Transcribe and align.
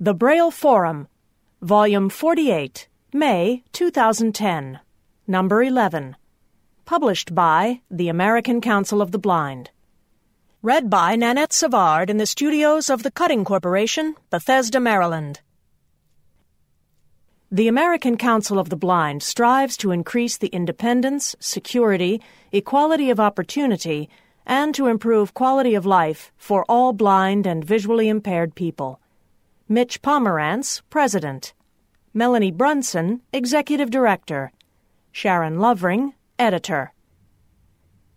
The 0.00 0.14
Braille 0.14 0.52
Forum, 0.52 1.08
Volume 1.60 2.08
48, 2.08 2.86
May 3.12 3.64
2010, 3.72 4.78
Number 5.26 5.60
11. 5.60 6.14
Published 6.84 7.34
by 7.34 7.80
the 7.90 8.08
American 8.08 8.60
Council 8.60 9.02
of 9.02 9.10
the 9.10 9.18
Blind. 9.18 9.70
Read 10.62 10.88
by 10.88 11.16
Nanette 11.16 11.52
Savard 11.52 12.10
in 12.10 12.16
the 12.16 12.26
studios 12.26 12.88
of 12.88 13.02
the 13.02 13.10
Cutting 13.10 13.44
Corporation, 13.44 14.14
Bethesda, 14.30 14.78
Maryland. 14.78 15.40
The 17.50 17.66
American 17.66 18.16
Council 18.16 18.60
of 18.60 18.70
the 18.70 18.76
Blind 18.76 19.24
strives 19.24 19.76
to 19.78 19.90
increase 19.90 20.36
the 20.36 20.46
independence, 20.46 21.34
security, 21.40 22.20
equality 22.52 23.10
of 23.10 23.18
opportunity, 23.18 24.08
and 24.46 24.72
to 24.76 24.86
improve 24.86 25.34
quality 25.34 25.74
of 25.74 25.84
life 25.84 26.30
for 26.36 26.64
all 26.68 26.92
blind 26.92 27.48
and 27.48 27.64
visually 27.64 28.08
impaired 28.08 28.54
people. 28.54 29.00
Mitch 29.70 30.00
Pomerantz, 30.00 30.80
President. 30.88 31.52
Melanie 32.14 32.50
Brunson, 32.50 33.20
Executive 33.34 33.90
Director. 33.90 34.50
Sharon 35.12 35.58
Lovering, 35.58 36.14
Editor. 36.38 36.94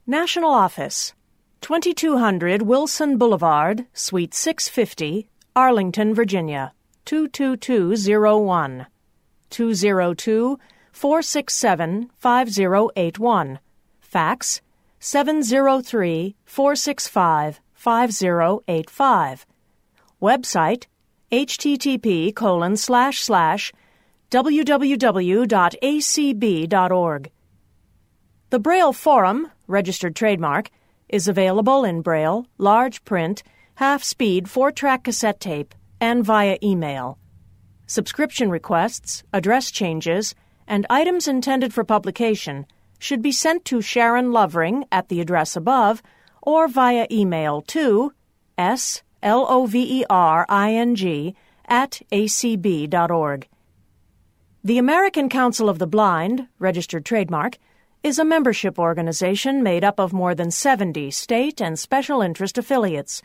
National 0.07 0.51
Office 0.51 1.13
2200 1.59 2.61
Wilson 2.61 3.17
Boulevard, 3.17 3.85
Suite 3.91 4.33
650, 4.33 5.27
Arlington, 5.53 6.13
Virginia 6.15 6.71
22201. 7.03 8.87
202 9.49 10.59
467 10.93 12.09
5081. 12.17 13.59
Fax 13.99 14.61
703 14.99 16.35
465 16.45 17.59
5085. 17.73 19.45
Website 20.21 20.85
http 21.31 22.35
colon 22.35 22.76
slash 22.76 23.21
slash 23.21 23.71
www.acb.org. 24.31 25.02
The 28.49 28.60
Braille 28.60 28.93
Forum, 28.93 29.51
registered 29.68 30.15
trademark, 30.15 30.70
is 31.07 31.27
available 31.27 31.84
in 31.84 32.01
Braille, 32.01 32.48
large 32.57 33.04
print, 33.04 33.43
half 33.76 34.04
speed 34.04 34.49
four 34.49 34.71
track 34.71 35.04
cassette 35.05 35.40
tape, 35.40 35.73
and 35.99 36.26
via 36.26 36.57
email. 36.63 37.18
Subscription 37.88 38.49
requests, 38.49 39.23
address 39.34 39.71
changes, 39.71 40.34
and 40.68 40.85
items 40.90 41.27
intended 41.27 41.73
for 41.73 41.84
publication 41.84 42.66
should 42.99 43.21
be 43.21 43.32
sent 43.32 43.66
to 43.66 43.82
Sharon 43.82 44.32
Lovering 44.32 44.85
at 44.91 45.10
the 45.10 45.20
address 45.20 45.55
above 45.55 46.01
or 46.41 46.68
via 46.68 47.07
email 47.12 47.62
to 47.63 48.13
s 48.57 49.04
L 49.23 49.45
O 49.49 49.65
V 49.65 50.01
E 50.01 50.05
R 50.09 50.45
I 50.49 50.73
N 50.73 50.95
G, 50.95 51.35
at 51.67 52.01
acb.org. 52.11 53.47
The 54.63 54.77
American 54.77 55.29
Council 55.29 55.69
of 55.69 55.79
the 55.79 55.87
Blind, 55.87 56.47
registered 56.59 57.05
trademark, 57.05 57.57
is 58.03 58.19
a 58.19 58.25
membership 58.25 58.79
organization 58.79 59.63
made 59.63 59.83
up 59.83 59.99
of 59.99 60.11
more 60.11 60.33
than 60.33 60.51
70 60.51 61.11
state 61.11 61.61
and 61.61 61.77
special 61.77 62.21
interest 62.21 62.57
affiliates. 62.57 63.21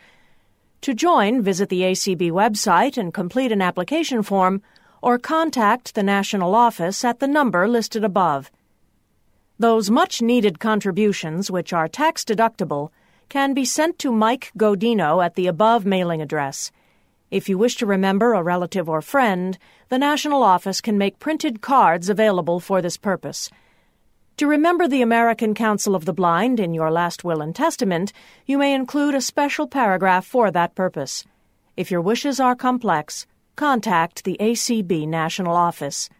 To 0.82 0.94
join, 0.94 1.42
visit 1.42 1.68
the 1.68 1.80
ACB 1.80 2.30
website 2.30 2.96
and 2.96 3.12
complete 3.12 3.52
an 3.52 3.62
application 3.62 4.22
form 4.22 4.62
or 5.02 5.18
contact 5.18 5.94
the 5.94 6.02
national 6.02 6.54
office 6.54 7.04
at 7.04 7.20
the 7.20 7.28
number 7.28 7.66
listed 7.66 8.04
above. 8.04 8.50
Those 9.58 9.90
much 9.90 10.20
needed 10.20 10.60
contributions, 10.60 11.50
which 11.50 11.72
are 11.72 11.88
tax 11.88 12.24
deductible, 12.24 12.90
can 13.28 13.54
be 13.54 13.64
sent 13.64 13.98
to 13.98 14.12
Mike 14.12 14.52
Godino 14.56 15.24
at 15.24 15.34
the 15.34 15.46
above 15.46 15.84
mailing 15.84 16.22
address. 16.22 16.70
If 17.30 17.48
you 17.48 17.58
wish 17.58 17.76
to 17.76 17.86
remember 17.86 18.34
a 18.34 18.42
relative 18.42 18.88
or 18.88 19.02
friend, 19.02 19.58
the 19.88 19.98
National 19.98 20.42
Office 20.42 20.80
can 20.80 20.96
make 20.96 21.18
printed 21.18 21.60
cards 21.60 22.08
available 22.08 22.60
for 22.60 22.80
this 22.80 22.96
purpose. 22.96 23.50
To 24.36 24.46
remember 24.46 24.86
the 24.86 25.02
American 25.02 25.54
Council 25.54 25.94
of 25.94 26.04
the 26.04 26.12
Blind 26.12 26.60
in 26.60 26.74
your 26.74 26.90
last 26.90 27.24
will 27.24 27.40
and 27.40 27.56
testament, 27.56 28.12
you 28.44 28.58
may 28.58 28.74
include 28.74 29.14
a 29.14 29.20
special 29.20 29.66
paragraph 29.66 30.26
for 30.26 30.50
that 30.50 30.74
purpose. 30.74 31.24
If 31.76 31.90
your 31.90 32.00
wishes 32.00 32.38
are 32.38 32.54
complex, 32.54 33.26
contact 33.56 34.24
the 34.24 34.36
ACB 34.38 35.08
National 35.08 35.56
Office. 35.56 36.10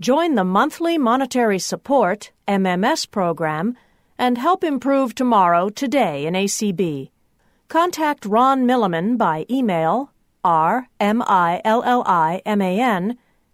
Join 0.00 0.34
the 0.34 0.44
monthly 0.44 0.98
monetary 0.98 1.60
support 1.60 2.32
MMS 2.48 3.08
program 3.08 3.76
and 4.18 4.38
help 4.38 4.64
improve 4.64 5.14
tomorrow 5.14 5.68
today 5.68 6.26
in 6.26 6.34
ACB. 6.34 7.10
Contact 7.68 8.26
Ron 8.26 8.66
Milliman 8.66 9.16
by 9.16 9.46
email 9.50 10.10
r-m-i-l-l-i-m-a-n 10.44 11.16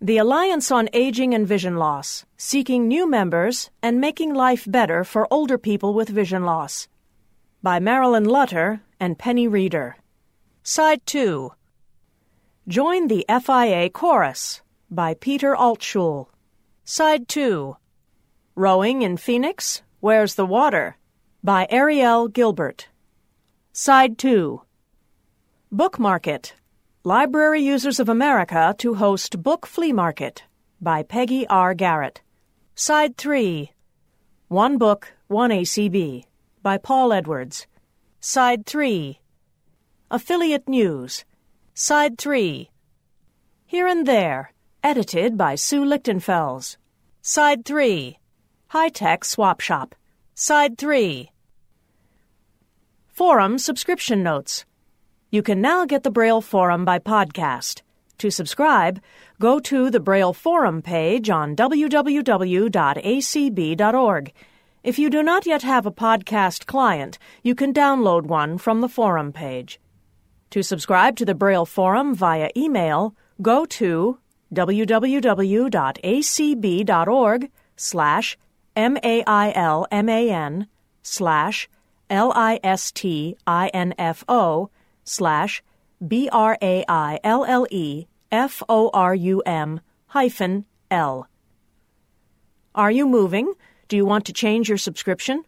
The 0.00 0.18
Alliance 0.18 0.72
on 0.72 0.88
Aging 0.92 1.32
and 1.32 1.46
Vision 1.46 1.76
Loss, 1.76 2.26
seeking 2.36 2.88
new 2.88 3.08
members 3.08 3.70
and 3.80 4.00
making 4.00 4.34
life 4.34 4.64
better 4.68 5.04
for 5.04 5.32
older 5.32 5.58
people 5.58 5.94
with 5.94 6.08
vision 6.08 6.44
loss. 6.44 6.88
By 7.62 7.78
Marilyn 7.78 8.24
Lutter 8.24 8.80
and 8.98 9.16
Penny 9.16 9.46
Reeder. 9.46 9.96
Side 10.64 11.06
2 11.06 11.52
Join 12.66 13.06
the 13.06 13.24
FIA 13.28 13.88
Chorus 13.90 14.60
by 14.90 15.14
Peter 15.14 15.54
Altschul. 15.54 16.26
Side 16.84 17.28
2 17.28 17.76
Rowing 18.56 19.02
in 19.02 19.16
Phoenix, 19.16 19.82
Where's 20.00 20.34
the 20.34 20.46
Water? 20.46 20.96
by 21.44 21.66
Ariel 21.70 22.26
Gilbert. 22.28 22.88
Side 23.72 24.18
2 24.18 24.62
Book 25.70 25.98
Market 26.00 26.54
Library 27.04 27.62
Users 27.62 28.00
of 28.00 28.08
America 28.08 28.74
to 28.78 28.94
host 28.94 29.42
Book 29.42 29.64
Flea 29.64 29.92
Market 29.92 30.42
by 30.80 31.04
Peggy 31.04 31.46
R. 31.46 31.72
Garrett. 31.74 32.20
Side 32.74 33.16
3 33.16 33.70
One 34.48 34.76
Book, 34.76 35.12
One 35.28 35.50
ACB 35.50 36.24
by 36.62 36.78
Paul 36.78 37.12
Edwards. 37.12 37.68
Side 38.18 38.66
3 38.66 39.20
Affiliate 40.10 40.68
News. 40.68 41.24
Side 41.74 42.18
3 42.18 42.68
Here 43.66 43.86
and 43.86 44.04
There, 44.04 44.52
edited 44.82 45.36
by 45.36 45.54
Sue 45.54 45.84
Lichtenfels. 45.84 46.76
Side 47.20 47.64
3 47.64 48.18
High 48.68 48.88
Tech 48.88 49.24
Swap 49.24 49.60
Shop. 49.60 49.94
Side 50.34 50.78
3 50.78 51.30
Forum 53.08 53.58
Subscription 53.58 54.22
Notes. 54.22 54.64
You 55.30 55.42
can 55.42 55.60
now 55.60 55.84
get 55.84 56.02
the 56.02 56.10
Braille 56.10 56.40
Forum 56.40 56.86
by 56.86 56.98
podcast. 56.98 57.82
To 58.18 58.30
subscribe, 58.30 59.00
go 59.38 59.60
to 59.60 59.90
the 59.90 60.00
Braille 60.00 60.32
Forum 60.32 60.80
page 60.82 61.28
on 61.28 61.54
www.acb.org. 61.54 61.92
If 64.82 64.98
you 64.98 65.10
do 65.10 65.22
not 65.22 65.44
yet 65.46 65.62
have 65.62 65.84
a 65.84 65.92
podcast 65.92 66.64
client, 66.64 67.18
you 67.42 67.54
can 67.54 67.74
download 67.74 68.22
one 68.22 68.56
from 68.56 68.80
the 68.80 68.88
forum 68.88 69.30
page. 69.30 69.78
To 70.50 70.62
subscribe 70.62 71.16
to 71.16 71.26
the 71.26 71.34
Braille 71.34 71.66
Forum 71.66 72.14
via 72.14 72.50
email, 72.56 73.14
go 73.42 73.66
to 73.66 74.18
www.acb.org 74.54 75.70
slash 77.76 78.38
M-A-I-L-M-A-N 78.76 80.66
slash 81.02 81.68
L-I-S-T-I-N-F-O 82.10 82.60
slash 85.04 85.62
B 86.06 86.28
R 86.32 86.56
A 86.62 86.84
I 86.88 87.20
L 87.22 87.44
L 87.44 87.66
E 87.70 88.06
F 88.32 88.62
O 88.68 88.90
R 88.94 89.14
U 89.14 89.40
M 89.42 89.80
hyphen 90.06 90.64
L. 90.90 91.28
Are 92.74 92.90
you 92.90 93.06
moving? 93.06 93.52
Do 93.88 93.96
you 93.96 94.06
want 94.06 94.24
to 94.26 94.32
change 94.32 94.68
your 94.68 94.78
subscription? 94.78 95.44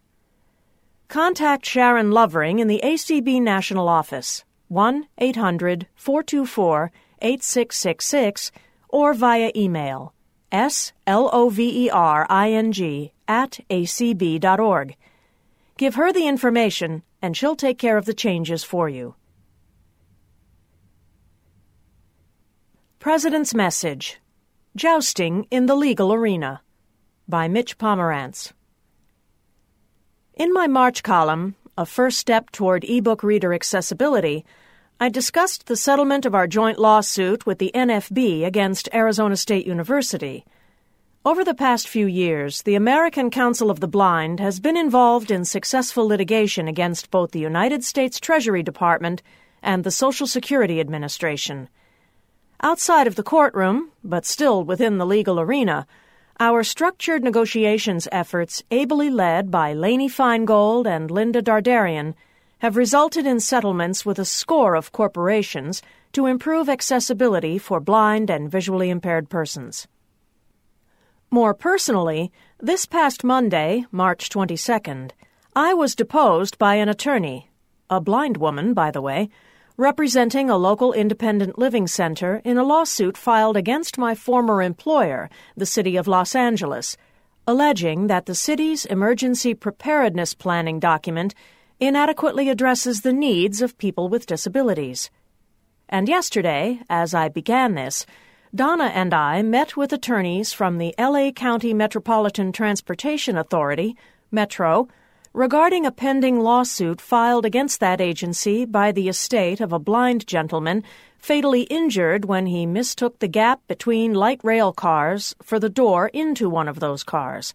Contact 1.07 1.65
Sharon 1.65 2.11
Lovering 2.11 2.59
in 2.59 2.67
the 2.67 2.81
ACB 2.83 3.41
National 3.41 3.87
Office, 3.87 4.43
1 4.67 5.07
800 5.17 5.87
424 5.95 6.91
8666, 7.21 8.51
or 8.93 9.15
via 9.15 9.51
email 9.55 10.13
s 10.51 10.93
l 11.07 11.27
o 11.33 11.49
v 11.49 11.85
e 11.85 11.89
r 11.89 12.27
i 12.29 12.51
n 12.51 12.71
g 12.71 13.11
at 13.27 13.59
acb.org. 13.69 14.95
Give 15.77 15.95
her 15.95 16.13
the 16.13 16.27
information, 16.27 17.01
and 17.19 17.35
she'll 17.35 17.55
take 17.55 17.79
care 17.79 17.97
of 17.97 18.05
the 18.05 18.13
changes 18.13 18.63
for 18.63 18.87
you. 18.87 19.15
President's 22.99 23.53
Message 23.55 24.19
Jousting 24.75 25.47
in 25.49 25.65
the 25.65 25.75
Legal 25.75 26.13
Arena 26.13 26.61
by 27.27 27.47
Mitch 27.47 27.77
Pomerantz. 27.77 28.53
In 30.35 30.53
my 30.53 30.67
March 30.67 31.01
column, 31.01 31.55
A 31.77 31.85
First 31.85 32.19
Step 32.19 32.51
Toward 32.51 32.83
eBook 32.83 33.23
Reader 33.23 33.53
Accessibility, 33.53 34.45
I 34.99 35.09
discussed 35.09 35.65
the 35.65 35.75
settlement 35.75 36.25
of 36.25 36.35
our 36.35 36.47
joint 36.47 36.79
lawsuit 36.79 37.45
with 37.45 37.57
the 37.57 37.71
NFB 37.73 38.45
against 38.45 38.87
Arizona 38.93 39.35
State 39.35 39.65
University. 39.65 40.45
Over 41.25 41.43
the 41.43 41.53
past 41.53 41.87
few 41.87 42.05
years, 42.05 42.61
the 42.61 42.75
American 42.75 43.29
Council 43.29 43.71
of 43.71 43.79
the 43.79 43.87
Blind 43.87 44.39
has 44.39 44.59
been 44.59 44.77
involved 44.77 45.31
in 45.31 45.45
successful 45.45 46.07
litigation 46.07 46.67
against 46.67 47.11
both 47.11 47.31
the 47.31 47.39
United 47.39 47.83
States 47.83 48.19
Treasury 48.19 48.61
Department 48.63 49.21
and 49.61 49.83
the 49.83 49.91
Social 49.91 50.27
Security 50.27 50.79
Administration. 50.79 51.69
Outside 52.61 53.07
of 53.07 53.15
the 53.15 53.23
courtroom, 53.23 53.91
but 54.03 54.25
still 54.25 54.63
within 54.63 54.99
the 54.99 55.05
legal 55.05 55.39
arena, 55.39 55.87
our 56.39 56.63
structured 56.63 57.23
negotiations 57.23 58.07
efforts, 58.11 58.63
ably 58.71 59.09
led 59.09 59.51
by 59.51 59.73
Lainey 59.73 60.09
Feingold 60.09 60.85
and 60.85 61.09
Linda 61.11 61.41
Dardarian, 61.41 62.15
have 62.63 62.77
resulted 62.77 63.27
in 63.27 63.41
settlements 63.41 64.05
with 64.05 64.17
a 64.17 64.23
score 64.23 64.73
of 64.73 64.93
corporations 64.93 65.81
to 66.13 66.27
improve 66.27 66.69
accessibility 66.69 67.57
for 67.57 67.81
blind 67.81 68.29
and 68.29 68.49
visually 68.49 68.89
impaired 68.89 69.29
persons. 69.29 69.85
More 71.29 71.53
personally, 71.53 72.31
this 72.61 72.85
past 72.85 73.21
Monday, 73.21 73.85
March 73.91 74.29
22nd, 74.29 75.11
I 75.53 75.73
was 75.73 75.93
deposed 75.93 76.57
by 76.57 76.75
an 76.75 76.87
attorney, 76.87 77.51
a 77.89 77.99
blind 77.99 78.37
woman, 78.37 78.73
by 78.73 78.91
the 78.91 79.01
way, 79.01 79.27
representing 79.75 80.49
a 80.49 80.55
local 80.55 80.93
independent 80.93 81.59
living 81.59 81.85
center 81.85 82.41
in 82.45 82.57
a 82.57 82.63
lawsuit 82.63 83.17
filed 83.17 83.57
against 83.57 83.97
my 83.97 84.15
former 84.15 84.61
employer, 84.61 85.29
the 85.57 85.65
City 85.65 85.97
of 85.97 86.07
Los 86.07 86.33
Angeles, 86.33 86.95
alleging 87.45 88.07
that 88.07 88.25
the 88.25 88.33
city's 88.33 88.85
emergency 88.85 89.53
preparedness 89.53 90.33
planning 90.33 90.79
document 90.79 91.35
inadequately 91.85 92.49
addresses 92.49 93.01
the 93.01 93.13
needs 93.13 93.61
of 93.61 93.77
people 93.77 94.09
with 94.09 94.25
disabilities. 94.25 95.09
And 95.89 96.07
yesterday, 96.07 96.79
as 96.89 97.13
I 97.13 97.29
began 97.29 97.75
this, 97.75 98.05
Donna 98.55 98.85
and 98.85 99.13
I 99.13 99.41
met 99.41 99.75
with 99.75 99.91
attorneys 99.91 100.53
from 100.53 100.77
the 100.77 100.93
LA 100.97 101.31
County 101.31 101.73
Metropolitan 101.73 102.51
Transportation 102.51 103.37
Authority, 103.37 103.95
Metro, 104.31 104.87
regarding 105.33 105.85
a 105.85 105.91
pending 105.91 106.39
lawsuit 106.39 107.01
filed 107.01 107.45
against 107.45 107.79
that 107.79 107.99
agency 107.99 108.65
by 108.65 108.91
the 108.91 109.09
estate 109.09 109.59
of 109.59 109.73
a 109.73 109.79
blind 109.79 110.27
gentleman 110.27 110.83
fatally 111.17 111.63
injured 111.63 112.25
when 112.25 112.45
he 112.45 112.65
mistook 112.65 113.17
the 113.17 113.27
gap 113.27 113.59
between 113.67 114.13
light 114.13 114.39
rail 114.43 114.71
cars 114.71 115.35
for 115.41 115.59
the 115.59 115.69
door 115.69 116.09
into 116.09 116.47
one 116.47 116.67
of 116.67 116.79
those 116.79 117.03
cars. 117.03 117.53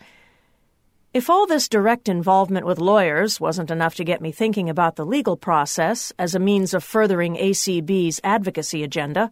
If 1.14 1.30
all 1.30 1.46
this 1.46 1.70
direct 1.70 2.06
involvement 2.06 2.66
with 2.66 2.78
lawyers 2.78 3.40
wasn't 3.40 3.70
enough 3.70 3.94
to 3.94 4.04
get 4.04 4.20
me 4.20 4.30
thinking 4.30 4.68
about 4.68 4.96
the 4.96 5.06
legal 5.06 5.38
process 5.38 6.12
as 6.18 6.34
a 6.34 6.38
means 6.38 6.74
of 6.74 6.84
furthering 6.84 7.36
ACB's 7.36 8.20
advocacy 8.22 8.82
agenda, 8.82 9.30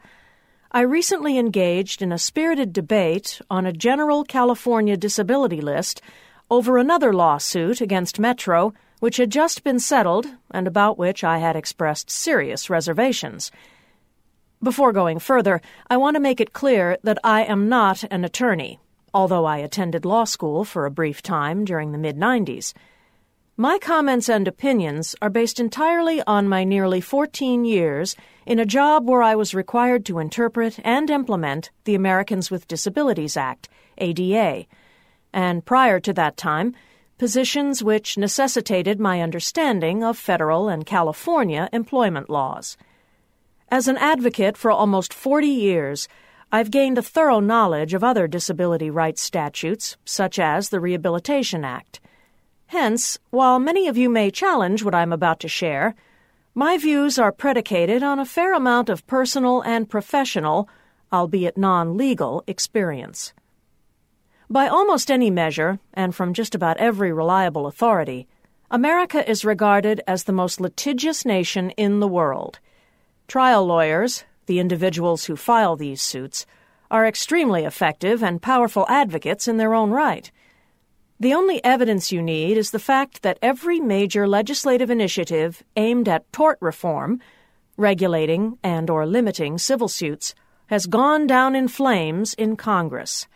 I 0.73 0.81
recently 0.81 1.37
engaged 1.37 2.01
in 2.01 2.13
a 2.13 2.19
spirited 2.19 2.73
debate 2.73 3.43
on 3.51 3.67
a 3.67 3.75
general 3.75 4.25
California 4.25 4.97
disability 4.97 5.61
list 5.61 6.01
over 6.51 6.79
another 6.79 7.13
lawsuit 7.13 7.83
against 7.83 8.19
Metro, 8.19 8.73
which 9.01 9.19
had 9.19 9.31
just 9.31 9.63
been 9.63 9.79
settled 9.79 10.27
and 10.51 10.67
about 10.67 10.97
which 10.97 11.23
I 11.25 11.39
had 11.39 11.57
expressed 11.57 12.11
serious 12.11 12.71
reservations. 12.71 13.51
Before 14.63 14.95
going 14.95 15.19
further, 15.19 15.61
I 15.91 15.99
want 15.99 16.15
to 16.15 16.21
make 16.21 16.41
it 16.41 16.55
clear 16.55 16.97
that 17.03 17.19
I 17.23 17.45
am 17.45 17.69
not 17.69 18.03
an 18.11 18.25
attorney, 18.25 18.81
although 19.17 19.47
I 19.47 19.57
attended 19.57 20.05
law 20.05 20.25
school 20.25 20.63
for 20.63 20.85
a 20.85 20.91
brief 20.91 21.23
time 21.23 21.65
during 21.65 21.93
the 21.93 22.05
mid 22.07 22.19
90s. 22.19 22.75
My 23.57 23.79
comments 23.79 24.29
and 24.29 24.47
opinions 24.47 25.17
are 25.23 25.31
based 25.31 25.59
entirely 25.59 26.23
on 26.27 26.51
my 26.51 26.65
nearly 26.65 27.01
14 27.01 27.65
years 27.65 28.15
in 28.45 28.59
a 28.59 28.67
job 28.67 29.09
where 29.09 29.23
I 29.23 29.35
was 29.35 29.55
required 29.55 30.05
to 30.05 30.19
interpret 30.19 30.79
and 30.85 31.09
implement 31.09 31.71
the 31.85 31.95
Americans 31.95 32.51
with 32.51 32.69
Disabilities 32.69 33.39
Act, 33.39 33.71
ADA 33.97 34.67
and 35.33 35.65
prior 35.65 35.99
to 36.01 36.13
that 36.13 36.37
time, 36.37 36.75
positions 37.17 37.83
which 37.83 38.19
necessitated 38.19 39.01
my 39.01 39.23
understanding 39.23 40.05
of 40.05 40.19
federal 40.19 40.69
and 40.69 40.85
California 40.85 41.71
employment 41.73 42.29
laws. 42.29 42.77
As 43.71 43.89
an 43.89 43.97
advocate 43.97 44.59
for 44.59 44.71
almost 44.71 45.15
40 45.15 45.47
years, 45.47 46.07
I've 46.53 46.71
gained 46.71 46.97
a 46.97 47.03
thorough 47.03 47.41
knowledge 47.41 47.93
of 47.93 48.05
other 48.05 48.29
disability 48.29 48.89
rights 48.89 49.21
statutes, 49.21 49.97
such 50.05 50.39
as 50.39 50.69
the 50.69 50.81
Rehabilitation 50.81 51.65
Act. 51.65 52.01
Hence, 52.69 53.19
while 53.31 53.59
many 53.59 53.89
of 53.89 53.97
you 53.97 54.09
may 54.09 54.31
challenge 54.31 54.85
what 54.85 54.95
I'm 54.95 55.13
about 55.13 55.41
to 55.41 55.49
share, 55.49 55.95
my 56.55 56.79
views 56.79 57.19
are 57.19 57.33
predicated 57.33 58.03
on 58.03 58.19
a 58.19 58.25
fair 58.25 58.55
amount 58.55 58.89
of 58.89 59.07
personal 59.07 59.61
and 59.63 59.91
professional, 59.91 60.69
albeit 61.13 61.59
non 61.59 61.97
legal, 61.97 62.45
experience. 62.47 63.35
By 64.49 64.69
almost 64.69 65.11
any 65.11 65.31
measure, 65.31 65.81
and 65.93 66.15
from 66.15 66.33
just 66.33 66.55
about 66.55 66.77
every 66.77 67.13
reliable 67.13 67.67
authority, 67.67 68.29
America 68.71 69.29
is 69.29 69.45
regarded 69.45 70.01
as 70.07 70.25
the 70.25 70.33
most 70.33 70.61
litigious 70.61 71.25
nation 71.25 71.71
in 71.71 71.99
the 71.99 72.09
world. 72.09 72.61
Trial 73.27 73.67
lawyers, 73.67 74.25
the 74.47 74.59
individuals 74.59 75.25
who 75.25 75.37
file 75.37 75.77
these 75.77 76.01
suits, 76.01 76.47
are 76.91 77.07
extremely 77.07 77.65
effective 77.65 78.23
and 78.23 78.43
powerful 78.43 78.87
advocates 78.89 79.49
in 79.49 79.57
their 79.57 79.75
own 79.75 79.91
right. 79.91 80.31
The 81.19 81.35
only 81.35 81.65
evidence 81.65 82.13
you 82.13 82.23
need 82.23 82.59
is 82.59 82.71
the 82.71 82.79
fact 82.79 83.23
that 83.23 83.39
every 83.41 83.81
major 83.81 84.29
legislative 84.29 84.91
initiative 84.91 85.65
aimed 85.75 86.09
at 86.09 86.31
tort 86.33 86.59
reform, 86.61 87.21
regulating 87.77 88.59
and 88.63 88.91
or 88.91 89.07
limiting 89.07 89.59
civil 89.59 89.89
suits, 89.89 90.35
has 90.67 90.87
gone 90.87 91.27
down 91.27 91.55
in 91.55 91.69
flames 91.69 92.35
in 92.35 92.57
Congress. 92.57 93.27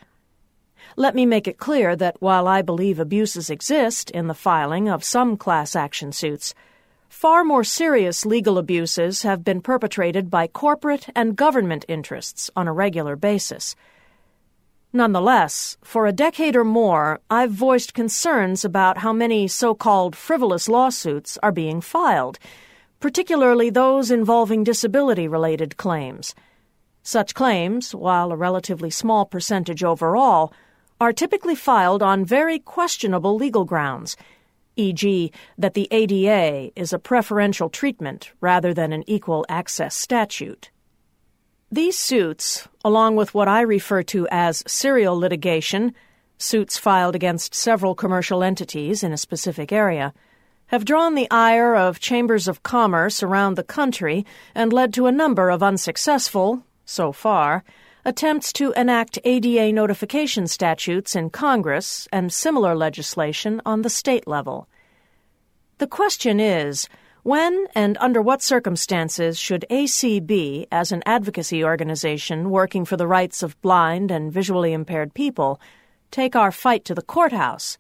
Let 0.97 1.15
me 1.15 1.25
make 1.25 1.47
it 1.49 1.59
clear 1.59 1.97
that 1.97 2.21
while 2.21 2.49
I 2.49 2.63
believe 2.63 2.99
abuses 2.99 3.49
exist 3.49 4.11
in 4.11 4.27
the 4.27 4.35
filing 4.35 4.89
of 4.89 5.05
some 5.05 5.37
class 5.37 5.75
action 5.77 6.13
suits, 6.13 6.55
far 7.21 7.45
more 7.45 7.63
serious 7.63 8.25
legal 8.25 8.57
abuses 8.57 9.25
have 9.25 9.45
been 9.45 9.61
perpetrated 9.61 10.31
by 10.31 10.47
corporate 10.47 11.07
and 11.15 11.37
government 11.37 11.85
interests 11.87 12.51
on 12.57 12.67
a 12.67 12.73
regular 12.73 13.15
basis. 13.15 13.77
Nonetheless, 14.91 15.77
for 15.83 16.07
a 16.07 16.15
decade 16.15 16.57
or 16.57 16.65
more, 16.65 17.21
I've 17.29 17.51
voiced 17.51 17.93
concerns 17.93 18.65
about 18.65 18.97
how 18.97 19.13
many 19.13 19.49
so 19.49 19.75
called 19.75 20.17
frivolous 20.17 20.67
lawsuits 20.67 21.37
are 21.43 21.53
being 21.53 21.83
filed, 21.83 22.39
particularly 23.01 23.69
those 23.69 24.11
involving 24.11 24.65
disability 24.65 25.29
related 25.29 25.77
claims. 25.77 26.35
Such 27.03 27.35
claims, 27.35 27.95
while 27.95 28.33
a 28.33 28.37
relatively 28.37 28.89
small 28.89 29.27
percentage 29.27 29.85
overall, 29.85 30.55
are 30.99 31.13
typically 31.13 31.55
filed 31.55 32.03
on 32.03 32.25
very 32.25 32.59
questionable 32.59 33.37
legal 33.37 33.67
grounds, 33.67 34.17
e.g., 34.77 35.33
that 35.59 35.75
the 35.75 35.89
ADA 35.91 36.73
is 36.75 36.93
a 36.93 36.99
preferential 36.99 37.69
treatment 37.69 38.33
rather 38.41 38.73
than 38.73 38.93
an 38.93 39.05
equal 39.07 39.45
access 39.49 39.95
statute. 39.95 40.71
These 41.71 41.99
suits, 41.99 42.69
along 42.85 43.17
with 43.17 43.35
what 43.35 43.47
I 43.47 43.61
refer 43.61 44.03
to 44.05 44.27
as 44.31 44.65
serial 44.67 45.19
litigation, 45.19 45.95
suits 46.37 46.79
filed 46.79 47.15
against 47.15 47.55
several 47.55 47.95
commercial 47.95 48.43
entities 48.43 49.03
in 49.03 49.13
a 49.13 49.17
specific 49.17 49.71
area, 49.71 50.13
have 50.67 50.85
drawn 50.85 51.15
the 51.15 51.31
ire 51.31 51.75
of 51.75 52.01
chambers 52.01 52.49
of 52.49 52.63
commerce 52.63 53.23
around 53.23 53.55
the 53.55 53.63
country 53.63 54.25
and 54.55 54.73
led 54.73 54.95
to 54.95 55.07
a 55.07 55.13
number 55.13 55.51
of 55.51 55.63
unsuccessful, 55.63 56.65
so 56.85 57.13
far, 57.13 57.63
attempts 58.05 58.53
to 58.55 58.73
enact 58.73 59.19
ADA 59.25 59.73
notification 59.73 60.47
statutes 60.47 61.15
in 61.15 61.31
Congress 61.31 62.09
and 62.13 62.33
similar 62.33 62.75
legislation 62.75 63.61
on 63.67 63.83
the 63.83 63.91
state 63.91 64.27
level. 64.27 64.69
The 65.79 65.87
question 65.87 66.41
is 66.41 66.89
when 67.23 67.67
and 67.75 67.99
under 68.01 68.23
what 68.23 68.43
circumstances 68.43 69.39
should 69.39 69.67
ACB, 69.71 70.67
as 70.73 70.91
an 70.91 71.03
advocacy 71.05 71.63
organization 71.63 72.51
working 72.51 72.87
for 72.87 72.97
the 72.97 73.07
rights 73.07 73.43
of 73.43 73.61
blind 73.61 74.11
and 74.11 74.33
visually 74.33 74.73
impaired 74.73 75.13
people, 75.13 75.61
take 76.11 76.35
our 76.35 76.51
fight 76.51 76.85
to 76.87 76.95
the 76.95 77.03
courthouse? 77.03 77.77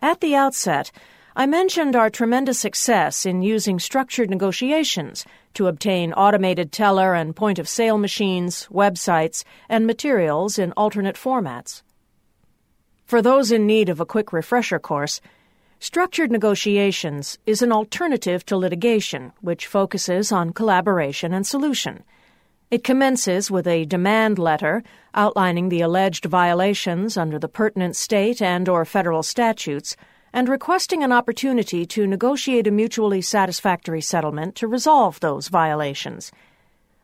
At 0.00 0.20
the 0.20 0.34
outset, 0.34 0.90
I 1.38 1.44
mentioned 1.44 1.94
our 1.94 2.08
tremendous 2.08 2.58
success 2.58 3.26
in 3.26 3.42
using 3.42 3.78
structured 3.78 4.30
negotiations 4.30 5.26
to 5.52 5.66
obtain 5.66 6.14
automated 6.14 6.72
teller 6.72 7.14
and 7.14 7.36
point 7.36 7.58
of 7.58 7.68
sale 7.68 7.98
machines, 7.98 8.66
websites, 8.72 9.44
and 9.68 9.86
materials 9.86 10.58
in 10.58 10.72
alternate 10.72 11.16
formats. 11.16 11.82
For 13.04 13.20
those 13.20 13.52
in 13.52 13.66
need 13.66 13.90
of 13.90 14.00
a 14.00 14.06
quick 14.06 14.32
refresher 14.32 14.78
course, 14.78 15.20
Structured 15.78 16.32
negotiations 16.32 17.38
is 17.44 17.60
an 17.60 17.70
alternative 17.70 18.46
to 18.46 18.56
litigation 18.56 19.32
which 19.42 19.66
focuses 19.66 20.32
on 20.32 20.54
collaboration 20.54 21.34
and 21.34 21.46
solution. 21.46 22.02
It 22.70 22.82
commences 22.82 23.50
with 23.50 23.66
a 23.66 23.84
demand 23.84 24.38
letter 24.38 24.82
outlining 25.14 25.68
the 25.68 25.82
alleged 25.82 26.24
violations 26.24 27.18
under 27.18 27.38
the 27.38 27.48
pertinent 27.48 27.94
state 27.94 28.40
and 28.40 28.70
or 28.70 28.86
federal 28.86 29.22
statutes 29.22 29.96
and 30.36 30.50
requesting 30.50 31.02
an 31.02 31.12
opportunity 31.12 31.86
to 31.86 32.06
negotiate 32.06 32.66
a 32.66 32.70
mutually 32.70 33.22
satisfactory 33.22 34.02
settlement 34.02 34.54
to 34.54 34.68
resolve 34.68 35.18
those 35.20 35.48
violations. 35.48 36.30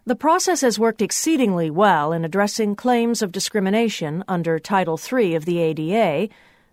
The 0.04 0.14
process 0.14 0.60
has 0.60 0.78
worked 0.78 1.00
exceedingly 1.00 1.70
well 1.70 2.12
in 2.12 2.26
addressing 2.26 2.76
claims 2.76 3.22
of 3.22 3.32
discrimination 3.32 4.22
under 4.28 4.58
Title 4.58 5.00
III 5.00 5.34
of 5.34 5.46
the 5.46 5.60
ADA, 5.60 6.28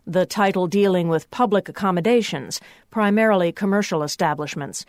the 0.06 0.25
title 0.25 0.68
dealing 0.68 1.08
with 1.08 1.32
public 1.32 1.70
accommodations, 1.70 2.60
primarily 2.92 3.54
commercial 3.54 4.04
establishments. 4.04 4.86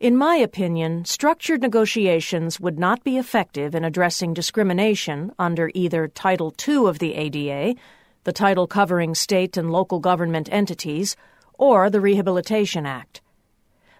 In 0.00 0.16
my 0.16 0.36
opinion, 0.36 1.04
structured 1.04 1.60
negotiations 1.60 2.58
would 2.58 2.78
not 2.78 3.04
be 3.04 3.18
effective 3.18 3.74
in 3.74 3.84
addressing 3.84 4.32
discrimination 4.32 5.30
under 5.38 5.70
either 5.74 6.08
Title 6.08 6.54
II 6.66 6.86
of 6.86 7.00
the 7.00 7.12
ADA, 7.16 7.78
the 8.26 8.32
title 8.32 8.66
covering 8.66 9.14
state 9.14 9.56
and 9.56 9.70
local 9.70 10.00
government 10.00 10.48
entities, 10.50 11.14
or 11.58 11.88
the 11.88 12.00
Rehabilitation 12.00 12.84
Act. 12.84 13.20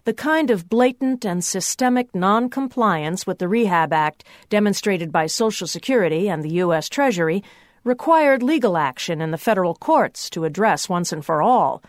The 0.02 0.12
kind 0.12 0.50
of 0.50 0.68
blatant 0.68 1.24
and 1.24 1.44
systemic 1.44 2.12
noncompliance 2.12 3.24
with 3.24 3.38
the 3.38 3.46
Rehab 3.46 3.92
Act 3.92 4.24
demonstrated 4.48 5.12
by 5.12 5.26
Social 5.26 5.68
Security 5.68 6.28
and 6.28 6.42
the 6.42 6.54
U.S. 6.54 6.88
Treasury 6.88 7.44
required 7.84 8.42
legal 8.42 8.76
action 8.76 9.20
in 9.20 9.30
the 9.30 9.38
federal 9.38 9.76
courts 9.76 10.28
to 10.30 10.44
address 10.44 10.88
once 10.88 11.12
and 11.12 11.24
for 11.24 11.40
all. 11.40 11.80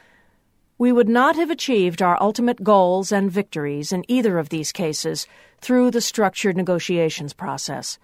We 0.77 0.91
would 0.91 1.09
not 1.09 1.37
have 1.37 1.49
achieved 1.49 2.03
our 2.03 2.21
ultimate 2.21 2.63
goals 2.63 3.11
and 3.11 3.31
victories 3.31 3.91
in 3.91 4.05
either 4.07 4.37
of 4.37 4.49
these 4.49 4.71
cases 4.71 5.25
through 5.59 5.89
the 5.89 6.01
structured 6.01 6.55
negotiations 6.55 7.33
process. 7.33 7.97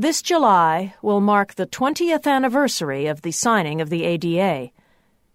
This 0.00 0.22
July 0.22 0.94
will 1.02 1.20
mark 1.20 1.56
the 1.56 1.66
20th 1.66 2.24
anniversary 2.24 3.08
of 3.08 3.22
the 3.22 3.32
signing 3.32 3.80
of 3.80 3.90
the 3.90 4.04
ADA. 4.04 4.70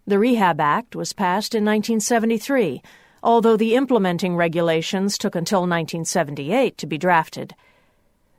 The 0.06 0.18
Rehab 0.18 0.58
Act 0.58 0.96
was 0.96 1.12
passed 1.12 1.54
in 1.54 1.66
1973, 1.66 2.80
although 3.22 3.58
the 3.58 3.74
implementing 3.74 4.36
regulations 4.36 5.18
took 5.18 5.34
until 5.34 5.60
1978 5.60 6.78
to 6.78 6.86
be 6.86 6.96
drafted. 6.96 7.54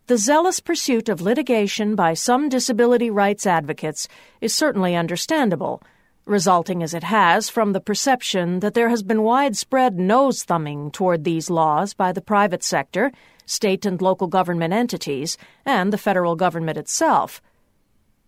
The 0.07 0.17
zealous 0.17 0.59
pursuit 0.59 1.09
of 1.09 1.21
litigation 1.21 1.95
by 1.95 2.15
some 2.15 2.49
disability 2.49 3.11
rights 3.11 3.45
advocates 3.45 4.07
is 4.41 4.51
certainly 4.51 4.95
understandable, 4.95 5.83
resulting 6.25 6.81
as 6.81 6.95
it 6.95 7.03
has 7.03 7.49
from 7.49 7.73
the 7.73 7.79
perception 7.79 8.61
that 8.61 8.73
there 8.73 8.89
has 8.89 9.03
been 9.03 9.21
widespread 9.21 9.99
nose 9.99 10.41
thumbing 10.41 10.89
toward 10.89 11.23
these 11.23 11.51
laws 11.51 11.93
by 11.93 12.11
the 12.11 12.19
private 12.19 12.63
sector 12.63 13.11
state 13.45 13.85
and 13.85 14.01
local 14.01 14.27
government 14.27 14.73
entities, 14.73 15.37
and 15.65 15.91
the 15.93 15.97
federal 15.97 16.35
government 16.35 16.77
itself. 16.77 17.41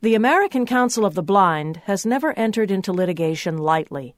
The 0.02 0.16
American 0.16 0.66
Council 0.66 1.06
of 1.06 1.16
the 1.16 1.24
Blind 1.24 1.82
has 1.86 2.06
never 2.06 2.38
entered 2.38 2.70
into 2.70 2.94
litigation 2.94 3.58
lightly. 3.58 4.16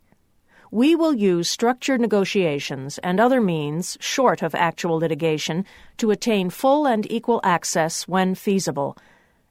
We 0.72 0.94
will 0.94 1.14
use 1.14 1.50
structured 1.50 2.00
negotiations 2.00 3.00
and 3.00 3.20
other 3.20 3.42
means 3.42 3.98
short 4.00 4.44
of 4.44 4.54
actual 4.54 4.98
litigation 4.98 5.66
to 5.98 6.12
attain 6.12 6.50
full 6.50 6.86
and 6.86 7.12
equal 7.12 7.40
access 7.44 8.08
when 8.08 8.36
feasible, 8.36 8.98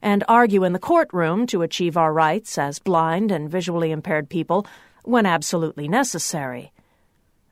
and 0.00 0.22
argue 0.28 0.62
in 0.62 0.74
the 0.74 0.78
courtroom 0.78 1.46
to 1.48 1.62
achieve 1.62 1.96
our 1.96 2.12
rights 2.12 2.56
as 2.56 2.78
blind 2.78 3.32
and 3.32 3.50
visually 3.50 3.90
impaired 3.90 4.28
people 4.28 4.66
when 5.02 5.26
absolutely 5.26 5.88
necessary. 5.88 6.72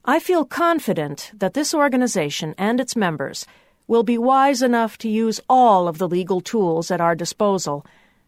I 0.05 0.21
feel 0.21 0.45
confident 0.45 1.33
that 1.35 1.55
this 1.55 1.75
organization 1.75 2.55
and 2.57 2.79
its 2.79 2.95
members 2.95 3.47
will 3.87 4.03
be 4.03 4.19
wise 4.19 4.63
enough 4.63 4.99
to 4.99 5.09
use 5.09 5.41
all 5.49 5.89
of 5.89 5.99
the 5.99 6.09
legal 6.09 6.41
tools 6.41 6.91
at 6.91 7.01
our 7.01 7.15
disposal 7.15 7.87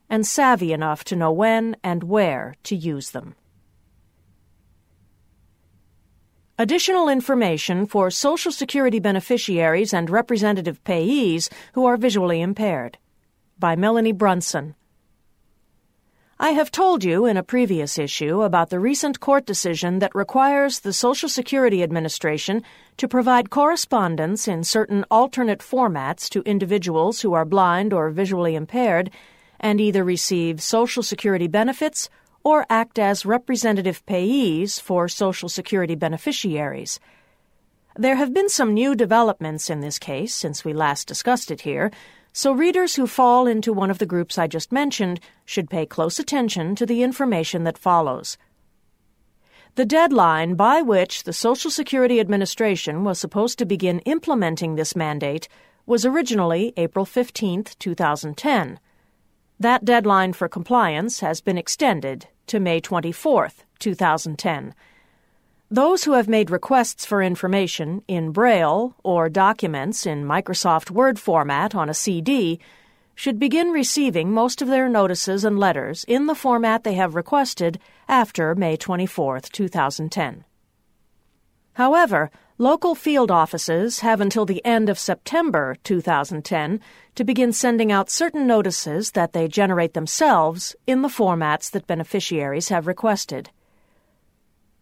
and 0.08 0.26
savvy 0.26 0.72
enough 0.72 1.04
to 1.04 1.16
know 1.16 1.32
when 1.32 1.76
and 1.82 2.02
where 2.04 2.54
to 2.62 2.74
use 2.74 3.10
them. 3.10 3.34
Additional 6.60 7.08
information 7.08 7.86
for 7.86 8.10
Social 8.10 8.50
Security 8.50 8.98
beneficiaries 8.98 9.94
and 9.94 10.10
representative 10.10 10.82
payees 10.82 11.48
who 11.74 11.86
are 11.86 11.96
visually 11.96 12.40
impaired. 12.40 12.98
By 13.58 13.76
Melanie 13.76 14.12
Brunson. 14.12 14.74
I 16.40 16.50
have 16.50 16.70
told 16.70 17.02
you 17.02 17.26
in 17.26 17.36
a 17.36 17.42
previous 17.42 17.98
issue 17.98 18.42
about 18.42 18.70
the 18.70 18.78
recent 18.78 19.18
court 19.18 19.44
decision 19.44 19.98
that 19.98 20.14
requires 20.14 20.78
the 20.78 20.92
Social 20.92 21.28
Security 21.28 21.82
Administration 21.82 22.62
to 22.96 23.08
provide 23.08 23.50
correspondence 23.50 24.46
in 24.46 24.62
certain 24.62 25.04
alternate 25.10 25.58
formats 25.58 26.28
to 26.30 26.42
individuals 26.42 27.22
who 27.22 27.32
are 27.32 27.44
blind 27.44 27.92
or 27.92 28.10
visually 28.10 28.54
impaired 28.54 29.10
and 29.58 29.80
either 29.80 30.04
receive 30.04 30.62
Social 30.62 31.02
Security 31.02 31.48
benefits 31.48 32.08
or 32.44 32.64
act 32.70 33.00
as 33.00 33.26
representative 33.26 34.06
payees 34.06 34.80
for 34.80 35.08
Social 35.08 35.48
Security 35.48 35.96
beneficiaries. 35.96 37.00
There 37.96 38.14
have 38.14 38.32
been 38.32 38.48
some 38.48 38.74
new 38.74 38.94
developments 38.94 39.68
in 39.68 39.80
this 39.80 39.98
case 39.98 40.36
since 40.36 40.64
we 40.64 40.72
last 40.72 41.08
discussed 41.08 41.50
it 41.50 41.62
here 41.62 41.90
so 42.32 42.52
readers 42.52 42.94
who 42.94 43.06
fall 43.06 43.46
into 43.46 43.72
one 43.72 43.90
of 43.90 43.98
the 43.98 44.06
groups 44.06 44.38
I 44.38 44.46
just 44.46 44.70
mentioned 44.70 45.20
should 45.44 45.70
pay 45.70 45.86
close 45.86 46.18
attention 46.18 46.74
to 46.76 46.86
the 46.86 47.02
information 47.02 47.64
that 47.64 47.78
follows. 47.78 48.36
The 49.74 49.84
deadline 49.84 50.54
by 50.54 50.82
which 50.82 51.24
the 51.24 51.32
Social 51.32 51.70
Security 51.70 52.18
Administration 52.18 53.04
was 53.04 53.18
supposed 53.18 53.58
to 53.58 53.64
begin 53.64 54.00
implementing 54.00 54.74
this 54.74 54.96
mandate 54.96 55.48
was 55.86 56.04
originally 56.04 56.72
April 56.76 57.04
15, 57.04 57.64
2010. 57.78 58.80
That 59.60 59.84
deadline 59.84 60.32
for 60.32 60.48
compliance 60.48 61.20
has 61.20 61.40
been 61.40 61.56
extended 61.56 62.26
to 62.48 62.60
May 62.60 62.80
24, 62.80 63.50
2010. 63.78 64.74
Those 65.70 66.04
who 66.04 66.12
have 66.12 66.28
made 66.28 66.50
requests 66.50 67.04
for 67.04 67.22
information 67.22 68.02
in 68.08 68.32
Braille 68.32 68.94
or 69.04 69.28
documents 69.28 70.06
in 70.06 70.24
Microsoft 70.24 70.90
Word 70.90 71.18
format 71.18 71.74
on 71.74 71.90
a 71.90 71.94
CD 71.94 72.58
should 73.14 73.38
begin 73.38 73.70
receiving 73.70 74.32
most 74.32 74.62
of 74.62 74.68
their 74.68 74.88
notices 74.88 75.44
and 75.44 75.58
letters 75.58 76.04
in 76.08 76.26
the 76.26 76.34
format 76.34 76.84
they 76.84 76.94
have 76.94 77.14
requested 77.14 77.78
after 78.08 78.54
May 78.54 78.76
24, 78.76 79.40
2010. 79.40 80.44
However, 81.74 82.30
Local 82.60 82.96
field 82.96 83.30
offices 83.30 84.00
have 84.00 84.20
until 84.20 84.44
the 84.44 84.64
end 84.64 84.88
of 84.88 84.98
September 84.98 85.76
2010 85.84 86.80
to 87.14 87.22
begin 87.22 87.52
sending 87.52 87.92
out 87.92 88.10
certain 88.10 88.48
notices 88.48 89.12
that 89.12 89.32
they 89.32 89.46
generate 89.46 89.94
themselves 89.94 90.74
in 90.84 91.02
the 91.02 91.08
formats 91.08 91.70
that 91.70 91.86
beneficiaries 91.86 92.68
have 92.68 92.88
requested. 92.88 93.50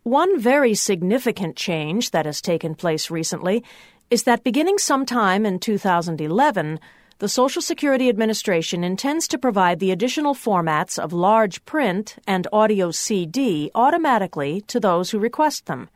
One 0.07 0.39
very 0.39 0.75
significant 0.75 1.57
change 1.57 2.13
that 2.13 2.27
has 2.27 2.41
taken 2.41 2.77
place 2.77 3.11
recently 3.11 3.65
is 4.09 4.23
that 4.23 4.45
beginning 4.45 4.79
sometime 4.79 5.45
in 5.45 5.59
2011, 5.59 6.79
the 7.19 7.29
Social 7.29 7.61
Security 7.61 8.09
Administration 8.09 8.85
intends 8.85 9.27
to 9.27 9.37
provide 9.37 9.81
the 9.81 9.91
additional 9.91 10.33
formats 10.33 10.97
of 10.97 11.13
large 11.13 11.65
print 11.65 12.19
and 12.25 12.47
audio 12.53 12.93
CD 12.93 13.73
automatically 13.75 14.61
to 14.69 14.79
those 14.79 15.11
who 15.11 15.19
request 15.19 15.67
them. 15.67 15.91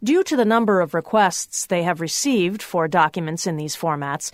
Due 0.00 0.22
to 0.22 0.36
the 0.36 0.44
number 0.44 0.80
of 0.80 0.94
requests 0.94 1.66
they 1.66 1.82
have 1.82 2.00
received 2.00 2.62
for 2.62 2.86
documents 2.86 3.48
in 3.48 3.56
these 3.56 3.76
formats, 3.76 4.30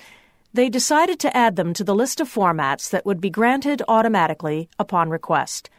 they 0.52 0.68
decided 0.68 1.18
to 1.20 1.34
add 1.34 1.56
them 1.56 1.72
to 1.72 1.84
the 1.84 1.94
list 1.94 2.20
of 2.20 2.28
formats 2.28 2.90
that 2.90 3.06
would 3.06 3.22
be 3.22 3.30
granted 3.30 3.80
automatically 3.88 4.68
upon 4.78 5.08
request. 5.08 5.70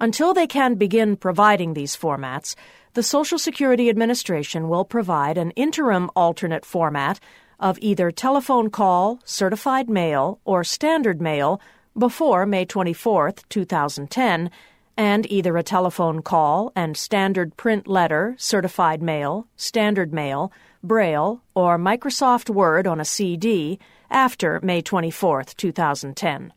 Until 0.00 0.34
they 0.34 0.46
can 0.46 0.74
begin 0.74 1.16
providing 1.16 1.72
these 1.72 1.96
formats, 1.96 2.54
the 2.92 3.02
Social 3.02 3.38
Security 3.38 3.88
Administration 3.88 4.68
will 4.68 4.84
provide 4.84 5.38
an 5.38 5.52
interim 5.52 6.10
alternate 6.14 6.66
format 6.66 7.18
of 7.58 7.78
either 7.80 8.10
telephone 8.10 8.68
call, 8.68 9.20
certified 9.24 9.88
mail, 9.88 10.38
or 10.44 10.64
standard 10.64 11.20
mail 11.20 11.60
before 11.96 12.44
May 12.44 12.66
24, 12.66 13.32
2010 13.48 14.50
and 14.98 15.30
either 15.30 15.56
a 15.56 15.62
telephone 15.62 16.22
call 16.22 16.72
and 16.74 16.96
standard 16.96 17.56
print 17.56 17.86
letter, 17.86 18.34
certified 18.38 19.02
mail, 19.02 19.46
standard 19.56 20.12
mail, 20.12 20.52
Braille, 20.82 21.42
or 21.54 21.78
Microsoft 21.78 22.48
Word 22.48 22.86
on 22.86 23.00
a 23.00 23.04
CD 23.04 23.78
after 24.10 24.60
May 24.62 24.80
24, 24.82 25.44
2010. 25.56 26.52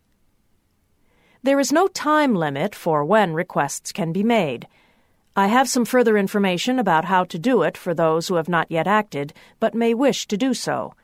There 1.42 1.60
is 1.60 1.72
no 1.72 1.88
time 1.88 2.36
limit 2.36 2.76
for 2.76 3.06
when 3.06 3.34
requests 3.34 3.94
can 3.94 4.12
be 4.12 4.24
made. 4.24 4.68
I 5.38 5.48
have 5.48 5.70
some 5.70 5.86
further 5.86 6.18
information 6.18 6.78
about 6.78 7.06
how 7.06 7.24
to 7.24 7.40
do 7.40 7.62
it 7.62 7.78
for 7.78 7.94
those 7.94 8.28
who 8.28 8.36
have 8.36 8.50
not 8.50 8.70
yet 8.70 8.88
acted 8.88 9.32
but 9.58 9.74
may 9.74 9.94
wish 9.94 10.28
to 10.28 10.36
do 10.36 10.54
so. 10.54 10.96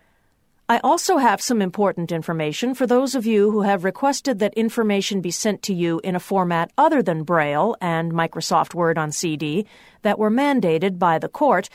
I 0.68 0.80
also 0.80 1.18
have 1.18 1.42
some 1.42 1.62
important 1.62 2.12
information 2.12 2.74
for 2.74 2.86
those 2.86 3.16
of 3.16 3.26
you 3.26 3.52
who 3.52 3.62
have 3.62 3.86
requested 3.86 4.40
that 4.40 4.54
information 4.56 5.22
be 5.22 5.32
sent 5.32 5.62
to 5.64 5.74
you 5.74 6.02
in 6.04 6.18
a 6.18 6.20
format 6.20 6.70
other 6.78 7.02
than 7.02 7.24
Braille 7.24 7.78
and 7.80 8.12
Microsoft 8.12 8.74
Word 8.74 8.98
on 8.98 9.14
CD 9.14 9.66
that 10.02 10.20
were 10.20 10.32
mandated 10.32 11.00
by 11.00 11.18
the 11.18 11.30
court, 11.30 11.70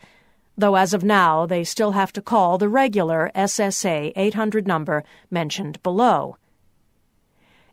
though 0.59 0.75
as 0.75 0.93
of 0.93 1.03
now 1.03 1.47
they 1.47 1.65
still 1.65 1.93
have 1.93 2.13
to 2.13 2.21
call 2.21 2.59
the 2.59 2.69
regular 2.69 3.31
SSA 3.35 4.13
800 4.17 4.67
number 4.67 5.03
mentioned 5.31 5.83
below. 5.83 6.37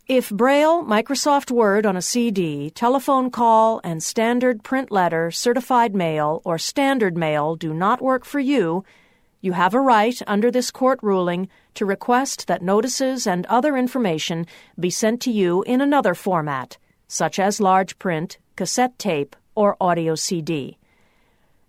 If 0.08 0.30
Braille, 0.30 0.86
Microsoft 0.86 1.52
Word 1.52 1.86
on 1.86 1.98
a 1.98 2.02
CD, 2.02 2.70
telephone 2.70 3.30
call, 3.30 3.82
and 3.84 4.02
standard 4.02 4.64
print 4.64 4.94
letter, 4.94 5.30
certified 5.30 5.94
mail, 5.94 6.42
or 6.46 6.58
standard 6.58 7.18
mail 7.18 7.58
do 7.58 7.74
not 7.74 8.02
work 8.02 8.24
for 8.24 8.40
you, 8.40 8.86
you 9.42 9.52
have 9.52 9.74
a 9.74 9.82
right, 9.82 10.20
under 10.26 10.50
this 10.50 10.72
court 10.72 11.00
ruling, 11.02 11.50
to 11.78 11.86
request 11.86 12.48
that 12.48 12.62
notices 12.62 13.26
and 13.26 13.46
other 13.46 13.78
information 13.78 14.46
be 14.80 14.90
sent 14.90 15.22
to 15.22 15.32
you 15.32 15.64
in 15.64 15.80
another 15.82 16.14
format, 16.14 16.78
such 17.08 17.40
as 17.40 17.62
large 17.62 17.98
print, 17.98 18.38
cassette 18.56 19.00
tape, 19.00 19.36
or 19.56 19.78
audio 19.80 20.14
CD. 20.14 20.78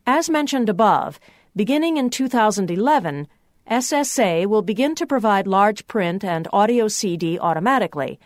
As 0.07 0.29
mentioned 0.29 0.69
above, 0.69 1.21
beginning 1.55 1.97
in 1.97 2.11
2011, 2.11 3.29
SSA 3.71 4.47
will 4.47 4.63
begin 4.63 4.95
to 4.95 5.07
provide 5.07 5.47
large 5.47 5.87
print 5.87 6.25
and 6.25 6.49
audio 6.53 6.89
CD 6.89 7.39
automatically. 7.39 8.19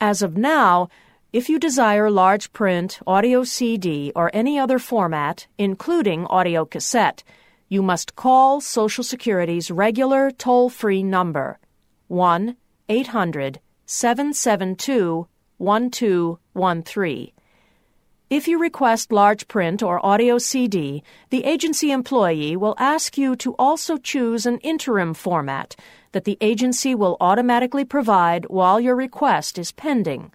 As 0.00 0.22
of 0.22 0.36
now, 0.36 0.88
if 1.32 1.48
you 1.48 1.58
desire 1.58 2.10
large 2.10 2.52
print, 2.52 3.00
audio 3.06 3.44
CD, 3.44 4.12
or 4.14 4.30
any 4.32 4.58
other 4.58 4.78
format, 4.78 5.46
including 5.58 6.26
audio 6.26 6.64
cassette, 6.64 7.22
you 7.70 7.82
must 7.82 8.16
call 8.16 8.60
Social 8.60 9.04
Security's 9.04 9.70
regular 9.70 10.32
toll 10.32 10.68
free 10.68 11.04
number 11.04 11.58
1 12.08 12.56
800 12.88 13.60
772 13.86 15.28
1213. 15.56 17.32
If 18.28 18.48
you 18.48 18.60
request 18.60 19.12
large 19.12 19.46
print 19.46 19.84
or 19.84 20.04
audio 20.04 20.38
CD, 20.38 21.04
the 21.30 21.44
agency 21.44 21.92
employee 21.92 22.56
will 22.56 22.74
ask 22.76 23.16
you 23.16 23.36
to 23.36 23.54
also 23.56 23.96
choose 23.96 24.46
an 24.46 24.58
interim 24.58 25.14
format 25.14 25.76
that 26.10 26.24
the 26.24 26.38
agency 26.40 26.96
will 26.96 27.16
automatically 27.20 27.84
provide 27.84 28.46
while 28.46 28.80
your 28.80 28.96
request 28.96 29.58
is 29.58 29.70
pending. 29.70 30.32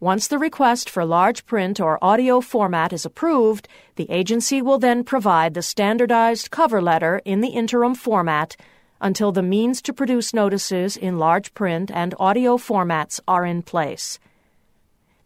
Once 0.00 0.28
the 0.28 0.38
request 0.38 0.88
for 0.88 1.04
large 1.04 1.44
print 1.44 1.80
or 1.80 1.98
audio 2.00 2.40
format 2.40 2.92
is 2.92 3.04
approved, 3.04 3.66
the 3.96 4.08
agency 4.10 4.62
will 4.62 4.78
then 4.78 5.02
provide 5.02 5.54
the 5.54 5.62
standardized 5.62 6.52
cover 6.52 6.80
letter 6.80 7.20
in 7.24 7.40
the 7.40 7.48
interim 7.48 7.96
format 7.96 8.56
until 9.00 9.32
the 9.32 9.42
means 9.42 9.82
to 9.82 9.92
produce 9.92 10.32
notices 10.32 10.96
in 10.96 11.18
large 11.18 11.52
print 11.52 11.90
and 11.92 12.14
audio 12.20 12.56
formats 12.56 13.18
are 13.26 13.44
in 13.44 13.60
place. 13.60 14.20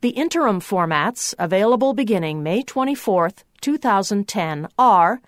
The 0.01 0.11
interim 0.11 0.59
formats, 0.59 1.35
available 1.39 1.93
beginning 1.93 2.43
May 2.43 2.63
24, 2.63 3.31
2010, 3.61 4.69
are 4.79 5.21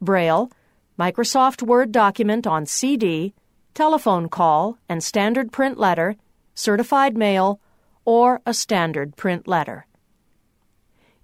Braille, 0.00 0.50
Microsoft 0.98 1.62
Word 1.62 1.92
document 1.92 2.44
on 2.44 2.66
CD, 2.66 3.34
telephone 3.72 4.28
call 4.28 4.78
and 4.88 5.02
standard 5.02 5.52
print 5.52 5.78
letter, 5.78 6.16
certified 6.56 7.16
mail, 7.16 7.59
or 8.04 8.40
a 8.46 8.54
standard 8.54 9.16
print 9.16 9.46
letter. 9.46 9.86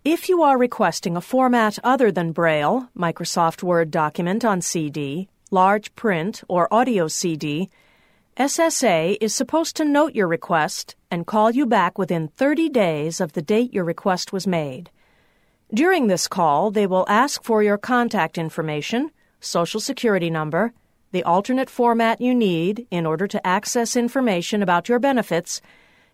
If 0.04 0.28
you 0.28 0.42
are 0.42 0.56
requesting 0.56 1.16
a 1.16 1.20
format 1.20 1.78
other 1.82 2.12
than 2.12 2.32
Braille, 2.32 2.88
Microsoft 2.96 3.62
Word 3.62 3.90
document 3.90 4.44
on 4.44 4.60
CD, 4.60 5.28
large 5.50 5.94
print, 5.96 6.44
or 6.48 6.72
audio 6.72 7.08
CD, 7.08 7.68
SSA 8.36 9.16
is 9.20 9.34
supposed 9.34 9.76
to 9.76 9.84
note 9.84 10.14
your 10.14 10.28
request 10.28 10.94
and 11.10 11.26
call 11.26 11.50
you 11.50 11.66
back 11.66 11.98
within 11.98 12.28
30 12.28 12.68
days 12.68 13.20
of 13.20 13.32
the 13.32 13.42
date 13.42 13.72
your 13.72 13.84
request 13.84 14.32
was 14.32 14.46
made. 14.46 14.90
During 15.72 16.06
this 16.06 16.28
call, 16.28 16.70
they 16.70 16.86
will 16.86 17.06
ask 17.08 17.42
for 17.42 17.62
your 17.62 17.78
contact 17.78 18.38
information, 18.38 19.10
Social 19.40 19.80
Security 19.80 20.30
number, 20.30 20.72
the 21.12 21.24
alternate 21.24 21.70
format 21.70 22.20
you 22.20 22.34
need 22.34 22.86
in 22.90 23.06
order 23.06 23.26
to 23.26 23.44
access 23.46 23.96
information 23.96 24.62
about 24.62 24.88
your 24.88 24.98
benefits, 24.98 25.60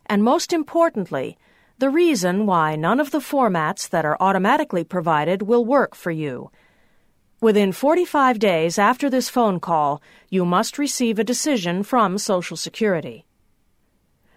and 0.06 0.22
most 0.22 0.52
importantly, 0.52 1.36
the 1.78 1.90
reason 1.90 2.46
why 2.46 2.76
none 2.76 3.00
of 3.00 3.10
the 3.10 3.18
formats 3.18 3.88
that 3.88 4.04
are 4.04 4.16
automatically 4.20 4.84
provided 4.84 5.42
will 5.42 5.64
work 5.64 5.94
for 5.94 6.10
you. 6.10 6.50
Within 7.40 7.72
45 7.72 8.38
days 8.38 8.78
after 8.78 9.10
this 9.10 9.28
phone 9.28 9.58
call, 9.58 10.00
you 10.28 10.44
must 10.44 10.78
receive 10.78 11.18
a 11.18 11.24
decision 11.24 11.82
from 11.82 12.18
Social 12.18 12.56
Security. 12.56 13.26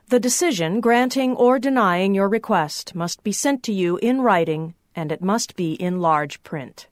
The 0.09 0.19
decision 0.19 0.81
granting 0.81 1.35
or 1.35 1.59
denying 1.59 2.15
your 2.15 2.29
request 2.29 2.95
must 2.95 3.23
be 3.23 3.31
sent 3.31 3.61
to 3.63 3.73
you 3.73 3.97
in 3.97 4.21
writing 4.21 4.75
and 4.95 5.11
it 5.11 5.21
must 5.21 5.55
be 5.55 5.73
in 5.73 5.99
large 5.99 6.41
print. 6.41 6.87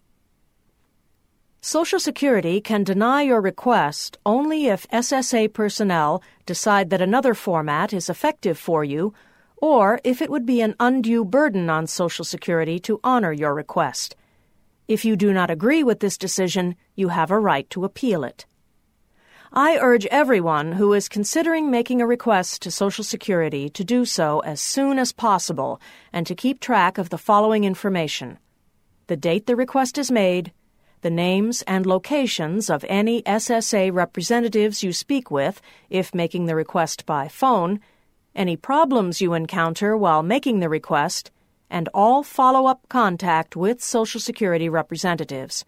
Social 1.65 1.97
Security 1.97 2.59
can 2.59 2.83
deny 2.83 3.21
your 3.21 3.39
request 3.39 4.17
only 4.25 4.67
if 4.67 4.85
SSA 4.89 5.53
personnel 5.53 6.21
decide 6.45 6.89
that 6.89 7.01
another 7.01 7.33
format 7.33 7.93
is 7.93 8.09
effective 8.09 8.59
for 8.59 8.83
you 8.83 9.13
or 9.55 10.01
if 10.03 10.21
it 10.21 10.29
would 10.29 10.45
be 10.45 10.59
an 10.59 10.75
undue 10.77 11.23
burden 11.23 11.69
on 11.69 11.87
Social 11.87 12.25
Security 12.25 12.79
to 12.79 12.99
honor 13.01 13.31
your 13.31 13.53
request. 13.53 14.17
If 14.89 15.05
you 15.05 15.15
do 15.15 15.31
not 15.31 15.49
agree 15.49 15.85
with 15.85 16.01
this 16.01 16.17
decision, 16.17 16.75
you 16.95 17.07
have 17.07 17.31
a 17.31 17.39
right 17.39 17.69
to 17.69 17.85
appeal 17.85 18.25
it. 18.25 18.45
I 19.53 19.77
urge 19.77 20.05
everyone 20.07 20.73
who 20.73 20.91
is 20.91 21.07
considering 21.07 21.71
making 21.71 22.01
a 22.01 22.05
request 22.05 22.61
to 22.63 22.71
Social 22.71 23.05
Security 23.05 23.69
to 23.69 23.85
do 23.85 24.03
so 24.03 24.41
as 24.41 24.59
soon 24.59 24.99
as 24.99 25.13
possible 25.13 25.79
and 26.11 26.27
to 26.27 26.35
keep 26.35 26.59
track 26.59 26.97
of 26.97 27.07
the 27.07 27.17
following 27.17 27.63
information 27.63 28.37
the 29.07 29.17
date 29.17 29.47
the 29.47 29.55
request 29.55 29.97
is 29.97 30.09
made, 30.09 30.51
the 31.03 31.11
names 31.11 31.61
and 31.63 31.85
locations 31.85 32.69
of 32.69 32.85
any 32.87 33.21
SSA 33.23 33.93
representatives 33.93 34.83
you 34.83 34.91
speak 34.91 35.29
with 35.29 35.61
if 35.89 36.15
making 36.15 36.45
the 36.45 36.55
request 36.55 37.05
by 37.05 37.27
phone, 37.27 37.79
any 38.33 38.55
problems 38.55 39.21
you 39.21 39.33
encounter 39.33 39.95
while 39.95 40.23
making 40.23 40.59
the 40.59 40.69
request, 40.69 41.29
and 41.69 41.89
all 41.93 42.23
follow 42.23 42.67
up 42.67 42.87
contact 42.87 43.55
with 43.55 43.83
Social 43.83 44.19
Security 44.19 44.69
representatives. 44.69 45.65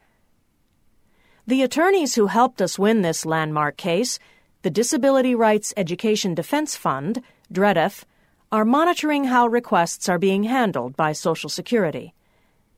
The 1.45 1.61
attorneys 1.61 2.15
who 2.15 2.27
helped 2.27 2.61
us 2.61 2.79
win 2.79 3.01
this 3.01 3.25
landmark 3.25 3.75
case, 3.75 4.17
the 4.61 4.71
Disability 4.71 5.35
Rights 5.35 5.73
Education 5.75 6.33
Defense 6.33 6.75
Fund, 6.75 7.21
DREDF, 7.53 8.03
are 8.51 8.65
monitoring 8.65 9.25
how 9.25 9.47
requests 9.47 10.07
are 10.07 10.17
being 10.17 10.45
handled 10.45 10.95
by 10.95 11.11
Social 11.11 11.49
Security. 11.49 12.13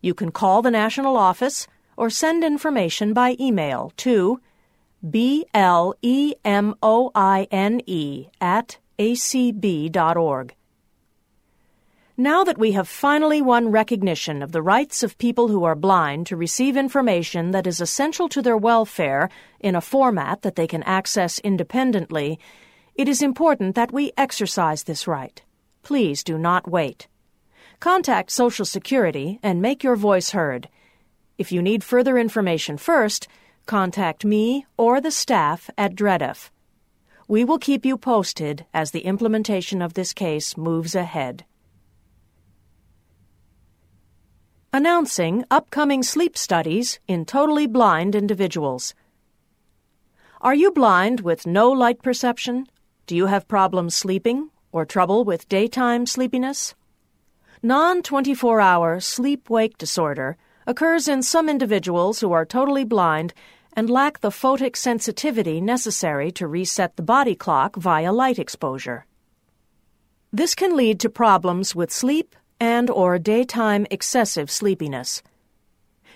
You 0.00 0.14
can 0.14 0.30
call 0.30 0.62
the 0.62 0.70
national 0.70 1.18
office 1.18 1.66
or 1.98 2.08
send 2.08 2.42
information 2.42 3.12
by 3.12 3.36
email 3.38 3.92
to 3.98 4.40
B 5.08 5.44
L 5.52 5.94
E 6.00 6.34
M 6.42 6.74
O 6.82 7.10
I 7.14 7.46
N 7.50 7.82
E 7.84 8.28
at 8.40 8.78
acb.org. 8.98 10.54
Now 12.16 12.44
that 12.44 12.58
we 12.58 12.70
have 12.72 12.86
finally 12.86 13.42
won 13.42 13.72
recognition 13.72 14.40
of 14.40 14.52
the 14.52 14.62
rights 14.62 15.02
of 15.02 15.18
people 15.18 15.48
who 15.48 15.64
are 15.64 15.74
blind 15.74 16.28
to 16.28 16.36
receive 16.36 16.76
information 16.76 17.50
that 17.50 17.66
is 17.66 17.80
essential 17.80 18.28
to 18.28 18.40
their 18.40 18.56
welfare 18.56 19.28
in 19.58 19.74
a 19.74 19.80
format 19.80 20.42
that 20.42 20.54
they 20.54 20.68
can 20.68 20.84
access 20.84 21.40
independently, 21.40 22.38
it 22.94 23.08
is 23.08 23.20
important 23.20 23.74
that 23.74 23.90
we 23.90 24.12
exercise 24.16 24.84
this 24.84 25.08
right. 25.08 25.42
Please 25.82 26.22
do 26.22 26.38
not 26.38 26.70
wait. 26.70 27.08
Contact 27.80 28.30
Social 28.30 28.64
Security 28.64 29.40
and 29.42 29.60
make 29.60 29.82
your 29.82 29.96
voice 29.96 30.30
heard. 30.30 30.68
If 31.36 31.50
you 31.50 31.60
need 31.60 31.82
further 31.82 32.16
information 32.16 32.76
first, 32.76 33.26
contact 33.66 34.24
me 34.24 34.66
or 34.76 35.00
the 35.00 35.10
staff 35.10 35.68
at 35.76 35.96
DREDF. 35.96 36.50
We 37.26 37.44
will 37.44 37.58
keep 37.58 37.84
you 37.84 37.98
posted 37.98 38.66
as 38.72 38.92
the 38.92 39.00
implementation 39.00 39.82
of 39.82 39.94
this 39.94 40.12
case 40.12 40.56
moves 40.56 40.94
ahead. 40.94 41.44
Announcing 44.74 45.44
upcoming 45.52 46.02
sleep 46.02 46.36
studies 46.36 46.98
in 47.06 47.24
totally 47.24 47.64
blind 47.64 48.16
individuals. 48.16 48.92
Are 50.40 50.56
you 50.56 50.72
blind 50.72 51.20
with 51.20 51.46
no 51.46 51.70
light 51.70 52.02
perception? 52.02 52.66
Do 53.06 53.14
you 53.14 53.26
have 53.26 53.46
problems 53.46 53.94
sleeping 53.94 54.50
or 54.72 54.84
trouble 54.84 55.22
with 55.22 55.48
daytime 55.48 56.06
sleepiness? 56.06 56.74
Non 57.62 58.02
24 58.02 58.60
hour 58.60 58.98
sleep 58.98 59.48
wake 59.48 59.78
disorder 59.78 60.36
occurs 60.66 61.06
in 61.06 61.22
some 61.22 61.48
individuals 61.48 62.18
who 62.18 62.32
are 62.32 62.44
totally 62.44 62.84
blind 62.84 63.32
and 63.74 63.88
lack 63.88 64.22
the 64.22 64.30
photic 64.30 64.74
sensitivity 64.74 65.60
necessary 65.60 66.32
to 66.32 66.48
reset 66.48 66.96
the 66.96 67.02
body 67.16 67.36
clock 67.36 67.76
via 67.76 68.12
light 68.12 68.40
exposure. 68.40 69.06
This 70.32 70.56
can 70.56 70.76
lead 70.76 70.98
to 70.98 71.08
problems 71.08 71.76
with 71.76 71.92
sleep 71.92 72.34
and 72.60 72.90
or 72.90 73.18
daytime 73.18 73.86
excessive 73.90 74.50
sleepiness. 74.50 75.22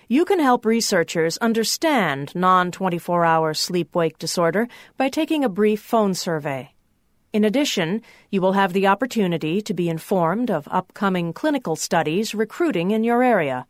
You 0.09 0.25
can 0.25 0.41
help 0.41 0.65
researchers 0.65 1.37
understand 1.39 2.35
non-24 2.35 3.27
hour 3.27 3.53
sleep-wake 3.53 4.19
disorder 4.19 4.67
by 4.97 5.09
taking 5.11 5.45
a 5.45 5.49
brief 5.49 5.83
phone 5.83 6.15
survey. 6.15 6.73
In 7.33 7.45
addition, 7.45 8.01
you 8.31 8.41
will 8.41 8.53
have 8.53 8.73
the 8.73 8.87
opportunity 8.87 9.61
to 9.61 9.75
be 9.75 9.91
informed 9.91 10.51
of 10.51 10.67
upcoming 10.71 11.35
clinical 11.35 11.77
studies 11.77 12.35
recruiting 12.35 12.91
in 12.91 13.05
your 13.05 13.23
area. 13.23 13.67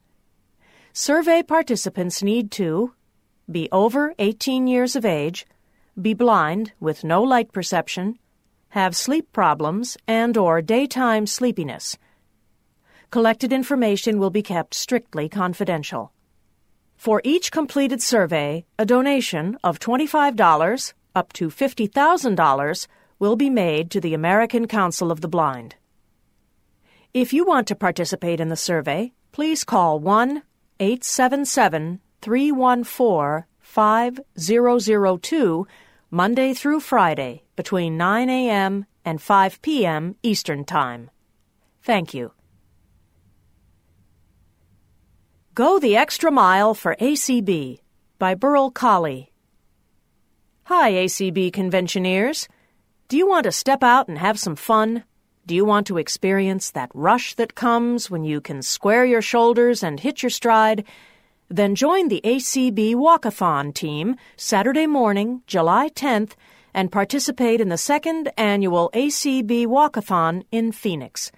Survey 0.93 1.43
participants 1.43 2.23
need 2.23 2.53
to 2.53 2.95
be 3.51 3.69
over 3.73 4.15
18 4.19 4.69
years 4.69 4.95
of 4.95 5.05
age, 5.05 5.47
be 6.01 6.15
blind 6.15 6.73
with 6.79 7.03
no 7.03 7.23
light 7.23 7.51
perception, 7.53 8.19
have 8.71 8.95
sleep 8.95 9.33
problems 9.33 9.97
and 10.07 10.37
or 10.37 10.63
daytime 10.63 11.27
sleepiness, 11.27 11.99
collected 13.11 13.53
information 13.53 14.19
will 14.19 14.31
be 14.31 14.43
kept 14.43 14.75
strictly 14.75 15.29
confidential. 15.29 16.13
For 16.97 17.21
each 17.25 17.53
completed 17.53 18.03
survey, 18.03 18.67
a 18.79 18.85
donation 18.85 19.57
of 19.63 19.79
$25 19.79 20.93
up 21.15 21.33
to 21.35 21.49
$50,000 21.49 22.87
will 23.19 23.37
be 23.37 23.51
made 23.51 23.91
to 23.91 24.01
the 24.01 24.15
American 24.15 24.67
Council 24.67 25.11
of 25.11 25.21
the 25.21 25.29
Blind. 25.29 25.77
If 27.15 27.33
you 27.33 27.45
want 27.45 27.67
to 27.69 27.75
participate 27.75 28.41
in 28.41 28.49
the 28.49 28.57
survey, 28.57 29.13
please 29.33 29.65
call 29.65 29.99
1 29.99 30.43
877 30.81 32.01
314 32.21 33.45
5002 33.61 35.67
Monday 36.11 36.55
through 36.55 36.81
Friday 36.81 37.43
between 37.55 37.97
9 37.97 38.31
a.m. 38.31 38.87
and 39.05 39.21
5 39.21 39.63
p.m. 39.63 40.17
Eastern 40.23 40.65
Time. 40.65 41.11
Thank 41.83 42.15
you. 42.15 42.33
Go 45.59 45.81
the 45.81 45.97
Extra 45.97 46.31
Mile 46.31 46.73
for 46.73 46.95
ACB 47.01 47.81
by 48.21 48.37
Burl 48.37 48.71
Colley. 48.71 49.33
Hi, 50.67 50.93
ACB 50.93 51.53
conventioneers. 51.53 52.47
Do 53.09 53.17
you 53.17 53.27
want 53.27 53.43
to 53.43 53.51
step 53.51 53.83
out 53.83 54.07
and 54.07 54.19
have 54.19 54.39
some 54.39 54.55
fun? 54.55 55.03
Do 55.47 55.57
you 55.57 55.65
want 55.65 55.89
to 55.89 55.99
experience 55.99 56.71
that 56.71 56.93
rush 56.95 57.35
that 57.35 57.57
comes 57.57 58.09
when 58.09 58.23
you 58.23 58.41
can 58.41 58.63
square 58.63 59.05
your 59.05 59.21
shoulders 59.21 59.83
and 59.83 59.99
hit 59.99 60.23
your 60.23 60.31
stride? 60.31 60.85
Then 61.49 61.75
join 61.75 62.07
the 62.07 62.21
ACB 62.23 62.95
Walkathon 62.95 63.75
team 63.75 64.15
Saturday 64.37 64.87
morning, 64.87 65.43
July 65.49 65.89
10th, 65.89 66.35
and 66.73 66.93
participate 66.93 67.61
in 67.61 67.69
the 67.69 67.77
second 67.77 68.31
annual 68.37 68.93
ACB 68.95 69.67
Walkathon 69.67 70.45
in 70.53 70.71
Phoenix. 70.71 71.33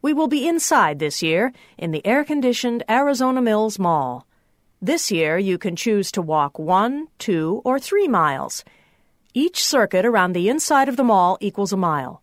We 0.00 0.12
will 0.12 0.28
be 0.28 0.46
inside 0.46 1.00
this 1.00 1.22
year 1.22 1.52
in 1.76 1.90
the 1.90 2.06
air 2.06 2.24
conditioned 2.24 2.84
Arizona 2.88 3.42
Mills 3.42 3.80
Mall. 3.80 4.26
This 4.80 5.10
year, 5.10 5.38
you 5.38 5.58
can 5.58 5.74
choose 5.74 6.12
to 6.12 6.22
walk 6.22 6.56
one, 6.56 7.08
two, 7.18 7.60
or 7.64 7.80
three 7.80 8.06
miles. 8.06 8.64
Each 9.34 9.64
circuit 9.64 10.06
around 10.06 10.34
the 10.34 10.48
inside 10.48 10.88
of 10.88 10.96
the 10.96 11.02
mall 11.02 11.36
equals 11.40 11.72
a 11.72 11.76
mile. 11.76 12.22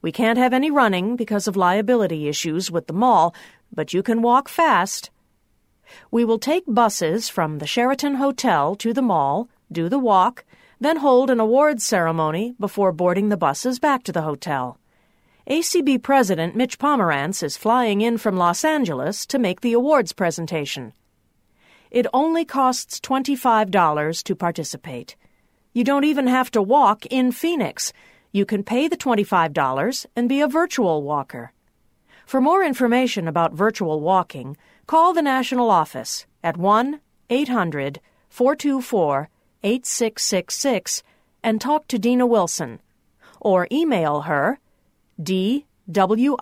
We 0.00 0.12
can't 0.12 0.38
have 0.38 0.52
any 0.52 0.70
running 0.70 1.16
because 1.16 1.48
of 1.48 1.56
liability 1.56 2.28
issues 2.28 2.70
with 2.70 2.86
the 2.86 2.92
mall, 2.92 3.34
but 3.72 3.92
you 3.92 4.04
can 4.04 4.22
walk 4.22 4.48
fast. 4.48 5.10
We 6.12 6.24
will 6.24 6.38
take 6.38 6.62
buses 6.68 7.28
from 7.28 7.58
the 7.58 7.66
Sheraton 7.66 8.14
Hotel 8.14 8.76
to 8.76 8.92
the 8.92 9.02
mall, 9.02 9.48
do 9.72 9.88
the 9.88 9.98
walk, 9.98 10.44
then 10.78 10.98
hold 10.98 11.30
an 11.30 11.40
awards 11.40 11.84
ceremony 11.84 12.54
before 12.60 12.92
boarding 12.92 13.28
the 13.28 13.36
buses 13.36 13.80
back 13.80 14.04
to 14.04 14.12
the 14.12 14.22
hotel. 14.22 14.78
ACB 15.48 16.02
President 16.02 16.54
Mitch 16.54 16.78
Pomerantz 16.78 17.42
is 17.42 17.56
flying 17.56 18.02
in 18.02 18.18
from 18.18 18.36
Los 18.36 18.66
Angeles 18.66 19.24
to 19.24 19.38
make 19.38 19.62
the 19.62 19.72
awards 19.72 20.12
presentation. 20.12 20.92
It 21.90 22.06
only 22.12 22.44
costs 22.44 23.00
$25 23.00 24.22
to 24.24 24.36
participate. 24.36 25.16
You 25.72 25.84
don't 25.84 26.04
even 26.04 26.26
have 26.26 26.50
to 26.50 26.60
walk 26.60 27.06
in 27.06 27.32
Phoenix. 27.32 27.94
You 28.30 28.44
can 28.44 28.62
pay 28.62 28.88
the 28.88 28.96
$25 28.98 30.04
and 30.14 30.28
be 30.28 30.42
a 30.42 30.48
virtual 30.48 31.02
walker. 31.02 31.52
For 32.26 32.42
more 32.42 32.62
information 32.62 33.26
about 33.26 33.54
virtual 33.54 34.00
walking, 34.02 34.54
call 34.86 35.14
the 35.14 35.22
national 35.22 35.70
office 35.70 36.26
at 36.44 36.58
1 36.58 37.00
800 37.30 38.00
424 38.28 39.30
8666 39.62 41.02
and 41.42 41.58
talk 41.58 41.88
to 41.88 41.98
Dina 41.98 42.26
Wilson, 42.26 42.80
or 43.40 43.66
email 43.72 44.22
her 44.22 44.58
dwilson 45.20 46.38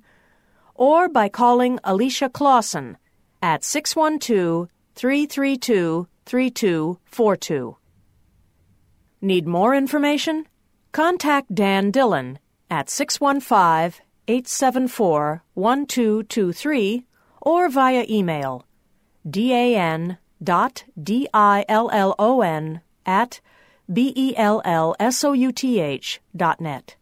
or 0.74 1.10
by 1.10 1.30
calling 1.30 1.80
Alicia 1.84 2.30
Clausen 2.30 2.98
at 3.42 3.64
612 3.64 4.70
332 4.96 6.08
3242. 6.26 7.78
Need 9.22 9.48
more 9.48 9.76
information? 9.76 10.48
Contact 10.92 11.54
Dan 11.54 11.92
Dillon 11.92 12.40
at 12.70 12.90
615 12.90 14.04
874 14.30 15.44
1223 15.56 17.06
or 17.42 17.68
via 17.68 18.06
email 18.08 18.64
dan 19.28 20.20
dot 20.42 20.84
d-i-l-l-o-n 21.02 22.82
at 23.08 23.42
B-E-L-L-S-O-U-T-H 23.92 24.62
dot 26.36 26.62
net. 26.62 26.96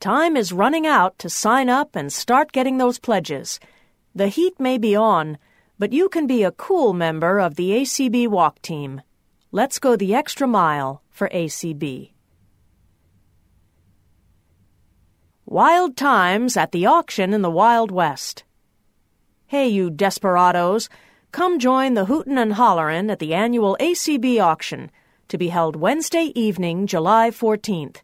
Time 0.00 0.38
is 0.38 0.54
running 0.54 0.86
out 0.86 1.18
to 1.18 1.28
sign 1.28 1.68
up 1.68 1.94
and 1.94 2.10
start 2.10 2.50
getting 2.50 2.78
those 2.78 2.98
pledges. 2.98 3.60
The 4.14 4.28
heat 4.28 4.58
may 4.58 4.78
be 4.78 4.96
on, 4.96 5.36
but 5.78 5.92
you 5.92 6.08
can 6.08 6.26
be 6.26 6.44
a 6.44 6.50
cool 6.50 6.94
member 6.94 7.38
of 7.40 7.56
the 7.56 7.72
ACB 7.72 8.26
walk 8.28 8.62
team. 8.62 9.02
Let's 9.50 9.78
go 9.78 9.94
the 9.94 10.14
extra 10.14 10.46
mile 10.46 11.02
for 11.10 11.28
ACB. 11.28 12.11
Wild 15.52 15.98
times 15.98 16.56
at 16.56 16.72
the 16.72 16.86
auction 16.86 17.34
in 17.34 17.42
the 17.42 17.50
Wild 17.50 17.90
West. 17.90 18.44
Hey, 19.48 19.68
you 19.68 19.90
desperados, 19.90 20.88
come 21.30 21.58
join 21.58 21.92
the 21.92 22.06
hootin' 22.06 22.38
and 22.38 22.54
hollerin' 22.54 23.10
at 23.10 23.18
the 23.18 23.34
annual 23.34 23.76
ACB 23.78 24.40
auction 24.40 24.90
to 25.28 25.36
be 25.36 25.48
held 25.48 25.76
Wednesday 25.76 26.32
evening, 26.34 26.86
July 26.86 27.28
14th. 27.28 27.96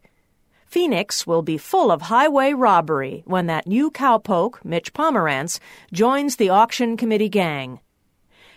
Phoenix 0.67 1.25
will 1.25 1.41
be 1.41 1.57
full 1.57 1.89
of 1.89 2.03
highway 2.03 2.53
robbery 2.53 3.23
when 3.25 3.47
that 3.47 3.65
new 3.65 3.89
cowpoke, 3.89 4.63
Mitch 4.63 4.93
Pomerantz, 4.93 5.59
joins 5.91 6.35
the 6.35 6.49
auction 6.49 6.97
committee 6.97 7.29
gang. 7.29 7.79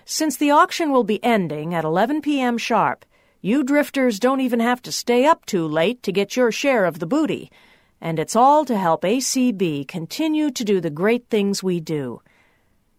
Since 0.05 0.37
the 0.37 0.51
auction 0.51 0.93
will 0.93 1.05
be 1.05 1.25
ending 1.25 1.73
at 1.73 1.85
11 1.87 2.21
p.m. 2.21 2.59
sharp, 2.59 3.07
you 3.41 3.65
drifters 3.65 4.21
don't 4.21 4.43
even 4.43 4.61
have 4.61 4.83
to 4.83 4.93
stay 4.93 5.25
up 5.25 5.47
too 5.47 5.67
late 5.67 6.03
to 6.03 6.13
get 6.13 6.37
your 6.37 6.53
share 6.53 6.85
of 6.85 6.99
the 6.99 7.07
booty, 7.07 7.51
and 8.03 8.19
it's 8.19 8.35
all 8.35 8.65
to 8.65 8.77
help 8.77 9.03
ACB 9.03 9.87
continue 9.87 10.51
to 10.51 10.65
do 10.65 10.81
the 10.81 10.91
great 10.91 11.29
things 11.31 11.63
we 11.63 11.79
do. 11.79 12.21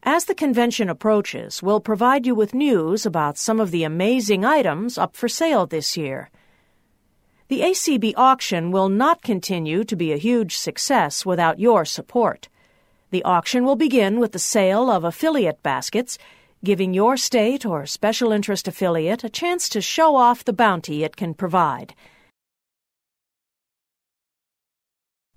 As 0.01 0.25
the 0.25 0.33
convention 0.33 0.89
approaches, 0.89 1.61
we'll 1.61 1.81
provide 1.81 2.25
you 2.25 2.33
with 2.33 2.53
news 2.53 3.05
about 3.05 3.37
some 3.37 3.59
of 3.59 3.71
the 3.71 3.83
amazing 3.83 4.45
items 4.45 4.97
up 4.97 5.17
for 5.17 5.27
sale 5.27 5.65
this 5.65 5.97
year. 5.97 6.29
The 7.49 7.59
ACB 7.59 8.13
auction 8.15 8.71
will 8.71 8.87
not 8.87 9.21
continue 9.21 9.83
to 9.83 9.95
be 9.97 10.13
a 10.13 10.17
huge 10.17 10.55
success 10.55 11.25
without 11.25 11.59
your 11.59 11.83
support. 11.83 12.47
The 13.11 13.23
auction 13.23 13.65
will 13.65 13.75
begin 13.75 14.21
with 14.21 14.31
the 14.31 14.39
sale 14.39 14.89
of 14.89 15.03
affiliate 15.03 15.61
baskets, 15.61 16.17
giving 16.63 16.93
your 16.93 17.17
state 17.17 17.65
or 17.65 17.85
special 17.85 18.31
interest 18.31 18.69
affiliate 18.69 19.25
a 19.25 19.29
chance 19.29 19.67
to 19.69 19.81
show 19.81 20.15
off 20.15 20.45
the 20.45 20.53
bounty 20.53 21.03
it 21.03 21.17
can 21.17 21.33
provide. 21.33 21.93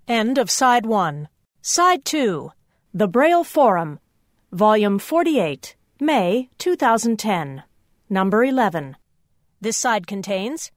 End 0.07 0.37
of 0.37 0.49
Side 0.49 0.85
1. 0.85 1.27
Side 1.61 2.05
2. 2.05 2.51
The 2.93 3.09
Braille 3.09 3.43
Forum 3.43 3.99
Volume 4.53 4.99
48, 4.99 5.75
May 5.99 6.49
2010, 6.57 7.63
Number 8.09 8.45
11. 8.45 8.95
This 9.59 9.75
side 9.75 10.07
contains 10.07 10.71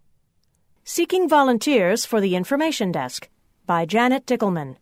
Seeking 0.82 1.28
Volunteers 1.28 2.04
for 2.04 2.20
the 2.20 2.34
Information 2.34 2.90
Desk 2.90 3.28
by 3.66 3.86
Janet 3.86 4.26
Dickelman. 4.26 4.74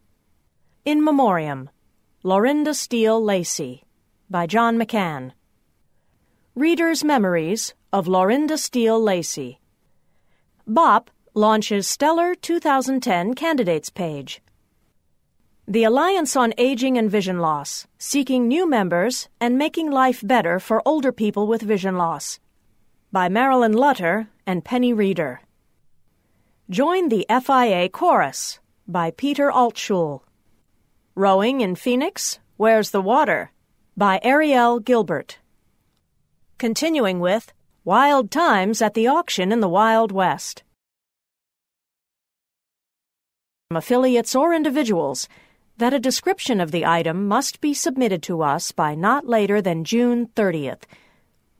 In 0.87 1.05
Memoriam, 1.05 1.69
Lorinda 2.23 2.73
Steele 2.73 3.23
Lacey 3.23 3.85
by 4.31 4.47
John 4.47 4.79
McCann. 4.79 5.33
Reader's 6.55 7.05
Memories 7.05 7.75
of 7.93 8.09
Lorinda 8.09 8.57
Steele 8.57 8.99
Lacey. 8.99 9.61
BOP 10.67 11.11
launches 11.38 11.87
Stellar 11.87 12.35
2010 12.35 13.35
Candidates 13.35 13.90
page. 13.90 14.42
The 15.68 15.85
Alliance 15.85 16.35
on 16.35 16.53
Aging 16.59 16.98
and 16.98 17.09
Vision 17.09 17.38
Loss, 17.38 17.87
seeking 17.96 18.48
new 18.48 18.68
members 18.68 19.29
and 19.40 19.57
making 19.57 19.88
life 19.92 20.20
better 20.27 20.59
for 20.59 20.83
older 20.85 21.12
people 21.12 21.46
with 21.46 21.62
vision 21.62 21.96
loss. 21.96 22.40
By 23.12 23.29
Marilyn 23.29 23.72
Lutter 23.72 24.27
and 24.48 24.64
Penny 24.64 24.92
Reeder. 24.92 25.40
Join 26.68 27.09
the 27.09 27.24
FIA 27.31 27.88
Chorus 27.88 28.59
by 28.88 29.12
Peter 29.12 29.48
Altschul. 29.48 30.22
Rowing 31.14 31.61
in 31.61 31.77
Phoenix, 31.77 32.40
Where's 32.57 32.90
the 32.90 33.01
Water? 33.01 33.53
by 33.96 34.18
Ariel 34.24 34.81
Gilbert. 34.81 35.38
Continuing 36.59 37.20
with 37.20 37.53
Wild 37.85 38.33
Times 38.33 38.83
at 38.83 38.94
the 38.94 39.07
Auction 39.07 39.53
in 39.53 39.61
the 39.61 39.68
Wild 39.68 40.11
West. 40.11 40.64
Affiliates 43.71 44.35
or 44.35 44.55
individuals 44.55 45.29
that 45.77 45.93
a 45.93 46.01
description 46.01 46.59
of 46.59 46.71
the 46.71 46.87
item 46.87 47.29
must 47.29 47.61
be 47.61 47.75
submitted 47.75 48.23
to 48.23 48.41
us 48.41 48.73
by 48.73 48.95
not 48.95 49.29
later 49.29 49.61
than 49.61 49.85
June 49.85 50.29
30th. 50.29 50.85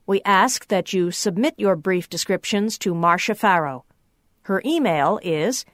We 0.07 0.23
ask 0.25 0.69
that 0.69 0.95
you 0.95 1.11
submit 1.11 1.53
your 1.59 1.77
brief 1.77 2.09
descriptions 2.09 2.79
to 2.79 2.95
Marsha 2.95 3.37
Farrow. 3.37 3.85
Her 4.45 4.63
email 4.65 5.21
is 5.23 5.67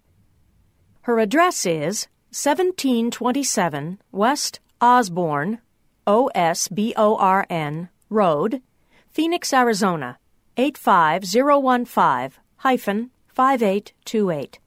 Her 1.01 1.19
address 1.19 1.65
is 1.65 2.07
1727 2.29 3.99
West 4.11 4.59
Osborn, 4.79 5.57
O 6.05 6.27
S 6.35 6.67
B 6.67 6.93
O 6.95 7.15
R 7.15 7.47
N, 7.49 7.89
Road, 8.09 8.61
Phoenix, 9.09 9.51
Arizona, 9.51 10.19
85015 10.57 13.09
5828. 13.27 14.59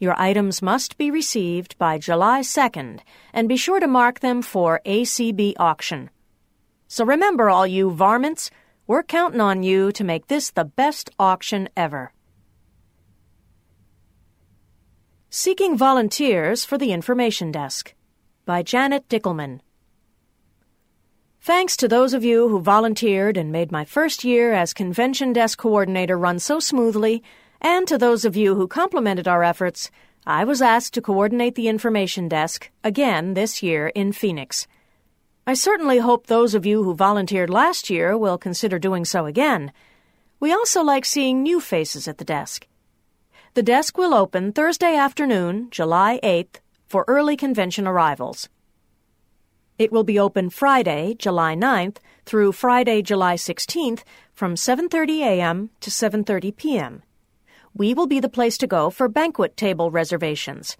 Your 0.00 0.18
items 0.18 0.62
must 0.62 0.96
be 0.96 1.10
received 1.10 1.76
by 1.76 1.98
July 1.98 2.40
2nd, 2.40 3.00
and 3.34 3.50
be 3.50 3.58
sure 3.58 3.80
to 3.80 3.86
mark 3.86 4.20
them 4.20 4.40
for 4.40 4.80
ACB 4.86 5.52
auction. 5.58 6.08
So 6.88 7.04
remember, 7.04 7.50
all 7.50 7.66
you 7.66 7.90
varmints, 7.90 8.50
we're 8.86 9.02
counting 9.02 9.42
on 9.42 9.62
you 9.62 9.92
to 9.92 10.02
make 10.02 10.28
this 10.28 10.50
the 10.50 10.64
best 10.64 11.10
auction 11.18 11.68
ever. 11.76 12.14
Seeking 15.28 15.76
Volunteers 15.76 16.64
for 16.64 16.78
the 16.78 16.92
Information 16.92 17.52
Desk 17.52 17.94
by 18.46 18.62
Janet 18.62 19.06
Dickelman. 19.06 19.60
Thanks 21.42 21.76
to 21.76 21.88
those 21.88 22.14
of 22.14 22.24
you 22.24 22.48
who 22.48 22.60
volunteered 22.60 23.36
and 23.36 23.52
made 23.52 23.70
my 23.70 23.84
first 23.84 24.24
year 24.24 24.54
as 24.54 24.72
Convention 24.72 25.34
Desk 25.34 25.58
Coordinator 25.58 26.16
run 26.16 26.38
so 26.38 26.58
smoothly 26.58 27.22
and 27.60 27.86
to 27.88 27.98
those 27.98 28.24
of 28.24 28.36
you 28.36 28.54
who 28.54 28.66
complimented 28.66 29.28
our 29.28 29.44
efforts, 29.44 29.90
I 30.26 30.44
was 30.44 30.62
asked 30.62 30.94
to 30.94 31.02
coordinate 31.02 31.54
the 31.54 31.68
information 31.68 32.28
desk 32.28 32.70
again 32.82 33.34
this 33.34 33.62
year 33.62 33.88
in 33.88 34.12
Phoenix. 34.12 34.66
I 35.46 35.54
certainly 35.54 35.98
hope 35.98 36.26
those 36.26 36.54
of 36.54 36.64
you 36.64 36.84
who 36.84 36.94
volunteered 36.94 37.50
last 37.50 37.90
year 37.90 38.16
will 38.16 38.38
consider 38.38 38.78
doing 38.78 39.04
so 39.04 39.26
again. 39.26 39.72
We 40.38 40.52
also 40.52 40.82
like 40.82 41.04
seeing 41.04 41.42
new 41.42 41.60
faces 41.60 42.06
at 42.06 42.18
the 42.18 42.24
desk. 42.24 42.66
The 43.54 43.62
desk 43.62 43.98
will 43.98 44.14
open 44.14 44.52
Thursday 44.52 44.94
afternoon, 44.94 45.68
July 45.70 46.20
8th, 46.22 46.60
for 46.86 47.04
early 47.08 47.36
convention 47.36 47.86
arrivals. 47.86 48.48
It 49.78 49.90
will 49.90 50.04
be 50.04 50.18
open 50.18 50.50
Friday, 50.50 51.14
July 51.18 51.54
9th 51.56 51.96
through 52.24 52.52
Friday, 52.52 53.02
July 53.02 53.34
16th 53.36 54.02
from 54.32 54.54
7:30 54.54 55.20
a.m. 55.20 55.70
to 55.80 55.90
7:30 55.90 56.56
p.m 56.56 57.02
we 57.74 57.94
will 57.94 58.06
be 58.06 58.20
the 58.20 58.28
place 58.28 58.58
to 58.58 58.66
go 58.66 58.90
for 58.90 59.08
banquet 59.08 59.56
table 59.56 59.90
reservations. 59.90 60.76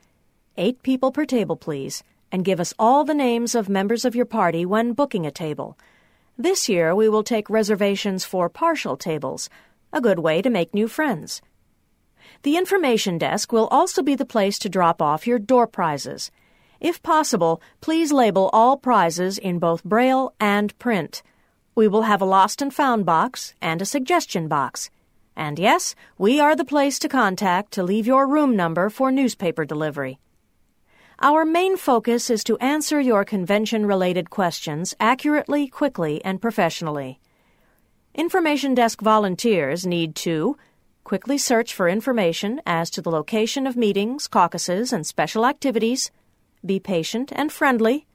Eight 0.56 0.82
people 0.82 1.12
per 1.12 1.24
table, 1.24 1.56
please, 1.56 2.02
and 2.32 2.44
give 2.44 2.60
us 2.60 2.74
all 2.78 3.04
the 3.04 3.14
names 3.14 3.54
of 3.54 3.68
members 3.68 4.04
of 4.04 4.14
your 4.14 4.26
party 4.26 4.66
when 4.66 4.92
booking 4.92 5.24
a 5.24 5.30
table. 5.30 5.78
This 6.36 6.68
year 6.68 6.94
we 6.94 7.08
will 7.08 7.22
take 7.22 7.50
reservations 7.50 8.24
for 8.24 8.48
partial 8.48 8.96
tables, 8.96 9.48
a 9.92 10.00
good 10.00 10.18
way 10.18 10.42
to 10.42 10.50
make 10.50 10.74
new 10.74 10.88
friends. 10.88 11.42
The 12.42 12.56
information 12.56 13.18
desk 13.18 13.52
will 13.52 13.68
also 13.68 14.02
be 14.02 14.14
the 14.14 14.24
place 14.24 14.58
to 14.60 14.68
drop 14.68 15.02
off 15.02 15.26
your 15.26 15.38
door 15.38 15.66
prizes. 15.66 16.30
If 16.80 17.02
possible, 17.02 17.60
please 17.80 18.10
label 18.10 18.48
all 18.52 18.78
prizes 18.78 19.36
in 19.36 19.58
both 19.58 19.84
Braille 19.84 20.32
and 20.40 20.76
print. 20.78 21.22
We 21.74 21.88
will 21.88 22.02
have 22.02 22.22
a 22.22 22.26
lost 22.26 22.62
and 22.62 22.72
found 22.72 23.04
box 23.04 23.54
and 23.60 23.82
a 23.82 23.86
suggestion 23.86 24.48
box. 24.48 24.90
And 25.36 25.58
yes, 25.58 25.94
we 26.18 26.40
are 26.40 26.56
the 26.56 26.64
place 26.64 26.98
to 27.00 27.08
contact 27.08 27.72
to 27.72 27.82
leave 27.82 28.06
your 28.06 28.26
room 28.26 28.56
number 28.56 28.90
for 28.90 29.10
newspaper 29.10 29.64
delivery. 29.64 30.18
Our 31.22 31.44
main 31.44 31.76
focus 31.76 32.30
is 32.30 32.42
to 32.44 32.56
answer 32.58 33.00
your 33.00 33.24
convention 33.24 33.84
related 33.84 34.30
questions 34.30 34.94
accurately, 34.98 35.68
quickly, 35.68 36.24
and 36.24 36.40
professionally. 36.40 37.20
Information 38.14 38.74
desk 38.74 39.00
volunteers 39.02 39.86
need 39.86 40.14
to 40.16 40.56
quickly 41.04 41.38
search 41.38 41.74
for 41.74 41.88
information 41.88 42.60
as 42.66 42.90
to 42.90 43.02
the 43.02 43.10
location 43.10 43.66
of 43.66 43.76
meetings, 43.76 44.28
caucuses, 44.28 44.92
and 44.92 45.06
special 45.06 45.44
activities, 45.46 46.10
be 46.64 46.80
patient 46.80 47.32
and 47.34 47.52
friendly, 47.52 48.06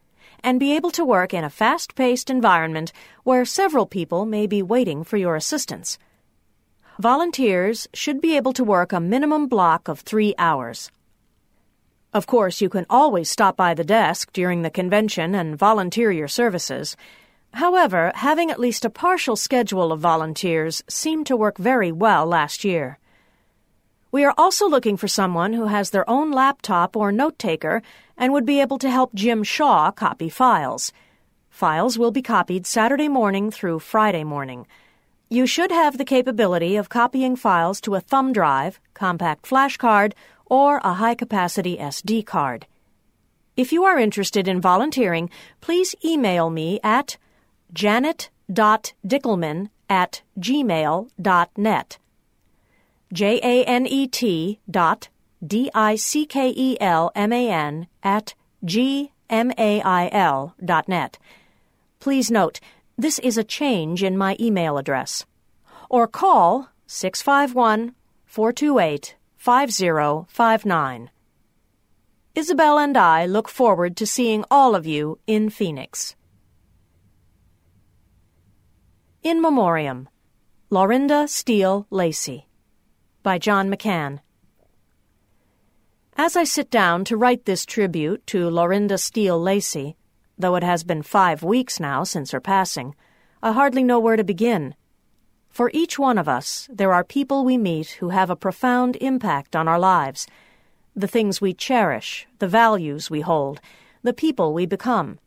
and 0.44 0.60
be 0.60 0.76
able 0.76 0.92
to 0.92 1.06
work 1.06 1.34
in 1.34 1.44
a 1.44 1.50
fast 1.50 1.96
paced 1.96 2.30
environment 2.30 2.92
where 3.24 3.46
several 3.46 3.86
people 3.86 4.26
may 4.26 4.48
be 4.48 4.62
waiting 4.62 5.04
for 5.04 5.18
your 5.18 5.36
assistance 5.36 5.98
volunteers 7.00 7.88
should 7.94 8.22
be 8.22 8.38
able 8.38 8.54
to 8.54 8.64
work 8.64 8.94
a 8.94 9.00
minimum 9.00 9.48
block 9.48 9.88
of 9.88 10.00
three 10.00 10.34
hours. 10.38 10.92
Of 12.14 12.28
course, 12.28 12.62
you 12.62 12.70
can 12.70 12.86
always 12.90 13.30
stop 13.30 13.58
by 13.58 13.74
the 13.74 13.84
desk 13.84 14.32
during 14.32 14.62
the 14.62 14.70
convention 14.70 15.36
and 15.36 15.58
volunteer 15.58 16.12
your 16.12 16.30
services. 16.30 16.96
However, 17.54 18.12
having 18.16 18.50
at 18.50 18.60
least 18.60 18.86
a 18.86 18.90
partial 18.90 19.36
schedule 19.36 19.92
of 19.92 20.00
volunteers 20.00 20.84
seemed 20.88 21.28
to 21.28 21.36
work 21.36 21.58
very 21.58 21.92
well 21.92 22.26
last 22.26 22.64
year. 22.64 23.00
We 24.12 24.24
are 24.24 24.34
also 24.38 24.70
looking 24.70 24.96
for 24.96 25.10
someone 25.10 25.52
who 25.52 25.66
has 25.66 25.90
their 25.90 26.10
own 26.10 26.32
laptop 26.32 26.96
or 26.96 27.12
note 27.12 27.38
taker 27.38 27.82
and 28.18 28.32
would 28.32 28.46
be 28.46 28.62
able 28.62 28.78
to 28.80 28.90
help 28.90 29.14
Jim 29.14 29.44
Shaw 29.44 29.92
copy 29.92 30.30
files. 30.30 30.94
Files 31.50 31.98
will 31.98 32.12
be 32.12 32.22
copied 32.22 32.66
Saturday 32.66 33.10
morning 33.10 33.52
through 33.52 33.80
Friday 33.80 34.24
morning. 34.24 34.68
You 35.36 35.46
should 35.46 35.70
have 35.70 35.98
the 35.98 36.06
capability 36.06 36.78
of 36.78 36.88
copying 36.88 37.36
files 37.36 37.82
to 37.82 37.96
a 37.96 38.00
thumb 38.00 38.32
drive, 38.32 38.80
compact 38.94 39.46
flash 39.46 39.76
card, 39.76 40.16
or 40.46 40.78
a 40.78 40.94
high 40.94 41.16
capacity 41.16 41.76
SD 41.76 42.26
card. 42.26 42.68
If 43.58 43.74
you 43.74 43.84
are 43.84 44.00
interested 44.00 44.48
in 44.48 44.62
volunteering, 44.62 45.30
please 45.60 45.94
email 46.06 46.50
me 46.50 46.80
at 46.86 47.18
janet.dickelman 47.74 49.70
at 49.90 50.22
gmail.net. 50.40 51.98
J 53.12 53.40
A 53.44 53.66
N 53.66 53.86
E 53.88 54.08
T 54.08 54.60
dot 54.72 55.10
D 55.46 55.70
I 55.76 55.98
C 55.98 56.26
K 56.26 56.54
E 56.56 56.78
L 56.80 57.12
M 57.14 57.34
A 57.34 57.52
N 57.52 57.88
at 58.02 58.36
G 58.64 59.12
M 59.30 59.52
A 59.58 59.82
I 59.82 60.08
L 60.14 60.56
dot 60.64 60.88
net. 60.88 61.20
Please 62.00 62.32
note, 62.32 62.62
this 62.98 63.20
is 63.20 63.38
a 63.38 63.44
change 63.44 64.04
in 64.04 64.18
my 64.18 64.38
email 64.40 64.78
address. 64.78 65.26
Or 65.90 66.08
call 66.08 66.70
651 66.88 67.94
428 68.26 69.16
5059. 69.38 71.10
Isabel 72.36 72.78
and 72.78 72.98
I 72.98 73.26
look 73.26 73.48
forward 73.48 73.96
to 73.98 74.06
seeing 74.06 74.44
all 74.52 74.76
of 74.76 74.86
you 74.86 75.20
in 75.28 75.50
Phoenix. 75.50 76.16
In 79.24 79.42
Memoriam 79.42 80.10
Lorinda 80.70 81.28
Steele 81.28 81.88
Lacey 81.90 82.48
by 83.24 83.38
John 83.38 83.70
McCann. 83.70 84.20
As 86.18 86.36
I 86.36 86.44
sit 86.44 86.70
down 86.70 87.06
to 87.06 87.18
write 87.18 87.46
this 87.46 87.66
tribute 87.66 88.26
to 88.28 88.50
Lorinda 88.50 88.98
Steele 88.98 89.40
Lacey, 89.42 89.96
Though 90.38 90.56
it 90.56 90.64
has 90.64 90.84
been 90.84 91.02
five 91.02 91.44
weeks 91.44 91.80
now 91.80 92.04
since 92.04 92.32
her 92.32 92.42
passing, 92.42 92.96
I 93.42 93.52
hardly 93.52 93.84
know 93.84 94.00
where 94.00 94.16
to 94.16 94.24
begin. 94.24 94.76
For 95.50 95.72
each 95.74 95.98
one 95.98 96.18
of 96.18 96.28
us, 96.28 96.68
there 96.72 96.92
are 96.92 97.04
people 97.04 97.46
we 97.46 97.58
meet 97.58 97.92
who 98.00 98.10
have 98.10 98.30
a 98.30 98.36
profound 98.36 98.98
impact 98.98 99.56
on 99.56 99.68
our 99.68 99.80
lives. 99.80 100.28
The 100.96 101.08
things 101.08 101.40
we 101.40 101.54
cherish, 101.54 102.28
the 102.40 102.48
values 102.48 103.10
we 103.10 103.22
hold, 103.22 103.62
the 104.04 104.14
people 104.14 104.54
we 104.54 104.66
become. 104.66 105.20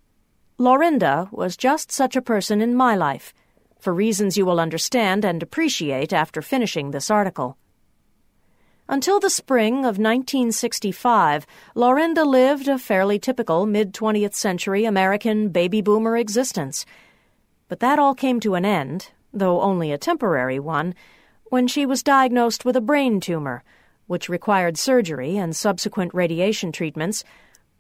Lorinda 0.59 1.29
was 1.33 1.57
just 1.57 1.91
such 1.91 2.17
a 2.17 2.23
person 2.23 2.61
in 2.61 2.75
my 2.75 2.95
life, 2.95 3.33
for 3.79 3.95
reasons 3.95 4.37
you 4.37 4.45
will 4.45 4.61
understand 4.61 5.25
and 5.25 5.43
appreciate 5.43 6.13
after 6.13 6.43
finishing 6.43 6.91
this 6.91 7.11
article. 7.11 7.57
Until 8.91 9.21
the 9.21 9.29
spring 9.29 9.81
of 9.81 9.99
1965, 9.99 11.47
Lorinda 11.75 12.25
lived 12.25 12.69
a 12.69 12.79
fairly 12.79 13.19
typical 13.19 13.67
mid 13.67 13.93
20th 13.93 14.33
century 14.35 14.87
American 14.87 15.51
baby 15.51 15.83
boomer 15.83 16.17
existence. 16.17 16.87
But 17.69 17.81
that 17.81 17.99
all 17.99 18.15
came 18.15 18.41
to 18.41 18.55
an 18.55 18.65
end, 18.65 19.11
though 19.31 19.61
only 19.61 19.93
a 19.93 19.99
temporary 19.99 20.59
one, 20.59 20.95
when 21.51 21.69
she 21.69 21.85
was 21.85 22.03
diagnosed 22.03 22.65
with 22.65 22.77
a 22.77 22.81
brain 22.81 23.21
tumor, 23.21 23.63
which 24.07 24.31
required 24.31 24.79
surgery 24.79 25.37
and 25.37 25.55
subsequent 25.55 26.15
radiation 26.15 26.73
treatments, 26.73 27.25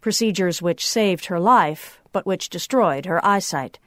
procedures 0.02 0.60
which 0.60 0.86
saved 0.86 1.26
her 1.26 1.40
life, 1.40 2.02
but 2.12 2.26
which 2.26 2.50
destroyed 2.50 3.06
her 3.06 3.24
eyesight. 3.24 3.78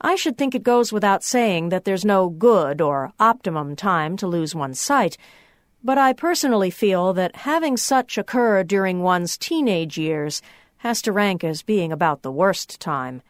I 0.00 0.14
should 0.14 0.38
think 0.38 0.54
it 0.54 0.62
goes 0.62 0.92
without 0.92 1.24
saying 1.24 1.70
that 1.70 1.84
there's 1.84 2.04
no 2.04 2.28
good 2.28 2.80
or 2.80 3.12
optimum 3.18 3.74
time 3.74 4.16
to 4.18 4.28
lose 4.28 4.54
one's 4.54 4.78
sight 4.78 5.16
but 5.82 5.98
I 5.98 6.12
personally 6.12 6.70
feel 6.70 7.12
that 7.12 7.36
having 7.36 7.76
such 7.76 8.18
occur 8.18 8.64
during 8.64 9.02
one's 9.02 9.38
teenage 9.38 9.96
years 9.96 10.42
has 10.78 11.00
to 11.02 11.12
rank 11.12 11.44
as 11.44 11.62
being 11.62 11.92
about 11.92 12.22
the 12.22 12.32
worst 12.32 12.80
time. 12.80 13.22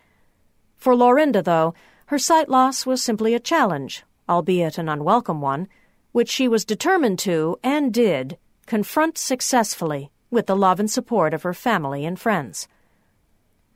For 0.77 0.95
Lorinda, 0.95 1.43
though, 1.43 1.75
her 2.07 2.19
sight 2.19 2.49
loss 2.49 2.87
was 2.87 3.03
simply 3.03 3.35
a 3.35 3.41
challenge, 3.41 4.05
albeit 4.29 4.79
an 4.79 4.89
unwelcome 4.89 5.41
one, 5.41 5.69
which 6.13 6.31
she 6.31 6.49
was 6.49 6.65
determined 6.65 7.19
to, 7.21 7.59
and 7.63 7.93
did, 7.93 8.39
confront 8.67 9.19
successfully 9.19 10.11
with 10.31 10.47
the 10.47 10.57
love 10.57 10.81
and 10.81 10.91
support 10.91 11.35
of 11.35 11.43
her 11.43 11.55
family 11.55 12.05
and 12.05 12.19
friends. 12.19 12.69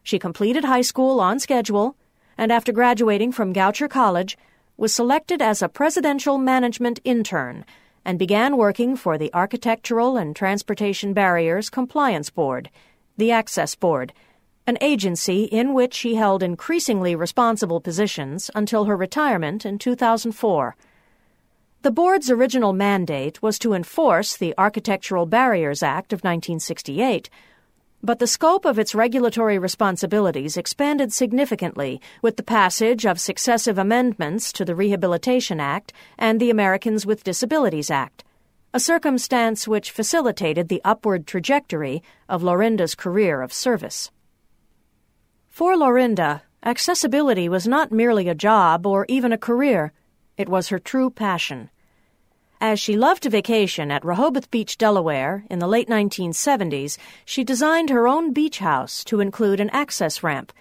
She 0.02 0.18
completed 0.18 0.64
high 0.64 0.82
school 0.82 1.20
on 1.20 1.38
schedule, 1.38 1.96
and 2.36 2.50
after 2.50 2.72
graduating 2.72 3.32
from 3.32 3.52
Goucher 3.52 3.88
College, 3.88 4.36
was 4.76 4.94
selected 4.94 5.40
as 5.40 5.62
a 5.62 5.68
presidential 5.68 6.38
management 6.38 7.00
intern 7.04 7.64
and 8.04 8.18
began 8.18 8.56
working 8.56 8.96
for 8.96 9.16
the 9.16 9.32
Architectural 9.32 10.16
and 10.16 10.34
Transportation 10.34 11.12
Barriers 11.12 11.70
Compliance 11.70 12.30
Board, 12.30 12.70
the 13.16 13.30
Access 13.30 13.74
Board, 13.74 14.12
an 14.66 14.78
agency 14.80 15.44
in 15.44 15.74
which 15.74 15.94
she 15.94 16.14
held 16.14 16.42
increasingly 16.42 17.14
responsible 17.14 17.80
positions 17.80 18.50
until 18.54 18.84
her 18.84 18.96
retirement 18.96 19.66
in 19.66 19.78
2004. 19.78 20.76
The 21.82 21.90
board's 21.90 22.30
original 22.30 22.72
mandate 22.72 23.42
was 23.42 23.58
to 23.58 23.74
enforce 23.74 24.36
the 24.36 24.54
Architectural 24.56 25.26
Barriers 25.26 25.82
Act 25.82 26.12
of 26.12 26.18
1968, 26.20 27.28
but 28.04 28.18
the 28.18 28.26
scope 28.26 28.64
of 28.64 28.78
its 28.78 28.96
regulatory 28.96 29.58
responsibilities 29.58 30.56
expanded 30.56 31.12
significantly 31.12 32.00
with 32.20 32.36
the 32.36 32.42
passage 32.42 33.06
of 33.06 33.20
successive 33.20 33.78
amendments 33.78 34.52
to 34.52 34.64
the 34.64 34.74
Rehabilitation 34.74 35.60
Act 35.60 35.92
and 36.18 36.40
the 36.40 36.50
Americans 36.50 37.06
with 37.06 37.22
Disabilities 37.22 37.90
Act, 37.90 38.24
a 38.74 38.80
circumstance 38.80 39.68
which 39.68 39.92
facilitated 39.92 40.68
the 40.68 40.80
upward 40.84 41.28
trajectory 41.28 42.02
of 42.28 42.42
Lorinda's 42.42 42.96
career 42.96 43.40
of 43.40 43.52
service. 43.52 44.10
For 45.48 45.76
Lorinda, 45.76 46.42
accessibility 46.64 47.48
was 47.48 47.68
not 47.68 47.92
merely 47.92 48.28
a 48.28 48.34
job 48.34 48.84
or 48.84 49.06
even 49.08 49.32
a 49.32 49.38
career, 49.38 49.92
it 50.36 50.48
was 50.48 50.70
her 50.70 50.78
true 50.80 51.10
passion. 51.10 51.70
As 52.64 52.78
she 52.78 52.96
loved 52.96 53.24
to 53.24 53.28
vacation 53.28 53.90
at 53.90 54.04
Rehoboth 54.04 54.48
Beach, 54.52 54.78
Delaware, 54.78 55.44
in 55.50 55.58
the 55.58 55.66
late 55.66 55.88
1970s, 55.88 56.96
she 57.24 57.42
designed 57.42 57.90
her 57.90 58.06
own 58.06 58.32
beach 58.32 58.60
house 58.60 59.02
to 59.06 59.18
include 59.18 59.58
an 59.58 59.68
access 59.70 60.22
ramp, 60.22 60.52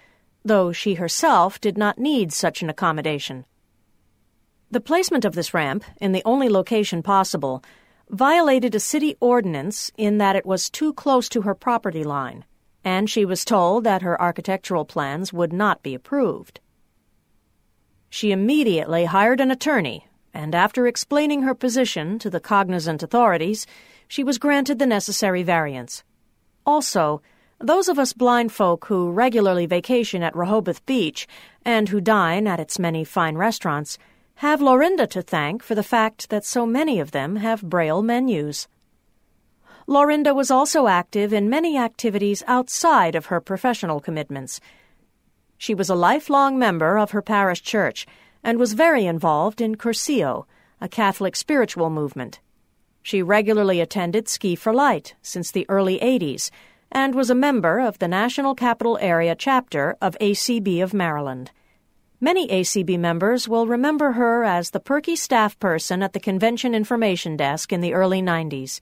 though 0.44 0.72
she 0.72 0.94
herself 0.94 1.60
did 1.60 1.78
not 1.78 2.00
need 2.00 2.32
such 2.32 2.60
an 2.60 2.68
accommodation. 2.68 3.44
The 4.72 4.80
placement 4.80 5.24
of 5.24 5.36
this 5.36 5.54
ramp, 5.54 5.84
in 6.00 6.10
the 6.10 6.24
only 6.24 6.48
location 6.48 7.04
possible, 7.04 7.62
violated 8.10 8.74
a 8.74 8.80
city 8.80 9.16
ordinance 9.20 9.92
in 9.96 10.18
that 10.18 10.34
it 10.34 10.44
was 10.44 10.70
too 10.70 10.92
close 10.94 11.28
to 11.28 11.42
her 11.42 11.54
property 11.54 12.02
line, 12.02 12.44
and 12.82 13.08
she 13.08 13.24
was 13.24 13.44
told 13.44 13.84
that 13.84 14.02
her 14.02 14.20
architectural 14.20 14.84
plans 14.84 15.32
would 15.32 15.52
not 15.52 15.84
be 15.84 15.94
approved. 15.94 16.58
She 18.10 18.32
immediately 18.32 19.04
hired 19.04 19.40
an 19.40 19.52
attorney 19.52 20.08
and 20.34 20.54
after 20.54 20.86
explaining 20.86 21.42
her 21.42 21.54
position 21.54 22.18
to 22.18 22.30
the 22.30 22.40
cognizant 22.40 23.02
authorities, 23.02 23.66
she 24.08 24.24
was 24.24 24.38
granted 24.38 24.78
the 24.78 24.86
necessary 24.86 25.42
variance. 25.42 26.04
Also, 26.64 27.20
those 27.58 27.88
of 27.88 27.98
us 27.98 28.12
blind 28.12 28.52
folk 28.52 28.86
who 28.86 29.10
regularly 29.10 29.66
vacation 29.66 30.22
at 30.22 30.34
Rehoboth 30.34 30.84
Beach 30.84 31.26
and 31.64 31.88
who 31.88 32.00
dine 32.00 32.46
at 32.46 32.60
its 32.60 32.78
many 32.78 33.04
fine 33.04 33.36
restaurants 33.36 33.98
have 34.36 34.60
Lorinda 34.60 35.06
to 35.06 35.22
thank 35.22 35.62
for 35.62 35.74
the 35.74 35.82
fact 35.82 36.30
that 36.30 36.44
so 36.44 36.66
many 36.66 36.98
of 36.98 37.12
them 37.12 37.36
have 37.36 37.62
braille 37.62 38.02
menus. 38.02 38.66
Lorinda 39.86 40.34
was 40.34 40.50
also 40.50 40.88
active 40.88 41.32
in 41.32 41.50
many 41.50 41.76
activities 41.76 42.42
outside 42.46 43.14
of 43.14 43.26
her 43.26 43.40
professional 43.40 44.00
commitments. 44.00 44.60
She 45.58 45.74
was 45.74 45.88
a 45.88 45.94
lifelong 45.94 46.58
member 46.58 46.98
of 46.98 47.12
her 47.12 47.22
parish 47.22 47.62
church 47.62 48.06
and 48.42 48.58
was 48.58 48.72
very 48.72 49.06
involved 49.06 49.60
in 49.60 49.76
Cursillo, 49.76 50.46
a 50.80 50.88
Catholic 50.88 51.36
spiritual 51.36 51.90
movement. 51.90 52.40
She 53.02 53.22
regularly 53.22 53.80
attended 53.80 54.28
Ski 54.28 54.54
for 54.54 54.72
Light 54.72 55.14
since 55.22 55.50
the 55.50 55.66
early 55.68 55.98
80s 55.98 56.50
and 56.90 57.14
was 57.14 57.30
a 57.30 57.34
member 57.34 57.80
of 57.80 57.98
the 57.98 58.06
National 58.08 58.54
Capital 58.54 58.98
Area 59.00 59.34
chapter 59.34 59.96
of 60.00 60.16
ACB 60.20 60.82
of 60.82 60.92
Maryland. 60.92 61.50
Many 62.20 62.46
ACB 62.46 62.98
members 62.98 63.48
will 63.48 63.66
remember 63.66 64.12
her 64.12 64.44
as 64.44 64.70
the 64.70 64.78
perky 64.78 65.16
staff 65.16 65.58
person 65.58 66.02
at 66.02 66.12
the 66.12 66.20
convention 66.20 66.74
information 66.74 67.36
desk 67.36 67.72
in 67.72 67.80
the 67.80 67.94
early 67.94 68.22
90s. 68.22 68.80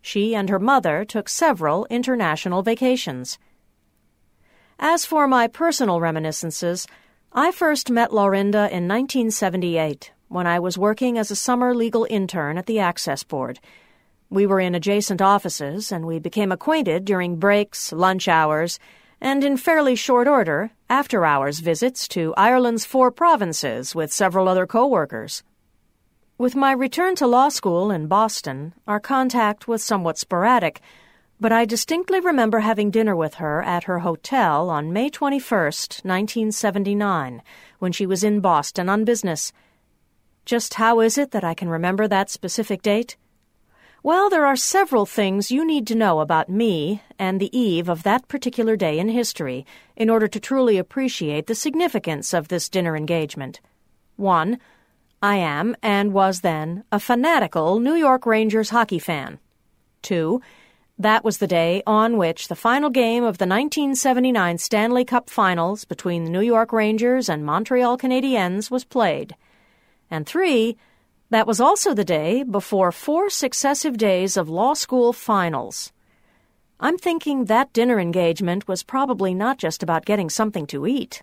She 0.00 0.34
and 0.34 0.48
her 0.48 0.58
mother 0.58 1.04
took 1.04 1.28
several 1.28 1.86
international 1.90 2.62
vacations. 2.62 3.38
As 4.78 5.04
for 5.04 5.26
my 5.26 5.48
personal 5.48 6.00
reminiscences, 6.00 6.86
I 7.32 7.52
first 7.52 7.90
met 7.90 8.10
Lorinda 8.10 8.70
in 8.70 8.88
1978 8.88 10.12
when 10.28 10.46
I 10.46 10.58
was 10.58 10.78
working 10.78 11.18
as 11.18 11.30
a 11.30 11.36
summer 11.36 11.74
legal 11.74 12.06
intern 12.08 12.56
at 12.56 12.64
the 12.64 12.78
Access 12.78 13.22
Board. 13.22 13.60
We 14.30 14.46
were 14.46 14.60
in 14.60 14.74
adjacent 14.74 15.20
offices 15.20 15.92
and 15.92 16.06
we 16.06 16.18
became 16.20 16.50
acquainted 16.50 17.04
during 17.04 17.36
breaks, 17.36 17.92
lunch 17.92 18.28
hours, 18.28 18.78
and 19.20 19.44
in 19.44 19.58
fairly 19.58 19.94
short 19.94 20.26
order, 20.26 20.70
after 20.88 21.26
hours 21.26 21.58
visits 21.58 22.08
to 22.08 22.32
Ireland's 22.38 22.86
four 22.86 23.10
provinces 23.10 23.94
with 23.94 24.10
several 24.10 24.48
other 24.48 24.66
co-workers. 24.66 25.42
With 26.38 26.56
my 26.56 26.72
return 26.72 27.14
to 27.16 27.26
law 27.26 27.50
school 27.50 27.90
in 27.90 28.06
Boston, 28.06 28.72
our 28.86 29.00
contact 29.00 29.68
was 29.68 29.84
somewhat 29.84 30.16
sporadic 30.16 30.80
but 31.40 31.52
I 31.52 31.64
distinctly 31.64 32.20
remember 32.20 32.60
having 32.60 32.90
dinner 32.90 33.14
with 33.14 33.34
her 33.34 33.62
at 33.62 33.84
her 33.84 34.00
hotel 34.00 34.70
on 34.70 34.92
May 34.92 35.08
21st, 35.08 36.04
1979, 36.04 37.42
when 37.78 37.92
she 37.92 38.06
was 38.06 38.24
in 38.24 38.40
Boston 38.40 38.88
on 38.88 39.04
business. 39.04 39.52
Just 40.44 40.74
how 40.74 41.00
is 41.00 41.16
it 41.16 41.30
that 41.30 41.44
I 41.44 41.54
can 41.54 41.68
remember 41.68 42.08
that 42.08 42.30
specific 42.30 42.82
date? 42.82 43.16
Well, 44.02 44.30
there 44.30 44.46
are 44.46 44.56
several 44.56 45.06
things 45.06 45.50
you 45.50 45.64
need 45.64 45.86
to 45.88 45.94
know 45.94 46.20
about 46.20 46.48
me 46.48 47.02
and 47.18 47.40
the 47.40 47.56
eve 47.56 47.88
of 47.88 48.04
that 48.04 48.28
particular 48.28 48.76
day 48.76 48.98
in 48.98 49.08
history 49.08 49.66
in 49.96 50.08
order 50.08 50.28
to 50.28 50.40
truly 50.40 50.78
appreciate 50.78 51.46
the 51.46 51.54
significance 51.54 52.32
of 52.32 52.48
this 52.48 52.68
dinner 52.68 52.96
engagement. 52.96 53.60
One, 54.16 54.58
I 55.20 55.36
am, 55.36 55.76
and 55.82 56.12
was 56.12 56.40
then, 56.40 56.84
a 56.90 57.00
fanatical 57.00 57.80
New 57.80 57.94
York 57.94 58.24
Rangers 58.24 58.70
hockey 58.70 58.98
fan. 59.00 59.40
Two, 60.00 60.40
that 60.98 61.24
was 61.24 61.38
the 61.38 61.46
day 61.46 61.80
on 61.86 62.16
which 62.16 62.48
the 62.48 62.56
final 62.56 62.90
game 62.90 63.22
of 63.22 63.38
the 63.38 63.46
1979 63.46 64.58
Stanley 64.58 65.04
Cup 65.04 65.30
Finals 65.30 65.84
between 65.84 66.24
the 66.24 66.30
New 66.30 66.40
York 66.40 66.72
Rangers 66.72 67.28
and 67.28 67.46
Montreal 67.46 67.96
Canadiens 67.96 68.68
was 68.68 68.84
played. 68.84 69.36
And 70.10 70.26
three, 70.26 70.76
that 71.30 71.46
was 71.46 71.60
also 71.60 71.94
the 71.94 72.04
day 72.04 72.42
before 72.42 72.90
four 72.90 73.30
successive 73.30 73.96
days 73.96 74.36
of 74.36 74.48
law 74.48 74.74
school 74.74 75.12
finals. 75.12 75.92
I'm 76.80 76.98
thinking 76.98 77.44
that 77.44 77.72
dinner 77.72 78.00
engagement 78.00 78.66
was 78.66 78.82
probably 78.82 79.34
not 79.34 79.58
just 79.58 79.84
about 79.84 80.04
getting 80.04 80.28
something 80.28 80.66
to 80.68 80.86
eat. 80.86 81.22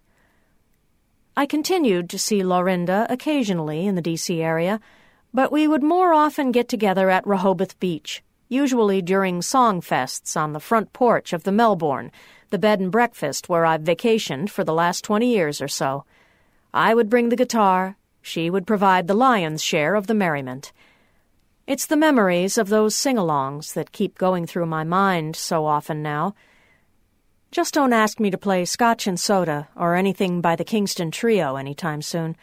I 1.36 1.46
continued 1.46 2.10
to 2.12 2.20
see 2.20 2.44
Lorinda 2.44 3.08
occasionally 3.10 3.86
in 3.86 3.96
the 3.96 4.02
D.C. 4.02 4.42
area, 4.42 4.80
but 5.34 5.52
we 5.52 5.68
would 5.68 5.84
more 5.84 6.14
often 6.14 6.54
get 6.54 6.70
together 6.70 7.10
at 7.10 7.28
Rehoboth 7.28 7.78
Beach 7.82 8.24
usually 8.48 9.02
during 9.02 9.42
song 9.42 9.82
fests 9.82 10.36
on 10.36 10.54
the 10.54 10.60
front 10.60 10.94
porch 10.94 11.34
of 11.34 11.44
the 11.44 11.52
Melbourne, 11.52 12.12
the 12.50 12.60
bed 12.60 12.80
and 12.80 12.92
breakfast 12.92 13.50
where 13.50 13.66
I've 13.66 13.82
vacationed 13.82 14.50
for 14.50 14.64
the 14.64 14.74
last 14.74 15.04
20 15.04 15.28
years 15.28 15.62
or 15.62 15.68
so. 15.68 16.06
I 16.74 16.94
would 16.94 17.10
bring 17.10 17.30
the 17.30 17.36
guitar, 17.36 17.98
she 18.22 18.50
would 18.50 18.68
provide 18.68 19.08
the 19.08 19.14
lion's 19.14 19.64
share 19.64 19.96
of 19.96 20.08
the 20.08 20.14
merriment. 20.14 20.72
It's 21.68 21.86
the 21.86 21.98
memories 21.98 22.58
of 22.58 22.70
those 22.70 22.96
sing 22.96 23.18
alongs 23.18 23.74
that 23.74 23.92
keep 23.92 24.18
going 24.18 24.46
through 24.46 24.68
my 24.68 24.84
mind 24.84 25.36
so 25.36 25.66
often 25.66 26.04
now. 26.04 26.36
Just 27.52 27.74
don't 27.74 27.94
ask 27.94 28.20
me 28.20 28.30
to 28.30 28.38
play 28.38 28.66
Scotch 28.66 29.08
and 29.08 29.20
Soda 29.20 29.70
or 29.76 29.96
anything 29.96 30.42
by 30.42 30.56
the 30.56 30.64
Kingston 30.64 31.10
Trio 31.10 31.56
anytime 31.56 32.02
soon. 32.02 32.36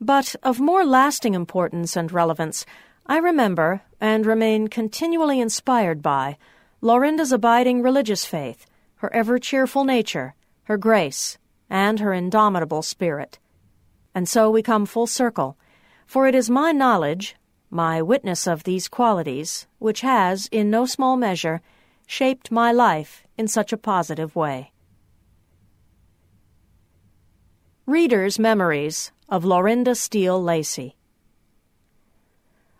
But 0.00 0.36
of 0.42 0.60
more 0.60 0.84
lasting 0.84 1.34
importance 1.34 1.96
and 1.96 2.12
relevance, 2.12 2.64
I 3.06 3.18
remember, 3.18 3.82
and 4.00 4.24
remain 4.24 4.68
continually 4.68 5.40
inspired 5.40 6.02
by, 6.02 6.38
Lorinda's 6.80 7.32
abiding 7.32 7.82
religious 7.82 8.24
faith, 8.24 8.66
her 8.96 9.12
ever 9.12 9.38
cheerful 9.38 9.84
nature, 9.84 10.34
her 10.64 10.78
grace, 10.78 11.36
and 11.68 12.00
her 12.00 12.12
indomitable 12.12 12.82
spirit. 12.82 13.38
And 14.14 14.28
so 14.28 14.50
we 14.50 14.62
come 14.62 14.86
full 14.86 15.06
circle, 15.06 15.56
for 16.06 16.26
it 16.26 16.34
is 16.34 16.48
my 16.50 16.72
knowledge, 16.72 17.36
my 17.70 18.02
witness 18.02 18.46
of 18.46 18.64
these 18.64 18.88
qualities, 18.88 19.66
which 19.78 20.00
has, 20.00 20.48
in 20.50 20.70
no 20.70 20.86
small 20.86 21.16
measure, 21.16 21.60
shaped 22.06 22.50
my 22.50 22.72
life 22.72 23.24
in 23.38 23.46
such 23.46 23.72
a 23.72 23.76
positive 23.76 24.34
way. 24.34 24.72
Reader's 27.86 28.38
Memories 28.38 29.12
of 29.28 29.44
Lorinda 29.44 29.94
Steele 29.94 30.42
Lacy 30.42 30.96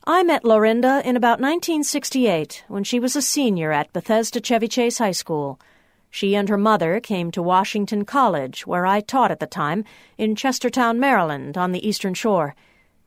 I 0.05 0.22
met 0.22 0.46
Lorinda 0.46 1.03
in 1.05 1.14
about 1.14 1.40
1968 1.40 2.64
when 2.68 2.84
she 2.84 2.98
was 2.98 3.16
a 3.16 3.20
senior 3.20 3.70
at 3.70 3.92
Bethesda 3.92 4.40
Chevy 4.40 4.66
Chase 4.66 4.96
High 4.96 5.11
School. 5.12 5.61
She 6.09 6.34
and 6.34 6.48
her 6.48 6.57
mother 6.57 7.01
came 7.01 7.30
to 7.32 7.42
Washington 7.42 8.07
College, 8.07 8.66
where 8.66 8.86
I 8.86 9.03
taught 9.03 9.30
at 9.30 9.40
the 9.40 9.46
time, 9.46 9.84
in 10.16 10.34
Chestertown, 10.34 10.96
Maryland, 10.96 11.59
on 11.59 11.72
the 11.72 11.86
Eastern 11.86 12.14
Shore. 12.14 12.55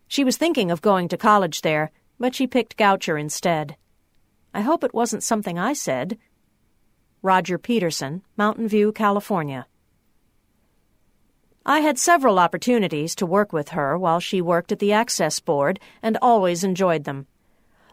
She 0.07 0.23
was 0.23 0.37
thinking 0.37 0.69
of 0.69 0.83
going 0.83 1.07
to 1.07 1.17
college 1.17 1.61
there, 1.61 1.91
but 2.19 2.35
she 2.35 2.45
picked 2.45 2.77
Goucher 2.77 3.19
instead. 3.19 3.75
I 4.53 4.61
hope 4.61 4.83
it 4.83 4.93
wasn't 4.93 5.23
something 5.23 5.57
I 5.57 5.73
said. 5.73 6.19
Roger 7.23 7.57
Peterson, 7.57 8.21
Mountain 8.37 8.67
View, 8.67 8.91
California. 8.91 9.65
I 11.65 11.79
had 11.79 11.97
several 11.97 12.39
opportunities 12.39 13.15
to 13.15 13.25
work 13.25 13.53
with 13.53 13.69
her 13.69 13.97
while 13.97 14.19
she 14.19 14.41
worked 14.41 14.73
at 14.73 14.79
the 14.79 14.91
Access 14.91 15.39
Board 15.39 15.79
and 16.01 16.17
always 16.21 16.63
enjoyed 16.63 17.05
them. 17.05 17.25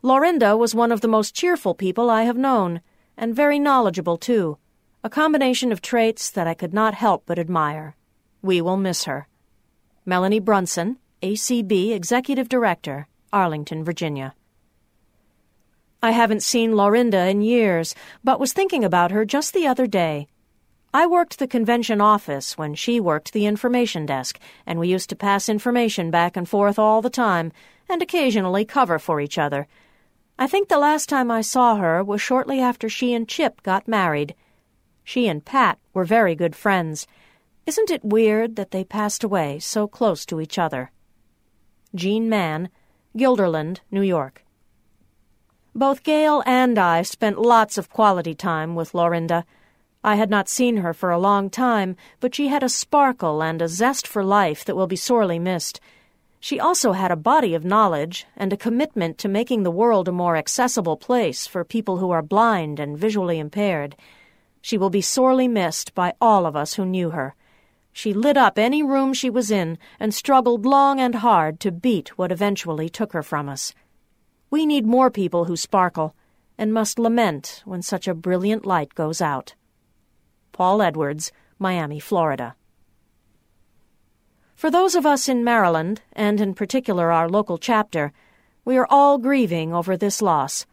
Lorinda 0.03 0.57
was 0.57 0.75
one 0.75 0.91
of 0.91 1.03
the 1.03 1.09
most 1.09 1.37
cheerful 1.37 1.75
people 1.75 2.11
I 2.11 2.23
have 2.23 2.37
known, 2.37 2.81
and 3.16 3.37
very 3.37 3.61
knowledgeable, 3.61 4.16
too, 4.16 4.59
a 5.05 5.11
combination 5.11 5.71
of 5.71 5.81
traits 5.81 6.31
that 6.31 6.49
I 6.49 6.55
could 6.55 6.75
not 6.75 6.95
help 6.95 7.23
but 7.27 7.39
admire. 7.39 7.95
We 8.43 8.61
will 8.61 8.77
miss 8.77 9.05
her. 9.05 9.29
Melanie 10.05 10.41
Brunson, 10.41 10.99
ACB 11.23 11.93
Executive 11.93 12.49
Director, 12.49 13.07
Arlington, 13.33 13.85
Virginia. 13.85 14.35
I 16.03 16.11
haven't 16.11 16.43
seen 16.43 16.75
Lorinda 16.75 17.29
in 17.29 17.43
years, 17.43 17.95
but 18.25 18.41
was 18.41 18.53
thinking 18.53 18.83
about 18.83 19.12
her 19.12 19.25
just 19.25 19.55
the 19.55 19.66
other 19.66 19.87
day. 19.87 20.29
I 20.93 21.07
worked 21.07 21.38
the 21.38 21.47
convention 21.47 22.01
office 22.01 22.59
when 22.59 22.74
she 22.74 22.99
worked 22.99 23.32
the 23.32 23.47
information 23.47 24.07
desk, 24.07 24.41
and 24.66 24.80
we 24.80 24.88
used 24.88 25.09
to 25.11 25.16
pass 25.16 25.49
information 25.49 26.11
back 26.11 26.36
and 26.36 26.49
forth 26.49 26.80
all 26.80 27.01
the 27.01 27.09
time, 27.09 27.53
and 27.88 28.03
occasionally 28.03 28.64
cover 28.64 28.99
for 28.99 29.20
each 29.20 29.38
other. 29.38 29.68
I 30.36 30.49
think 30.49 30.68
the 30.68 30.78
last 30.78 31.09
time 31.09 31.30
I 31.30 31.43
saw 31.43 31.76
her 31.76 32.03
was 32.03 32.20
shortly 32.20 32.61
after 32.61 32.88
she 32.88 33.14
and 33.14 33.28
Chip 33.28 33.62
got 33.62 33.86
married. 33.86 34.34
She 35.05 35.28
and 35.28 35.45
Pat 35.45 35.78
were 35.95 36.05
very 36.05 36.34
good 36.34 36.57
friends. 36.57 37.07
Isn't 37.66 37.91
it 37.91 38.05
weird 38.05 38.57
that 38.57 38.72
they 38.72 38.82
passed 38.82 39.22
away 39.22 39.61
so 39.61 39.86
close 39.86 40.26
to 40.26 40.41
each 40.41 40.59
other? 40.59 40.91
Jean 41.95 42.28
Mann, 42.28 42.68
Guilderland, 43.16 43.78
New 43.93 44.03
York. 44.03 44.45
Both 45.72 46.03
Gail 46.03 46.43
and 46.47 46.78
I 46.80 47.03
spent 47.03 47.38
lots 47.38 47.78
of 47.78 47.91
quality 47.91 48.34
time 48.34 48.74
with 48.74 48.93
Lorinda. 48.93 49.45
I 50.03 50.14
had 50.14 50.30
not 50.30 50.48
seen 50.48 50.78
her 50.78 50.94
for 50.94 51.11
a 51.11 51.18
long 51.18 51.51
time, 51.51 51.94
but 52.20 52.34
she 52.34 52.48
had 52.48 52.62
a 52.62 52.70
sparkle 52.70 53.42
and 53.42 53.61
a 53.61 53.68
zest 53.68 54.07
for 54.07 54.24
life 54.24 54.64
that 54.64 54.74
will 54.74 54.86
be 54.86 54.96
sorely 54.96 55.38
missed. 55.38 55.78
She 56.40 56.59
also 56.59 56.92
had 56.92 57.11
a 57.11 57.16
body 57.16 57.55
of 57.55 57.66
knowledge 57.66 58.26
and 58.34 58.51
a 58.51 58.57
commitment 58.57 59.18
to 59.18 59.28
making 59.28 59.62
the 59.62 59.70
world 59.70 60.09
a 60.09 60.12
more 60.12 60.36
accessible 60.36 60.96
place 60.96 61.46
for 61.46 61.64
people 61.64 61.98
who 61.98 62.11
are 62.11 62.22
blind 62.22 62.80
and 62.80 62.96
visually 62.96 63.38
impaired. 63.38 63.94
She 64.62 64.78
will 64.78 64.88
be 64.88 65.03
sorely 65.03 65.48
missed 65.48 65.94
by 65.94 66.14
all 66.18 66.46
of 66.46 66.57
us 66.57 66.74
who 66.74 66.86
knew 66.86 67.11
her. 67.11 67.34
She 67.92 68.14
lit 68.14 68.38
up 68.38 68.59
any 68.59 68.82
room 68.82 69.12
she 69.12 69.28
was 69.28 69.51
in 69.51 69.76
and 69.98 70.14
struggled 70.14 70.64
long 70.64 70.98
and 70.98 71.16
hard 71.16 71.61
to 71.61 71.70
beat 71.70 72.16
what 72.16 72.32
eventually 72.32 72.88
took 72.88 73.12
her 73.12 73.22
from 73.22 73.51
us. 73.51 73.74
We 74.48 74.64
need 74.64 74.86
more 74.86 75.11
people 75.11 75.44
who 75.44 75.57
sparkle, 75.57 76.14
and 76.57 76.72
must 76.72 76.98
lament 76.98 77.62
when 77.66 77.82
such 77.82 78.09
a 78.09 78.14
brilliant 78.14 78.64
light 78.64 78.94
goes 78.94 79.20
out. 79.20 79.55
Paul 80.61 80.83
Edwards, 80.83 81.33
Miami, 81.59 81.99
Florida. 81.99 82.55
For 84.55 84.71
those 84.71 84.95
of 84.95 85.07
us 85.07 85.27
in 85.27 85.43
Maryland, 85.43 86.03
and 86.13 86.39
in 86.39 86.53
particular 86.53 87.11
our 87.11 87.31
local 87.31 87.57
chapter, 87.57 88.13
we 88.63 88.77
are 88.77 88.87
all 88.91 89.17
grieving 89.17 89.73
over 89.73 89.97
this 89.97 90.21
loss. 90.21 90.67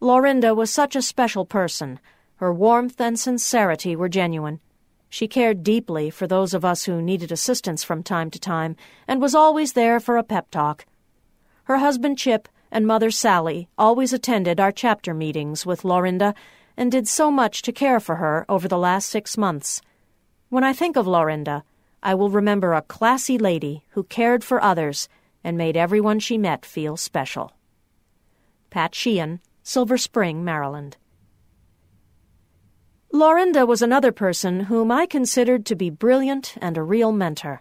Lorinda 0.00 0.54
was 0.54 0.70
such 0.70 0.94
a 0.94 1.00
special 1.00 1.46
person. 1.46 1.98
Her 2.36 2.52
warmth 2.52 3.00
and 3.00 3.18
sincerity 3.18 3.96
were 3.96 4.10
genuine. 4.10 4.60
She 5.08 5.28
cared 5.28 5.62
deeply 5.62 6.10
for 6.10 6.26
those 6.26 6.52
of 6.52 6.62
us 6.62 6.84
who 6.84 7.00
needed 7.00 7.32
assistance 7.32 7.82
from 7.82 8.02
time 8.02 8.30
to 8.32 8.38
time, 8.38 8.76
and 9.08 9.22
was 9.22 9.34
always 9.34 9.72
there 9.72 9.98
for 9.98 10.18
a 10.18 10.22
pep 10.22 10.50
talk. 10.50 10.84
Her 11.64 11.78
husband 11.78 12.18
Chip 12.18 12.50
and 12.70 12.86
Mother 12.86 13.10
Sally 13.10 13.70
always 13.78 14.12
attended 14.12 14.60
our 14.60 14.72
chapter 14.72 15.14
meetings 15.14 15.64
with 15.64 15.86
Lorinda 15.86 16.34
and 16.76 16.90
did 16.90 17.06
so 17.06 17.30
much 17.30 17.62
to 17.62 17.72
care 17.72 18.00
for 18.00 18.16
her 18.16 18.44
over 18.48 18.68
the 18.68 18.78
last 18.78 19.08
six 19.08 19.36
months. 19.36 19.82
When 20.48 20.64
I 20.64 20.72
think 20.72 20.96
of 20.96 21.06
Lorinda, 21.06 21.64
I 22.02 22.14
will 22.14 22.30
remember 22.30 22.72
a 22.72 22.82
classy 22.82 23.38
lady 23.38 23.84
who 23.90 24.04
cared 24.04 24.42
for 24.42 24.62
others 24.62 25.08
and 25.44 25.56
made 25.56 25.76
everyone 25.76 26.18
she 26.18 26.38
met 26.38 26.66
feel 26.66 26.96
special. 26.96 27.52
Pat 28.70 28.94
Sheehan, 28.94 29.40
Silver 29.62 29.98
Spring, 29.98 30.44
Maryland. 30.44 30.96
Lorinda 33.12 33.66
was 33.66 33.82
another 33.82 34.10
person 34.10 34.60
whom 34.60 34.90
I 34.90 35.04
considered 35.06 35.66
to 35.66 35.76
be 35.76 35.90
brilliant 35.90 36.54
and 36.60 36.78
a 36.78 36.82
real 36.82 37.12
mentor. 37.12 37.60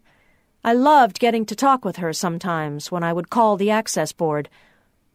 I 0.64 0.74
loved 0.74 1.20
getting 1.20 1.46
to 1.48 1.56
talk 1.56 1.84
with 1.84 1.98
her 1.98 2.14
sometimes 2.14 2.92
when 2.92 3.04
I 3.04 3.14
would 3.14 3.30
call 3.30 3.58
the 3.58 3.70
access 3.70 4.14
board 4.14 4.48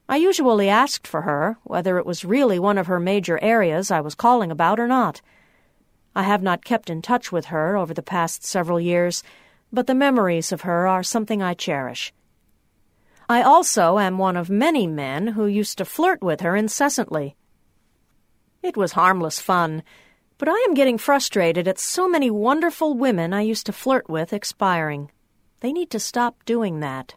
I 0.09 0.17
usually 0.17 0.69
asked 0.69 1.07
for 1.07 1.23
her, 1.23 1.59
whether 1.65 1.99
it 1.99 2.07
was 2.07 2.25
really 2.25 2.59
one 2.59 2.79
of 2.79 2.87
her 2.87 3.01
major 3.01 3.43
areas 3.43 3.91
I 3.91 4.01
was 4.01 4.15
calling 4.15 4.53
about 4.53 4.79
or 4.79 4.87
not. 4.87 5.21
I 6.15 6.23
have 6.23 6.43
not 6.43 6.65
kept 6.65 6.89
in 6.89 7.03
touch 7.03 7.33
with 7.33 7.47
her 7.47 7.77
over 7.77 7.93
the 7.93 8.03
past 8.03 8.45
several 8.45 8.81
years, 8.81 9.23
but 9.73 9.87
the 9.87 9.95
memories 9.95 10.53
of 10.53 10.63
her 10.63 10.87
are 10.87 11.03
something 11.03 11.43
I 11.43 11.55
cherish. 11.55 12.13
I 13.29 13.43
also 13.43 13.99
am 13.99 14.17
one 14.17 14.37
of 14.37 14.49
many 14.49 14.87
men 14.87 15.29
who 15.29 15.47
used 15.47 15.79
to 15.79 15.85
flirt 15.85 16.23
with 16.23 16.41
her 16.43 16.55
incessantly. 16.55 17.35
It 18.63 18.77
was 18.77 18.93
harmless 18.93 19.41
fun, 19.41 19.83
but 20.39 20.49
I 20.49 20.65
am 20.69 20.75
getting 20.75 20.99
frustrated 20.99 21.67
at 21.67 21.81
so 21.81 22.09
many 22.09 22.31
wonderful 22.31 22.95
women 22.95 23.33
I 23.33 23.41
used 23.41 23.67
to 23.67 23.73
flirt 23.73 24.09
with 24.09 24.33
expiring. 24.33 25.11
They 25.61 25.73
need 25.73 25.91
to 25.91 25.99
stop 25.99 26.45
doing 26.45 26.79
that. 26.81 27.17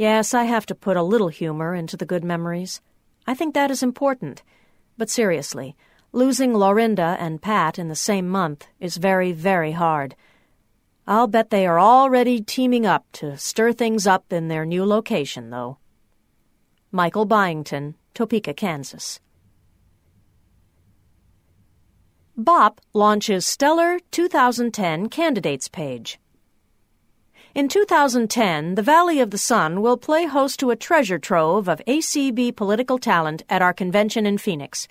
Yes, 0.00 0.32
I 0.32 0.44
have 0.44 0.64
to 0.64 0.74
put 0.74 0.96
a 0.96 1.02
little 1.02 1.28
humor 1.28 1.74
into 1.74 1.94
the 1.94 2.06
good 2.06 2.24
memories. 2.24 2.80
I 3.26 3.34
think 3.34 3.52
that 3.52 3.70
is 3.70 3.82
important. 3.82 4.42
But 4.96 5.10
seriously, 5.10 5.76
losing 6.10 6.54
Lorinda 6.54 7.18
and 7.20 7.42
Pat 7.42 7.78
in 7.78 7.88
the 7.88 7.94
same 7.94 8.26
month 8.26 8.66
is 8.80 8.96
very, 8.96 9.32
very 9.32 9.72
hard. 9.72 10.16
I'll 11.06 11.26
bet 11.26 11.50
they 11.50 11.66
are 11.66 11.78
already 11.78 12.40
teaming 12.40 12.86
up 12.86 13.04
to 13.20 13.36
stir 13.36 13.74
things 13.74 14.06
up 14.06 14.32
in 14.32 14.48
their 14.48 14.64
new 14.64 14.86
location, 14.86 15.50
though. 15.50 15.76
Michael 16.90 17.26
Byington, 17.26 17.94
Topeka, 18.14 18.54
Kansas. 18.54 19.20
BOP 22.38 22.80
launches 22.94 23.44
Stellar 23.44 23.98
2010 24.12 25.10
Candidates 25.10 25.68
page. 25.68 26.18
In 27.52 27.66
2010, 27.66 28.76
the 28.76 28.82
Valley 28.82 29.18
of 29.18 29.32
the 29.32 29.38
Sun 29.38 29.82
will 29.82 29.96
play 29.96 30.26
host 30.26 30.60
to 30.60 30.70
a 30.70 30.76
treasure 30.76 31.18
trove 31.18 31.66
of 31.66 31.82
ACB 31.84 32.54
political 32.54 32.96
talent 32.96 33.42
at 33.48 33.60
our 33.60 33.72
convention 33.72 34.24
in 34.24 34.38
Phoenix. 34.38 34.86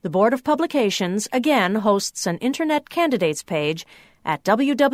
The 0.00 0.08
Board 0.08 0.32
of 0.32 0.42
Publications 0.42 1.28
again 1.30 1.74
hosts 1.74 2.26
an 2.26 2.38
Internet 2.38 2.88
candidates 2.88 3.42
page 3.42 3.84
at 4.24 4.42
www.acb.org. 4.44 4.84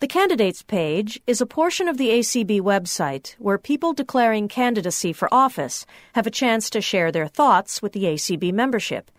The 0.00 0.06
candidates 0.08 0.62
page 0.62 1.22
is 1.26 1.40
a 1.40 1.46
portion 1.46 1.88
of 1.88 1.96
the 1.96 2.10
ACB 2.10 2.60
website 2.60 3.36
where 3.38 3.56
people 3.56 3.94
declaring 3.94 4.48
candidacy 4.48 5.14
for 5.14 5.32
office 5.32 5.86
have 6.14 6.26
a 6.26 6.30
chance 6.30 6.68
to 6.70 6.82
share 6.82 7.10
their 7.10 7.26
thoughts 7.26 7.80
with 7.80 7.92
the 7.92 8.04
ACB 8.04 8.52
membership. 8.52 9.10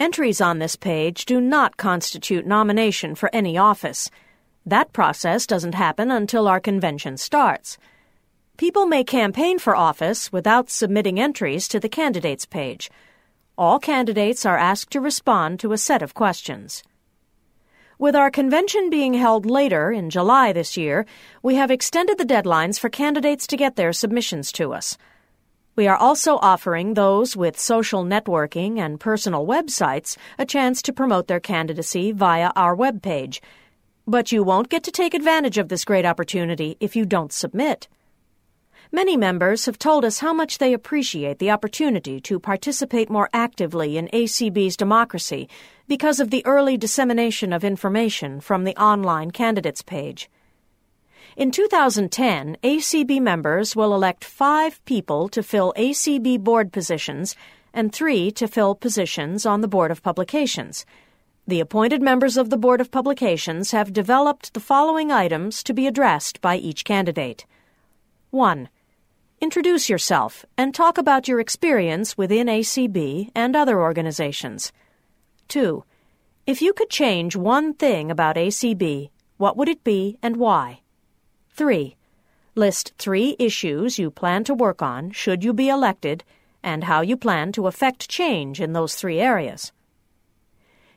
Entries 0.00 0.40
on 0.40 0.60
this 0.60 0.76
page 0.76 1.24
do 1.24 1.40
not 1.40 1.76
constitute 1.76 2.46
nomination 2.46 3.16
for 3.16 3.28
any 3.32 3.58
office. 3.58 4.08
That 4.64 4.92
process 4.92 5.44
doesn't 5.44 5.74
happen 5.74 6.12
until 6.12 6.46
our 6.46 6.60
convention 6.60 7.16
starts. 7.16 7.78
People 8.56 8.86
may 8.86 9.02
campaign 9.02 9.58
for 9.58 9.74
office 9.74 10.30
without 10.30 10.70
submitting 10.70 11.18
entries 11.18 11.66
to 11.66 11.80
the 11.80 11.88
candidates 11.88 12.46
page. 12.46 12.92
All 13.56 13.80
candidates 13.80 14.46
are 14.46 14.56
asked 14.56 14.92
to 14.92 15.00
respond 15.00 15.58
to 15.60 15.72
a 15.72 15.78
set 15.78 16.00
of 16.00 16.14
questions. 16.14 16.84
With 17.98 18.14
our 18.14 18.30
convention 18.30 18.90
being 18.90 19.14
held 19.14 19.46
later 19.46 19.90
in 19.90 20.10
July 20.10 20.52
this 20.52 20.76
year, 20.76 21.06
we 21.42 21.56
have 21.56 21.72
extended 21.72 22.18
the 22.18 22.24
deadlines 22.24 22.78
for 22.78 22.88
candidates 22.88 23.48
to 23.48 23.56
get 23.56 23.74
their 23.74 23.92
submissions 23.92 24.52
to 24.52 24.72
us. 24.72 24.96
We 25.78 25.86
are 25.86 25.96
also 25.96 26.38
offering 26.42 26.94
those 26.94 27.36
with 27.36 27.56
social 27.56 28.02
networking 28.04 28.80
and 28.80 28.98
personal 28.98 29.46
websites 29.46 30.16
a 30.36 30.44
chance 30.44 30.82
to 30.82 30.92
promote 30.92 31.28
their 31.28 31.38
candidacy 31.38 32.10
via 32.10 32.50
our 32.56 32.74
webpage. 32.74 33.38
But 34.04 34.32
you 34.32 34.42
won't 34.42 34.70
get 34.70 34.82
to 34.82 34.90
take 34.90 35.14
advantage 35.14 35.56
of 35.56 35.68
this 35.68 35.84
great 35.84 36.04
opportunity 36.04 36.76
if 36.80 36.96
you 36.96 37.06
don't 37.06 37.32
submit. 37.32 37.86
Many 38.90 39.16
members 39.16 39.66
have 39.66 39.78
told 39.78 40.04
us 40.04 40.18
how 40.18 40.32
much 40.32 40.58
they 40.58 40.72
appreciate 40.72 41.38
the 41.38 41.52
opportunity 41.52 42.20
to 42.22 42.40
participate 42.40 43.08
more 43.08 43.30
actively 43.32 43.96
in 43.96 44.08
ACB's 44.08 44.76
democracy 44.76 45.48
because 45.86 46.18
of 46.18 46.30
the 46.30 46.44
early 46.44 46.76
dissemination 46.76 47.52
of 47.52 47.62
information 47.62 48.40
from 48.40 48.64
the 48.64 48.74
online 48.82 49.30
candidates 49.30 49.82
page. 49.82 50.28
In 51.38 51.52
2010, 51.52 52.56
ACB 52.64 53.20
members 53.20 53.76
will 53.76 53.94
elect 53.94 54.24
five 54.24 54.84
people 54.86 55.28
to 55.28 55.40
fill 55.40 55.72
ACB 55.76 56.42
board 56.42 56.72
positions 56.72 57.36
and 57.72 57.92
three 57.92 58.32
to 58.32 58.48
fill 58.48 58.74
positions 58.74 59.46
on 59.46 59.60
the 59.60 59.68
Board 59.68 59.92
of 59.92 60.02
Publications. 60.02 60.84
The 61.46 61.60
appointed 61.60 62.02
members 62.02 62.36
of 62.36 62.50
the 62.50 62.56
Board 62.56 62.80
of 62.80 62.90
Publications 62.90 63.70
have 63.70 63.92
developed 63.92 64.52
the 64.52 64.58
following 64.58 65.12
items 65.12 65.62
to 65.62 65.72
be 65.72 65.86
addressed 65.86 66.40
by 66.40 66.56
each 66.56 66.84
candidate. 66.84 67.46
1. 68.30 68.68
Introduce 69.40 69.88
yourself 69.88 70.44
and 70.56 70.74
talk 70.74 70.98
about 70.98 71.28
your 71.28 71.38
experience 71.38 72.18
within 72.18 72.48
ACB 72.48 73.30
and 73.36 73.54
other 73.54 73.80
organizations. 73.80 74.72
2. 75.46 75.84
If 76.48 76.60
you 76.60 76.72
could 76.72 76.90
change 76.90 77.36
one 77.36 77.74
thing 77.74 78.10
about 78.10 78.34
ACB, 78.34 79.10
what 79.36 79.56
would 79.56 79.68
it 79.68 79.84
be 79.84 80.18
and 80.20 80.36
why? 80.36 80.80
3. 81.58 81.96
List 82.54 82.92
three 82.98 83.34
issues 83.36 83.98
you 83.98 84.12
plan 84.12 84.44
to 84.44 84.54
work 84.54 84.80
on 84.80 85.10
should 85.10 85.42
you 85.42 85.52
be 85.52 85.68
elected 85.68 86.22
and 86.62 86.84
how 86.84 87.00
you 87.00 87.16
plan 87.16 87.50
to 87.50 87.66
effect 87.66 88.08
change 88.08 88.60
in 88.60 88.74
those 88.74 88.94
three 88.94 89.18
areas. 89.18 89.72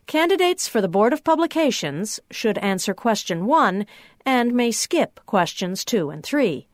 Candidates 0.06 0.68
for 0.68 0.80
the 0.80 0.88
Board 0.88 1.14
of 1.14 1.24
Publications 1.24 2.20
should 2.30 2.60
answer 2.60 2.94
question 2.94 3.48
1 3.48 3.88
and 4.24 4.54
may 4.54 4.72
skip 4.72 5.20
questions 5.26 5.84
2 5.84 6.12
and 6.12 6.24
3. 6.24 6.68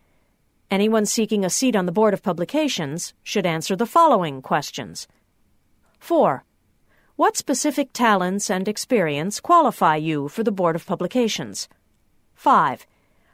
Anyone 0.69 1.05
seeking 1.05 1.45
a 1.45 1.49
seat 1.49 1.73
on 1.73 1.85
the 1.85 1.93
Board 1.93 2.13
of 2.13 2.21
Publications 2.21 3.13
should 3.23 3.45
answer 3.45 3.77
the 3.77 3.85
following 3.85 4.41
questions 4.41 5.07
4. 5.99 6.43
What 7.15 7.37
specific 7.37 7.93
talents 7.93 8.49
and 8.49 8.67
experience 8.67 9.39
qualify 9.39 9.95
you 9.95 10.27
for 10.27 10.43
the 10.43 10.51
Board 10.51 10.75
of 10.75 10.85
Publications? 10.85 11.69
5. 12.35 12.85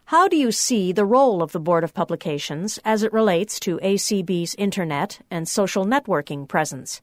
How 0.08 0.28
do 0.28 0.36
you 0.36 0.52
see 0.52 0.92
the 0.92 1.06
role 1.06 1.42
of 1.42 1.54
the 1.54 1.62
Board 1.62 1.84
of 1.84 1.94
Publications 1.94 2.78
as 2.84 3.04
it 3.04 3.14
relates 3.14 3.58
to 3.62 3.80
ACB's 3.80 4.54
Internet 4.56 5.22
and 5.32 5.48
social 5.48 5.86
networking 5.86 6.46
presence? 6.46 7.02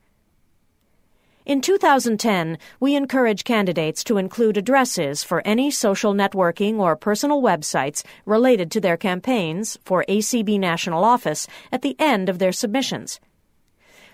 In 1.46 1.62
2010, 1.62 2.58
we 2.78 2.94
encourage 2.94 3.44
candidates 3.44 4.04
to 4.04 4.18
include 4.18 4.58
addresses 4.58 5.24
for 5.24 5.40
any 5.46 5.70
social 5.70 6.12
networking 6.12 6.78
or 6.78 6.94
personal 6.94 7.40
websites 7.40 8.04
related 8.26 8.70
to 8.72 8.80
their 8.82 8.98
campaigns 8.98 9.78
for 9.82 10.04
ACB 10.06 10.60
National 10.60 11.02
Office 11.02 11.48
at 11.72 11.80
the 11.80 11.96
end 11.98 12.28
of 12.28 12.38
their 12.38 12.52
submissions. 12.52 13.18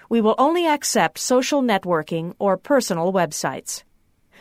We 0.09 0.21
will 0.21 0.37
only 0.39 0.65
accept 0.65 1.19
social 1.19 1.61
networking 1.61 2.35
or 2.39 2.57
personal 2.57 3.13
websites. 3.13 3.83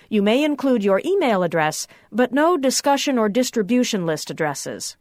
You 0.09 0.21
may 0.21 0.43
include 0.43 0.83
your 0.83 1.01
email 1.05 1.43
address, 1.43 1.87
but 2.11 2.31
no 2.31 2.57
discussion 2.57 3.17
or 3.17 3.29
distribution 3.29 4.05
list 4.05 4.29
addresses. 4.29 4.97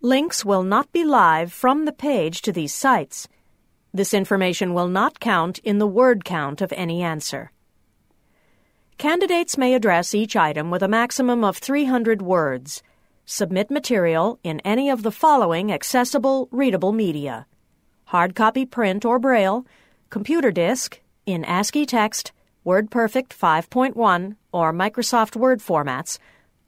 Links 0.00 0.44
will 0.44 0.62
not 0.62 0.92
be 0.92 1.04
live 1.04 1.52
from 1.52 1.84
the 1.84 1.92
page 1.92 2.42
to 2.42 2.52
these 2.52 2.74
sites. 2.74 3.28
This 3.92 4.12
information 4.12 4.74
will 4.74 4.88
not 4.88 5.20
count 5.20 5.58
in 5.60 5.78
the 5.78 5.86
word 5.86 6.24
count 6.24 6.60
of 6.60 6.72
any 6.72 7.02
answer. 7.02 7.52
Candidates 8.98 9.56
may 9.56 9.74
address 9.74 10.14
each 10.14 10.36
item 10.36 10.70
with 10.70 10.82
a 10.82 10.88
maximum 10.88 11.42
of 11.44 11.56
300 11.56 12.22
words. 12.22 12.82
Submit 13.26 13.70
material 13.70 14.38
in 14.44 14.60
any 14.60 14.90
of 14.90 15.02
the 15.02 15.10
following 15.10 15.72
accessible, 15.72 16.48
readable 16.50 16.92
media 16.92 17.46
hard 18.14 18.34
copy 18.34 18.64
print 18.64 19.04
or 19.04 19.18
braille, 19.18 19.66
computer 20.10 20.52
disk, 20.52 21.00
in 21.26 21.44
ASCII 21.44 21.84
text, 21.84 22.30
WordPerfect 22.64 23.28
5.1 23.28 24.36
or 24.50 24.72
Microsoft 24.72 25.36
Word 25.36 25.60
formats, 25.60 26.18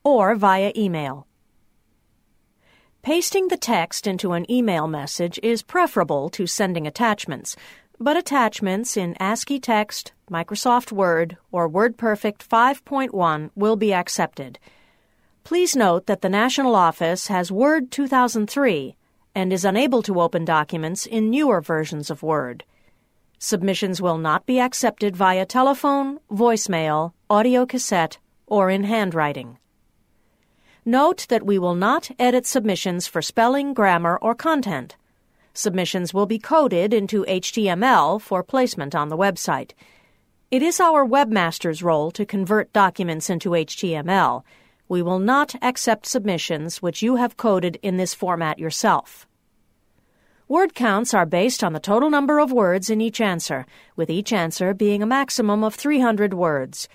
or 0.05 0.35
via 0.35 0.73
email. 0.77 1.27
Pasting 3.03 3.49
the 3.49 3.57
text 3.57 4.07
into 4.07 4.33
an 4.33 4.51
email 4.51 4.89
message 4.89 5.41
is 5.43 5.63
preferable 5.63 6.29
to 6.31 6.47
sending 6.47 6.87
attachments, 6.87 7.57
but 7.99 8.17
attachments 8.17 8.97
in 8.97 9.17
ASCII 9.19 9.59
text, 9.59 10.13
Microsoft 10.31 10.93
Word, 10.93 11.39
or 11.51 11.71
WordPerfect 11.71 12.47
5.1 12.47 13.51
will 13.55 13.77
be 13.77 13.95
accepted. 13.95 14.59
Please 15.45 15.75
note 15.75 16.07
that 16.07 16.21
the 16.21 16.29
National 16.29 16.75
Office 16.75 17.29
has 17.29 17.51
Word 17.51 17.91
2003 17.91 18.97
and 19.35 19.53
is 19.53 19.65
unable 19.65 20.03
to 20.03 20.21
open 20.21 20.45
documents 20.45 21.07
in 21.07 21.31
newer 21.31 21.61
versions 21.61 22.11
of 22.11 22.23
Word. 22.23 22.65
Submissions 23.39 24.01
will 24.01 24.17
not 24.17 24.47
be 24.47 24.59
accepted 24.59 25.15
via 25.15 25.45
telephone, 25.45 26.19
voicemail, 26.31 27.13
audio 27.29 27.67
cassette, 27.67 28.19
or 28.47 28.71
in 28.71 28.85
handwriting. 28.85 29.59
Note 30.87 31.27
that 31.29 31.45
we 31.45 31.59
will 31.59 31.75
not 31.75 32.11
edit 32.19 32.47
submissions 32.47 33.07
for 33.07 33.21
spelling, 33.21 33.75
grammar, 33.75 34.17
or 34.23 34.35
content. 34.35 34.97
Submissions 35.53 36.15
will 36.15 36.27
be 36.27 36.39
coded 36.39 36.95
into 36.95 37.25
HTML 37.25 38.21
for 38.21 38.43
placement 38.43 38.95
on 38.95 39.11
the 39.11 39.17
website. 39.17 39.73
It 40.51 40.63
is 40.63 40.81
our 40.81 41.05
webmaster's 41.05 41.83
role 41.83 42.11
to 42.13 42.25
convert 42.25 42.73
documents 42.73 43.29
into 43.29 43.51
HTML. 43.51 44.45
We 44.89 45.03
will 45.03 45.19
not 45.19 45.55
accept 45.61 46.07
submissions 46.07 46.81
which 46.81 47.03
you 47.03 47.17
have 47.17 47.37
coded 47.37 47.79
in 47.83 47.97
this 47.97 48.15
format 48.15 48.59
yourself. 48.59 49.27
Word 50.49 50.77
counts 50.77 51.13
are 51.13 51.27
based 51.27 51.65
on 51.65 51.73
the 51.73 51.81
total 51.81 52.09
number 52.09 52.39
of 52.39 52.53
words 52.53 52.89
in 52.89 53.01
each 53.01 53.21
answer, 53.21 53.67
with 53.97 54.09
each 54.09 54.33
answer 54.33 54.73
being 54.73 55.03
a 55.03 55.07
maximum 55.07 55.65
of 55.65 55.75
300 55.75 56.35
words. 56.35 56.89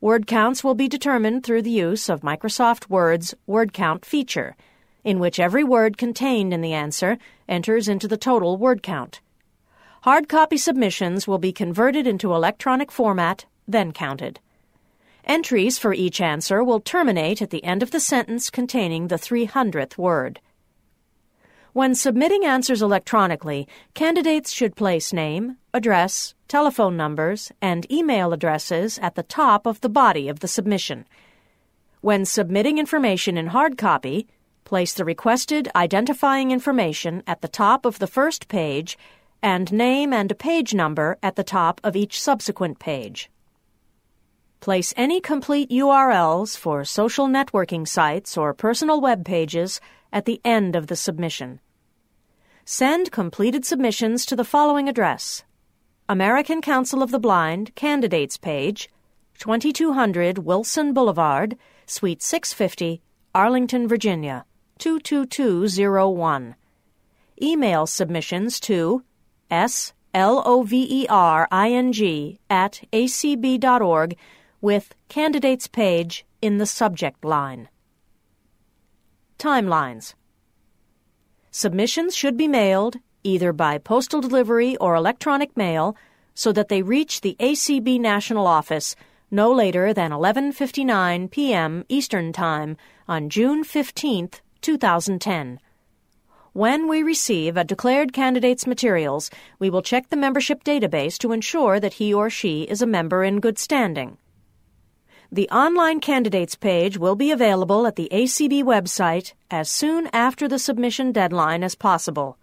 Word 0.00 0.26
counts 0.26 0.64
will 0.64 0.74
be 0.74 0.88
determined 0.88 1.44
through 1.44 1.62
the 1.62 1.70
use 1.70 2.08
of 2.08 2.22
Microsoft 2.22 2.90
Word's 2.90 3.32
Word 3.46 3.72
Count 3.72 4.04
feature, 4.04 4.56
in 5.04 5.20
which 5.20 5.38
every 5.38 5.62
word 5.62 5.96
contained 5.96 6.52
in 6.52 6.62
the 6.62 6.72
answer 6.72 7.16
enters 7.48 7.86
into 7.86 8.08
the 8.08 8.16
total 8.16 8.56
word 8.56 8.82
count. 8.82 9.20
Hard 10.00 10.28
copy 10.28 10.56
submissions 10.56 11.28
will 11.28 11.38
be 11.38 11.52
converted 11.52 12.08
into 12.08 12.34
electronic 12.34 12.90
format, 12.90 13.44
then 13.68 13.92
counted. 13.92 14.40
Entries 15.24 15.78
for 15.78 15.94
each 15.94 16.20
answer 16.20 16.64
will 16.64 16.80
terminate 16.80 17.40
at 17.40 17.50
the 17.50 17.62
end 17.62 17.84
of 17.84 17.92
the 17.92 18.00
sentence 18.00 18.50
containing 18.50 19.06
the 19.06 19.14
300th 19.14 19.96
word. 19.96 20.40
When 21.76 21.94
submitting 21.94 22.42
answers 22.42 22.80
electronically, 22.80 23.68
candidates 23.92 24.50
should 24.50 24.76
place 24.76 25.12
name, 25.12 25.58
address, 25.74 26.34
telephone 26.48 26.96
numbers, 26.96 27.52
and 27.60 27.84
email 27.92 28.32
addresses 28.32 28.98
at 29.00 29.14
the 29.14 29.22
top 29.22 29.66
of 29.66 29.82
the 29.82 29.90
body 29.90 30.30
of 30.30 30.40
the 30.40 30.48
submission. 30.48 31.04
When 32.00 32.24
submitting 32.24 32.78
information 32.78 33.36
in 33.36 33.48
hard 33.48 33.76
copy, 33.76 34.26
place 34.64 34.94
the 34.94 35.04
requested 35.04 35.68
identifying 35.76 36.50
information 36.50 37.22
at 37.26 37.42
the 37.42 37.46
top 37.62 37.84
of 37.84 37.98
the 37.98 38.06
first 38.06 38.48
page 38.48 38.96
and 39.42 39.70
name 39.70 40.14
and 40.14 40.38
page 40.38 40.72
number 40.72 41.18
at 41.22 41.36
the 41.36 41.44
top 41.44 41.82
of 41.84 41.94
each 41.94 42.18
subsequent 42.18 42.78
page. 42.78 43.30
Place 44.60 44.94
any 44.96 45.20
complete 45.20 45.68
URLs 45.68 46.56
for 46.56 46.86
social 46.86 47.28
networking 47.28 47.86
sites 47.86 48.38
or 48.38 48.54
personal 48.54 48.98
web 48.98 49.26
pages 49.26 49.78
at 50.10 50.24
the 50.24 50.40
end 50.42 50.74
of 50.74 50.86
the 50.86 50.96
submission. 50.96 51.60
Send 52.68 53.12
completed 53.12 53.64
submissions 53.64 54.26
to 54.26 54.34
the 54.34 54.42
following 54.42 54.88
address 54.88 55.44
American 56.08 56.60
Council 56.60 57.00
of 57.00 57.12
the 57.12 57.20
Blind, 57.20 57.72
Candidates 57.76 58.36
Page, 58.36 58.90
2200 59.38 60.38
Wilson 60.38 60.92
Boulevard, 60.92 61.56
Suite 61.86 62.20
650, 62.24 63.00
Arlington, 63.32 63.86
Virginia, 63.86 64.44
22201. 64.78 66.56
Email 67.40 67.86
submissions 67.86 68.58
to 68.58 69.04
slovering 69.48 69.94
at 72.50 72.82
acb.org 72.92 74.16
with 74.60 74.92
Candidates 75.08 75.68
Page 75.68 76.26
in 76.42 76.58
the 76.58 76.66
subject 76.66 77.24
line. 77.24 77.68
Timelines 79.38 80.14
Submissions 81.56 82.14
should 82.14 82.36
be 82.36 82.48
mailed 82.48 82.96
either 83.24 83.50
by 83.50 83.78
postal 83.78 84.20
delivery 84.20 84.76
or 84.76 84.94
electronic 84.94 85.56
mail 85.56 85.96
so 86.34 86.52
that 86.52 86.68
they 86.68 86.82
reach 86.82 87.22
the 87.22 87.34
ACB 87.40 87.98
National 87.98 88.46
Office 88.46 88.94
no 89.30 89.50
later 89.50 89.94
than 89.94 90.10
11:59 90.10 91.30
p.m. 91.30 91.82
Eastern 91.88 92.30
Time 92.34 92.76
on 93.08 93.30
June 93.30 93.64
15, 93.64 94.32
2010. 94.60 95.58
When 96.52 96.88
we 96.88 97.02
receive 97.02 97.56
a 97.56 97.64
declared 97.64 98.12
candidate's 98.12 98.66
materials, 98.66 99.30
we 99.58 99.70
will 99.70 99.80
check 99.80 100.10
the 100.10 100.22
membership 100.24 100.62
database 100.62 101.16
to 101.20 101.32
ensure 101.32 101.80
that 101.80 101.94
he 101.94 102.12
or 102.12 102.28
she 102.28 102.64
is 102.64 102.82
a 102.82 102.86
member 102.98 103.24
in 103.24 103.40
good 103.40 103.58
standing. 103.58 104.18
The 105.32 105.48
online 105.50 105.98
candidates 105.98 106.54
page 106.54 106.98
will 106.98 107.16
be 107.16 107.32
available 107.32 107.86
at 107.86 107.96
the 107.96 108.08
ACB 108.12 108.62
website 108.62 109.32
as 109.50 109.68
soon 109.68 110.08
after 110.12 110.46
the 110.46 110.58
submission 110.58 111.10
deadline 111.10 111.64
as 111.64 111.74
possible. 111.74 112.38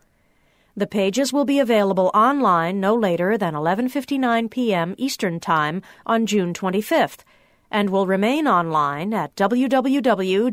The 0.76 0.88
pages 0.88 1.32
will 1.32 1.46
be 1.46 1.60
available 1.60 2.12
online 2.14 2.82
no 2.82 2.94
later 2.94 3.38
than 3.38 3.54
11:59 3.54 4.52
p.m. 4.52 4.96
Eastern 4.98 5.40
Time 5.40 5.82
on 6.06 6.26
June 6.26 6.54
25th 6.54 7.24
and 7.72 7.90
will 7.90 8.06
remain 8.06 8.48
online 8.48 9.14
at 9.14 9.34
www.acb.org 9.36 10.52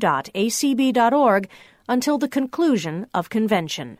until 1.88 2.18
the 2.18 2.28
conclusion 2.28 3.06
of 3.12 3.28
convention. 3.28 3.98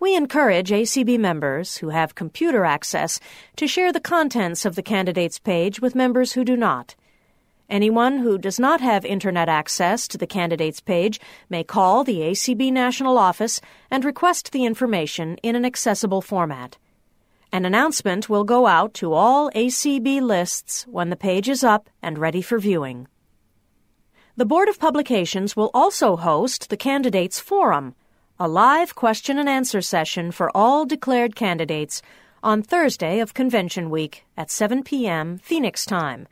We 0.00 0.14
encourage 0.14 0.70
ACB 0.70 1.18
members 1.18 1.78
who 1.78 1.88
have 1.88 2.14
computer 2.14 2.64
access 2.64 3.18
to 3.56 3.66
share 3.66 3.92
the 3.92 4.00
contents 4.00 4.64
of 4.64 4.76
the 4.76 4.82
candidates 4.82 5.40
page 5.40 5.80
with 5.80 5.96
members 5.96 6.32
who 6.32 6.44
do 6.44 6.56
not. 6.56 6.94
Anyone 7.68 8.18
who 8.18 8.38
does 8.38 8.60
not 8.60 8.80
have 8.80 9.04
Internet 9.04 9.48
access 9.48 10.06
to 10.08 10.16
the 10.16 10.26
candidates 10.26 10.80
page 10.80 11.20
may 11.50 11.64
call 11.64 12.04
the 12.04 12.20
ACB 12.20 12.72
National 12.72 13.18
Office 13.18 13.60
and 13.90 14.04
request 14.04 14.52
the 14.52 14.64
information 14.64 15.36
in 15.42 15.56
an 15.56 15.64
accessible 15.64 16.22
format. 16.22 16.78
An 17.52 17.64
announcement 17.64 18.28
will 18.28 18.44
go 18.44 18.66
out 18.66 18.94
to 18.94 19.12
all 19.12 19.50
ACB 19.50 20.22
lists 20.22 20.86
when 20.88 21.10
the 21.10 21.16
page 21.16 21.48
is 21.48 21.64
up 21.64 21.90
and 22.00 22.18
ready 22.18 22.40
for 22.40 22.58
viewing. 22.58 23.08
The 24.36 24.46
Board 24.46 24.68
of 24.68 24.78
Publications 24.78 25.56
will 25.56 25.72
also 25.74 26.14
host 26.16 26.70
the 26.70 26.76
Candidates 26.76 27.40
Forum, 27.40 27.96
a 28.40 28.48
live 28.48 28.94
question 28.94 29.38
and 29.38 29.48
answer 29.48 29.80
session 29.82 30.30
for 30.30 30.56
all 30.56 30.86
declared 30.86 31.34
candidates 31.34 32.02
on 32.42 32.62
Thursday 32.62 33.20
of 33.20 33.34
Convention 33.34 33.90
Week 33.90 34.24
at 34.36 34.50
7 34.50 34.82
p.m. 34.82 35.38
Phoenix 35.38 35.84
time 35.84 36.28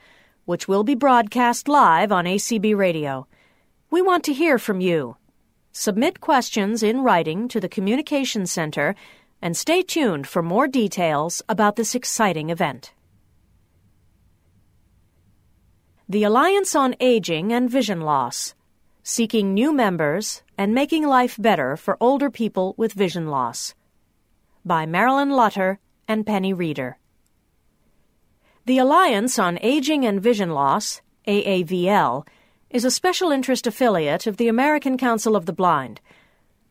which 0.47 0.69
will 0.69 0.85
be 0.85 0.95
broadcast 0.95 1.69
live 1.69 2.11
on 2.11 2.25
ACB 2.25 2.75
Radio. 2.77 3.27
We 3.91 4.01
want 4.01 4.25
to 4.25 4.33
hear 4.33 4.59
from 4.59 4.81
you. 4.81 5.17
Submit 5.73 6.21
questions 6.21 6.83
in 6.83 7.03
writing 7.03 7.49
to 7.49 7.61
the 7.61 7.69
Communication 7.69 8.47
Center 8.47 8.95
and 9.43 9.57
stay 9.57 9.83
tuned 9.83 10.27
for 10.27 10.43
more 10.43 10.69
details 10.69 11.43
about 11.49 11.77
this 11.77 11.95
exciting 11.95 12.49
event. 12.49 12.95
The 16.09 16.23
Alliance 16.23 16.77
on 16.77 16.95
Aging 17.01 17.53
and 17.53 17.69
Vision 17.69 18.01
Loss 18.01 18.55
Seeking 19.03 19.53
New 19.53 19.73
Members 19.73 20.43
and 20.59 20.75
Making 20.75 21.07
Life 21.07 21.37
Better 21.39 21.77
for 21.77 21.99
Older 22.01 22.31
People 22.31 22.75
with 22.79 22.95
Vision 22.95 23.29
Loss 23.29 23.75
by 24.65 24.87
Marilyn 24.87 25.31
Lutter 25.31 25.79
and 26.09 26.27
Penny 26.27 26.53
Reeder. 26.53 26.99
The 28.65 28.79
Alliance 28.79 29.39
on 29.39 29.59
Aging 29.61 30.05
and 30.07 30.21
Vision 30.21 30.51
Loss, 30.51 31.03
AAVL, 31.29 32.27
is 32.71 32.85
a 32.85 32.91
special 32.91 33.31
interest 33.31 33.67
affiliate 33.67 34.27
of 34.27 34.39
the 34.39 34.49
American 34.49 34.97
Council 34.97 35.37
of 35.37 35.47
the 35.47 35.53
Blind. 35.53 36.01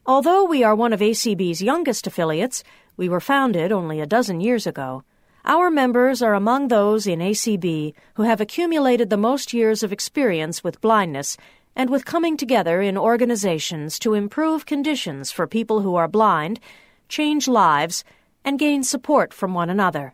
Although 0.06 0.44
we 0.46 0.64
are 0.64 0.76
one 0.76 0.92
of 0.92 1.00
ACB's 1.00 1.62
youngest 1.62 2.08
affiliates, 2.08 2.64
we 2.98 3.08
were 3.08 3.22
founded 3.22 3.72
only 3.72 4.02
a 4.02 4.06
dozen 4.06 4.42
years 4.42 4.68
ago. 4.68 5.04
Our 5.46 5.70
members 5.70 6.22
are 6.24 6.34
among 6.34 6.68
those 6.68 7.06
in 7.06 7.20
ACB 7.20 7.94
who 8.16 8.24
have 8.24 8.42
accumulated 8.42 9.10
the 9.10 9.18
most 9.18 9.54
years 9.54 9.84
of 9.84 9.94
experience 9.94 10.64
with 10.64 10.82
blindness 10.82 11.38
and 11.76 11.90
with 11.90 12.06
coming 12.06 12.38
together 12.38 12.82
in 12.82 12.98
organizations 12.98 14.00
to 14.00 14.14
improve 14.14 14.66
conditions 14.66 15.32
for 15.32 15.46
people 15.46 15.82
who 15.82 15.96
are 15.96 16.08
blind, 16.08 16.60
change 17.10 17.48
lives, 17.48 18.04
and 18.44 18.60
gain 18.60 18.84
support 18.84 19.34
from 19.34 19.54
one 19.54 19.70
another. 19.70 20.14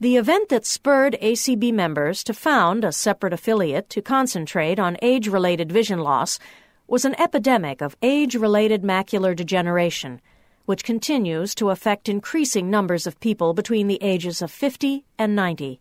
The 0.00 0.16
event 0.16 0.48
that 0.48 0.66
spurred 0.66 1.16
ACB 1.22 1.72
members 1.72 2.24
to 2.24 2.34
found 2.34 2.82
a 2.82 2.90
separate 2.90 3.32
affiliate 3.32 3.88
to 3.90 4.02
concentrate 4.02 4.80
on 4.80 4.96
age 5.00 5.28
related 5.28 5.70
vision 5.70 6.00
loss 6.00 6.40
was 6.88 7.04
an 7.04 7.14
epidemic 7.20 7.80
of 7.80 7.96
age 8.02 8.34
related 8.34 8.82
macular 8.82 9.36
degeneration, 9.36 10.20
which 10.64 10.82
continues 10.82 11.54
to 11.54 11.70
affect 11.70 12.08
increasing 12.08 12.68
numbers 12.68 13.06
of 13.06 13.20
people 13.20 13.54
between 13.54 13.86
the 13.86 14.02
ages 14.02 14.42
of 14.42 14.50
50 14.50 15.04
and 15.18 15.36
90. 15.36 15.78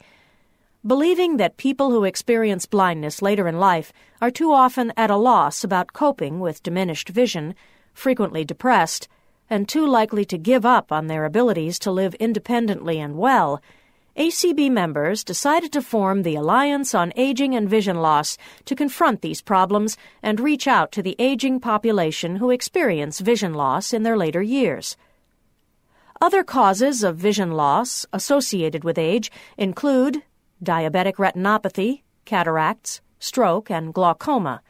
Believing 0.86 1.38
that 1.38 1.58
people 1.58 1.92
who 1.92 2.06
experience 2.06 2.66
blindness 2.66 3.22
later 3.22 3.48
in 3.48 3.60
life 3.60 3.94
are 4.20 4.32
too 4.32 4.52
often 4.52 4.92
at 4.98 5.12
a 5.12 5.16
loss 5.16 5.64
about 5.64 5.94
coping 5.94 6.40
with 6.40 6.64
diminished 6.64 7.10
vision, 7.10 7.54
frequently 7.94 8.44
depressed, 8.44 9.08
and 9.48 9.70
too 9.70 9.86
likely 9.86 10.26
to 10.26 10.40
give 10.40 10.66
up 10.66 10.92
on 10.92 11.06
their 11.06 11.24
abilities 11.24 11.78
to 11.78 11.92
live 11.92 12.16
independently 12.16 13.00
and 13.00 13.16
well, 13.16 13.62
ACB 14.18 14.72
members 14.72 15.24
decided 15.24 15.72
to 15.72 15.84
form 15.84 16.24
the 16.24 16.36
Alliance 16.36 16.96
on 16.96 17.14
Aging 17.16 17.54
and 17.54 17.70
Vision 17.70 17.98
Loss 17.98 18.40
to 18.66 18.76
confront 18.76 19.22
these 19.22 19.42
problems 19.42 19.98
and 20.24 20.40
reach 20.40 20.68
out 20.68 20.92
to 20.94 21.04
the 21.04 21.16
aging 21.20 21.60
population 21.60 22.38
who 22.38 22.50
experience 22.50 23.20
vision 23.20 23.54
loss 23.54 23.94
in 23.94 24.02
their 24.02 24.18
later 24.18 24.42
years. 24.42 24.98
Other 26.20 26.44
causes 26.44 27.04
of 27.04 27.18
vision 27.18 27.52
loss 27.52 28.06
associated 28.12 28.84
with 28.84 28.98
age 28.98 29.32
include 29.58 30.24
diabetic 30.64 31.16
retinopathy, 31.16 32.02
cataracts, 32.26 33.02
stroke, 33.20 33.70
and 33.72 33.94
glaucoma. 33.94 34.62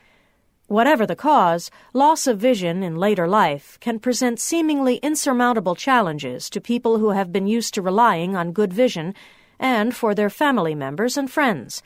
Whatever 0.68 1.06
the 1.06 1.18
cause, 1.18 1.70
loss 1.94 2.28
of 2.28 2.40
vision 2.40 2.82
in 2.82 2.96
later 2.96 3.28
life 3.28 3.78
can 3.82 4.00
present 4.00 4.40
seemingly 4.40 4.96
insurmountable 4.98 5.76
challenges 5.76 6.50
to 6.50 6.62
people 6.62 6.98
who 6.98 7.10
have 7.10 7.34
been 7.34 7.46
used 7.46 7.74
to 7.74 7.82
relying 7.82 8.38
on 8.38 8.54
good 8.54 8.72
vision 8.72 9.14
and 9.60 9.94
for 9.94 10.16
their 10.16 10.30
family 10.30 10.74
members 10.74 11.18
and 11.18 11.30
friends. 11.30 11.84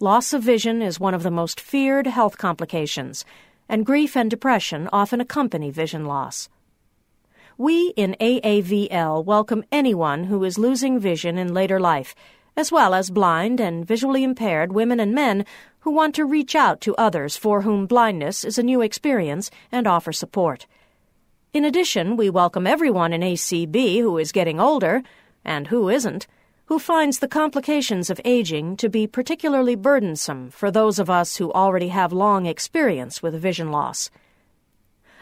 Loss 0.00 0.32
of 0.32 0.42
vision 0.42 0.82
is 0.82 0.98
one 0.98 1.14
of 1.14 1.22
the 1.22 1.30
most 1.30 1.60
feared 1.60 2.08
health 2.08 2.38
complications, 2.38 3.24
and 3.68 3.86
grief 3.86 4.16
and 4.16 4.30
depression 4.30 4.88
often 4.92 5.20
accompany 5.20 5.70
vision 5.70 6.04
loss. 6.04 6.48
We 7.56 7.92
in 7.96 8.14
AAVL 8.20 9.24
welcome 9.24 9.64
anyone 9.72 10.24
who 10.24 10.44
is 10.44 10.58
losing 10.58 11.00
vision 11.00 11.38
in 11.38 11.52
later 11.52 11.80
life, 11.80 12.14
as 12.58 12.72
well 12.72 12.92
as 12.92 13.08
blind 13.08 13.60
and 13.60 13.86
visually 13.86 14.24
impaired 14.24 14.72
women 14.72 14.98
and 14.98 15.14
men 15.14 15.46
who 15.78 15.92
want 15.92 16.12
to 16.12 16.24
reach 16.24 16.56
out 16.56 16.80
to 16.80 16.92
others 16.96 17.36
for 17.36 17.62
whom 17.62 17.86
blindness 17.86 18.42
is 18.42 18.58
a 18.58 18.64
new 18.64 18.80
experience 18.82 19.48
and 19.70 19.86
offer 19.86 20.12
support. 20.12 20.66
In 21.52 21.64
addition, 21.64 22.16
we 22.16 22.28
welcome 22.28 22.66
everyone 22.66 23.12
in 23.12 23.20
ACB 23.20 24.00
who 24.00 24.18
is 24.18 24.32
getting 24.32 24.58
older, 24.58 25.04
and 25.44 25.68
who 25.68 25.88
isn't, 25.88 26.26
who 26.64 26.80
finds 26.80 27.20
the 27.20 27.28
complications 27.28 28.10
of 28.10 28.20
aging 28.24 28.76
to 28.78 28.88
be 28.88 29.06
particularly 29.06 29.76
burdensome 29.76 30.50
for 30.50 30.72
those 30.72 30.98
of 30.98 31.08
us 31.08 31.36
who 31.36 31.52
already 31.52 31.88
have 31.88 32.12
long 32.12 32.44
experience 32.44 33.22
with 33.22 33.40
vision 33.40 33.70
loss. 33.70 34.10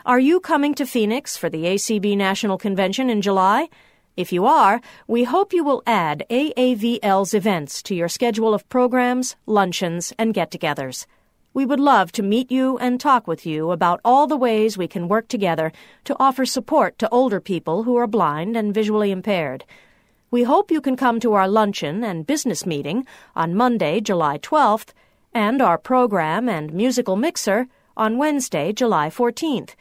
Are 0.06 0.18
you 0.18 0.40
coming 0.40 0.74
to 0.76 0.86
Phoenix 0.86 1.36
for 1.36 1.50
the 1.50 1.64
ACB 1.64 2.16
National 2.16 2.56
Convention 2.56 3.10
in 3.10 3.20
July? 3.20 3.68
If 4.16 4.32
you 4.32 4.46
are, 4.46 4.80
we 5.06 5.24
hope 5.24 5.52
you 5.52 5.62
will 5.62 5.82
add 5.86 6.24
AAVL's 6.30 7.34
events 7.34 7.82
to 7.82 7.94
your 7.94 8.08
schedule 8.08 8.54
of 8.54 8.66
programs, 8.70 9.36
luncheons, 9.44 10.14
and 10.18 10.32
get 10.32 10.50
togethers. 10.50 11.04
We 11.52 11.66
would 11.66 11.80
love 11.80 12.12
to 12.12 12.22
meet 12.22 12.50
you 12.50 12.78
and 12.78 12.98
talk 12.98 13.26
with 13.26 13.44
you 13.44 13.72
about 13.72 14.00
all 14.06 14.26
the 14.26 14.38
ways 14.38 14.78
we 14.78 14.88
can 14.88 15.08
work 15.08 15.28
together 15.28 15.70
to 16.04 16.16
offer 16.18 16.46
support 16.46 16.98
to 16.98 17.10
older 17.10 17.42
people 17.42 17.82
who 17.82 17.96
are 17.96 18.06
blind 18.06 18.56
and 18.56 18.72
visually 18.72 19.10
impaired. 19.10 19.66
We 20.30 20.44
hope 20.44 20.70
you 20.70 20.80
can 20.80 20.96
come 20.96 21.20
to 21.20 21.34
our 21.34 21.46
luncheon 21.46 22.02
and 22.02 22.26
business 22.26 22.64
meeting 22.64 23.06
on 23.34 23.54
Monday, 23.54 24.00
July 24.00 24.38
12th, 24.38 24.94
and 25.34 25.60
our 25.60 25.76
program 25.76 26.48
and 26.48 26.72
musical 26.72 27.16
mixer 27.16 27.68
on 27.98 28.16
Wednesday, 28.16 28.72
July 28.72 29.10
14th. 29.10 29.74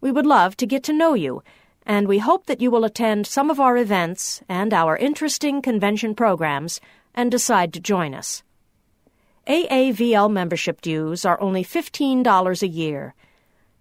We 0.00 0.12
would 0.12 0.26
love 0.26 0.56
to 0.58 0.66
get 0.66 0.84
to 0.84 0.92
know 0.92 1.14
you 1.14 1.42
and 1.84 2.06
we 2.06 2.18
hope 2.18 2.46
that 2.46 2.60
you 2.60 2.70
will 2.70 2.84
attend 2.84 3.26
some 3.26 3.50
of 3.50 3.60
our 3.60 3.76
events 3.76 4.42
and 4.48 4.72
our 4.72 4.96
interesting 4.96 5.62
convention 5.62 6.14
programs 6.14 6.80
and 7.14 7.30
decide 7.30 7.72
to 7.72 7.80
join 7.80 8.14
us. 8.14 8.42
AAVL 9.48 10.30
membership 10.30 10.80
dues 10.80 11.24
are 11.24 11.40
only 11.40 11.64
$15 11.64 12.62
a 12.62 12.68
year. 12.68 13.14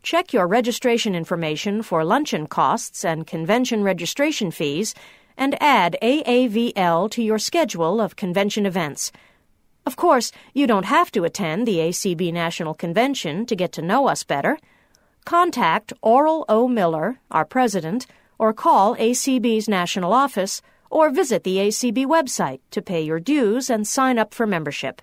Check 0.02 0.34
your 0.34 0.48
registration 0.48 1.14
information 1.14 1.84
for 1.84 2.04
luncheon 2.04 2.48
costs 2.48 3.06
and 3.06 3.28
convention 3.28 3.84
registration 3.84 4.50
fees 4.50 4.96
and 5.38 5.62
add 5.62 5.96
AAVL 6.02 7.12
to 7.12 7.22
your 7.22 7.38
schedule 7.38 8.02
of 8.02 8.16
convention 8.16 8.66
events. 8.66 9.12
Of 9.86 9.96
course, 9.96 10.32
you 10.54 10.66
don't 10.66 10.86
have 10.86 11.12
to 11.12 11.24
attend 11.24 11.68
the 11.68 11.78
ACB 11.78 12.34
National 12.34 12.74
Convention 12.74 13.46
to 13.46 13.56
get 13.56 13.72
to 13.74 13.82
know 13.82 14.08
us 14.08 14.24
better 14.24 14.58
contact 15.26 15.94
Oral 16.02 16.46
O. 16.50 16.68
Miller, 16.68 17.20
our 17.30 17.46
president, 17.46 18.08
or 18.38 18.54
call 18.54 18.96
ACB's 18.96 19.70
national 19.70 20.14
office, 20.14 20.62
or 20.90 21.10
visit 21.10 21.44
the 21.44 21.58
ACB 21.58 22.06
website 22.06 22.60
to 22.72 22.82
pay 22.82 23.02
your 23.02 23.20
dues 23.20 23.70
and 23.70 23.88
sign 23.88 24.18
up 24.18 24.34
for 24.34 24.46
membership. 24.46 25.02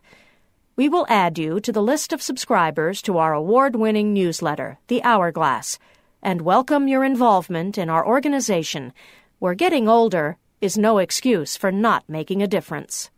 We 0.76 0.88
will 0.88 1.06
add 1.08 1.38
you 1.38 1.60
to 1.60 1.72
the 1.72 1.82
list 1.82 2.12
of 2.12 2.22
subscribers 2.22 3.02
to 3.02 3.18
our 3.18 3.32
award 3.32 3.74
winning 3.74 4.12
newsletter, 4.12 4.78
The 4.88 5.02
Hourglass, 5.02 5.78
and 6.22 6.42
welcome 6.42 6.88
your 6.88 7.04
involvement 7.04 7.78
in 7.78 7.88
our 7.88 8.06
organization, 8.06 8.92
where 9.38 9.54
getting 9.54 9.88
older 9.88 10.36
is 10.60 10.76
no 10.76 10.98
excuse 10.98 11.56
for 11.56 11.72
not 11.72 12.04
making 12.08 12.42
a 12.42 12.48
difference. 12.48 13.10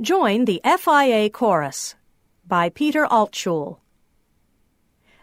Join 0.00 0.44
the 0.44 0.60
FIA 0.64 1.28
Chorus 1.30 1.96
by 2.46 2.68
Peter 2.68 3.04
Altschul. 3.04 3.78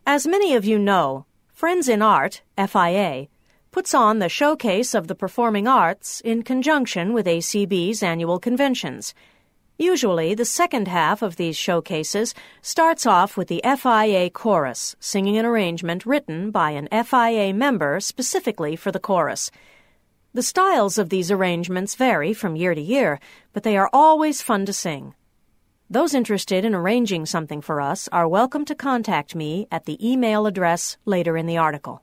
As 0.08 0.28
many 0.28 0.54
of 0.54 0.64
you 0.64 0.78
know, 0.78 1.26
Friends 1.52 1.90
in 1.90 2.04
Art, 2.04 2.44
FIA, 2.56 3.28
puts 3.72 3.92
on 3.96 4.20
the 4.20 4.30
Showcase 4.30 4.94
of 4.94 5.08
the 5.08 5.16
Performing 5.16 5.68
Arts 5.68 6.22
in 6.22 6.44
conjunction 6.44 7.12
with 7.12 7.26
ACB's 7.26 8.04
annual 8.04 8.38
conventions. 8.38 9.16
Usually, 9.80 10.36
the 10.36 10.46
second 10.46 10.88
half 10.88 11.24
of 11.24 11.38
these 11.38 11.58
showcases 11.58 12.36
starts 12.62 13.08
off 13.08 13.36
with 13.36 13.48
the 13.48 13.64
FIA 13.64 14.30
chorus, 14.30 14.96
singing 15.00 15.40
an 15.40 15.46
arrangement 15.46 16.06
written 16.06 16.52
by 16.52 16.70
an 16.70 16.88
FIA 16.92 17.52
member 17.52 18.00
specifically 18.00 18.76
for 18.76 18.92
the 18.92 19.00
chorus. 19.00 19.50
The 20.36 20.44
styles 20.44 21.00
of 21.00 21.10
these 21.10 21.32
arrangements 21.32 21.96
vary 21.96 22.32
from 22.32 22.56
year 22.56 22.76
to 22.76 22.82
year, 22.82 23.20
but 23.54 23.64
they 23.64 23.76
are 23.76 23.90
always 23.92 24.44
fun 24.44 24.68
to 24.68 24.74
sing. 24.74 25.16
Those 25.88 26.16
interested 26.16 26.66
in 26.66 26.74
arranging 26.74 27.28
something 27.28 27.62
for 27.62 27.80
us 27.80 28.10
are 28.12 28.28
welcome 28.28 28.66
to 28.66 28.74
contact 28.74 29.36
me 29.36 29.68
at 29.72 29.86
the 29.86 30.00
email 30.04 30.48
address 30.48 30.98
later 31.06 31.38
in 31.38 31.46
the 31.46 31.58
article. 31.58 32.02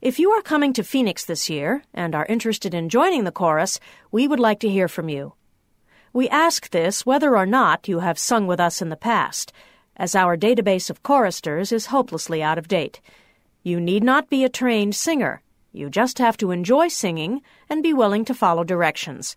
If 0.00 0.20
you 0.20 0.30
are 0.30 0.42
coming 0.42 0.72
to 0.74 0.84
Phoenix 0.84 1.24
this 1.24 1.50
year 1.50 1.82
and 1.92 2.14
are 2.14 2.26
interested 2.26 2.74
in 2.74 2.88
joining 2.88 3.24
the 3.24 3.32
chorus, 3.32 3.80
we 4.12 4.28
would 4.28 4.38
like 4.38 4.60
to 4.60 4.68
hear 4.68 4.86
from 4.86 5.08
you. 5.08 5.34
We 6.12 6.28
ask 6.28 6.70
this 6.70 7.04
whether 7.04 7.36
or 7.36 7.46
not 7.46 7.88
you 7.88 7.98
have 7.98 8.16
sung 8.16 8.46
with 8.46 8.60
us 8.60 8.80
in 8.80 8.90
the 8.90 8.96
past, 8.96 9.52
as 9.96 10.14
our 10.14 10.36
database 10.36 10.88
of 10.88 11.02
choristers 11.02 11.72
is 11.72 11.86
hopelessly 11.86 12.44
out 12.44 12.58
of 12.58 12.68
date. 12.68 13.00
You 13.64 13.80
need 13.80 14.04
not 14.04 14.30
be 14.30 14.44
a 14.44 14.48
trained 14.48 14.94
singer. 14.94 15.42
You 15.72 15.90
just 15.90 16.18
have 16.18 16.36
to 16.36 16.52
enjoy 16.52 16.86
singing 16.86 17.42
and 17.68 17.82
be 17.82 17.92
willing 17.92 18.24
to 18.26 18.34
follow 18.34 18.62
directions. 18.62 19.34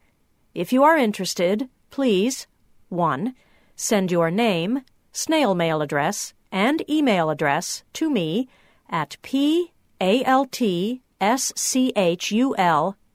If 0.53 0.71
you 0.71 0.83
are 0.83 0.95
interested, 0.95 1.69
please 1.89 2.45
1. 2.91 3.33
Send 3.75 4.11
your 4.11 4.29
name, 4.29 4.83
snail 5.11 5.55
mail 5.55 5.81
address, 5.81 6.33
and 6.51 6.87
email 6.89 7.29
address 7.29 7.83
to 7.93 8.09
me 8.09 8.47
at 8.89 9.17
paltschul 9.23 10.99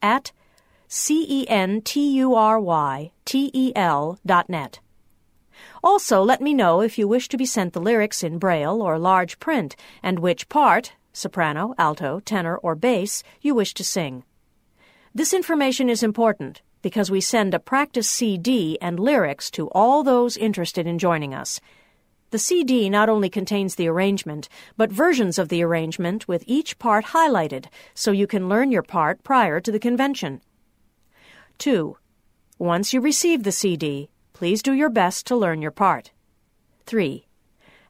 at 0.02 0.32
c-e-n-t-u-r-y-t-e-l 0.88 1.78
dot 4.24 4.48
net. 4.48 4.80
Also, 5.82 6.22
let 6.22 6.40
me 6.40 6.54
know 6.54 6.80
if 6.80 6.96
you 6.98 7.06
wish 7.08 7.28
to 7.28 7.36
be 7.36 7.44
sent 7.44 7.72
the 7.72 7.80
lyrics 7.80 8.22
in 8.22 8.38
braille 8.38 8.80
or 8.80 8.98
large 8.98 9.38
print 9.38 9.76
and 10.02 10.18
which 10.18 10.48
part, 10.48 10.92
soprano, 11.12 11.74
alto, 11.78 12.20
tenor, 12.20 12.56
or 12.58 12.74
bass, 12.74 13.22
you 13.40 13.54
wish 13.54 13.74
to 13.74 13.84
sing. 13.84 14.24
This 15.14 15.32
information 15.32 15.88
is 15.88 16.02
important 16.02 16.62
because 16.86 17.10
we 17.10 17.20
send 17.20 17.52
a 17.52 17.58
practice 17.58 18.08
CD 18.08 18.78
and 18.80 19.00
lyrics 19.00 19.50
to 19.50 19.66
all 19.70 20.04
those 20.04 20.36
interested 20.36 20.86
in 20.86 21.00
joining 21.00 21.34
us. 21.34 21.60
The 22.30 22.38
CD 22.38 22.88
not 22.88 23.08
only 23.08 23.28
contains 23.28 23.74
the 23.74 23.88
arrangement, 23.88 24.48
but 24.76 24.92
versions 24.92 25.36
of 25.36 25.48
the 25.48 25.64
arrangement 25.64 26.28
with 26.28 26.44
each 26.46 26.78
part 26.78 27.06
highlighted 27.06 27.66
so 27.92 28.12
you 28.12 28.28
can 28.28 28.48
learn 28.48 28.70
your 28.70 28.84
part 28.84 29.24
prior 29.24 29.58
to 29.58 29.72
the 29.72 29.80
convention. 29.80 30.40
2. 31.58 31.96
Once 32.56 32.92
you 32.92 33.00
receive 33.00 33.42
the 33.42 33.50
CD, 33.50 34.08
please 34.32 34.62
do 34.62 34.72
your 34.72 34.88
best 34.88 35.26
to 35.26 35.34
learn 35.34 35.60
your 35.60 35.72
part. 35.72 36.12
3. 36.84 37.26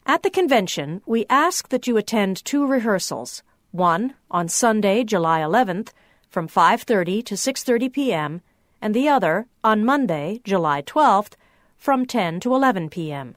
At 0.06 0.22
the 0.22 0.30
convention, 0.30 1.02
we 1.04 1.26
ask 1.28 1.68
that 1.68 1.86
you 1.86 1.98
attend 1.98 2.42
two 2.46 2.66
rehearsals, 2.66 3.42
one 3.72 4.14
on 4.30 4.48
Sunday, 4.48 5.04
July 5.04 5.40
11th, 5.40 5.90
from 6.30 6.48
5:30 6.48 7.22
to 7.26 7.34
6:30 7.34 7.92
p.m., 7.92 8.40
and 8.80 8.94
the 8.94 9.08
other 9.08 9.46
on 9.62 9.84
Monday, 9.84 10.40
July 10.44 10.82
12th, 10.82 11.32
from 11.76 12.06
10 12.06 12.40
to 12.40 12.54
11 12.54 12.90
p.m. 12.90 13.36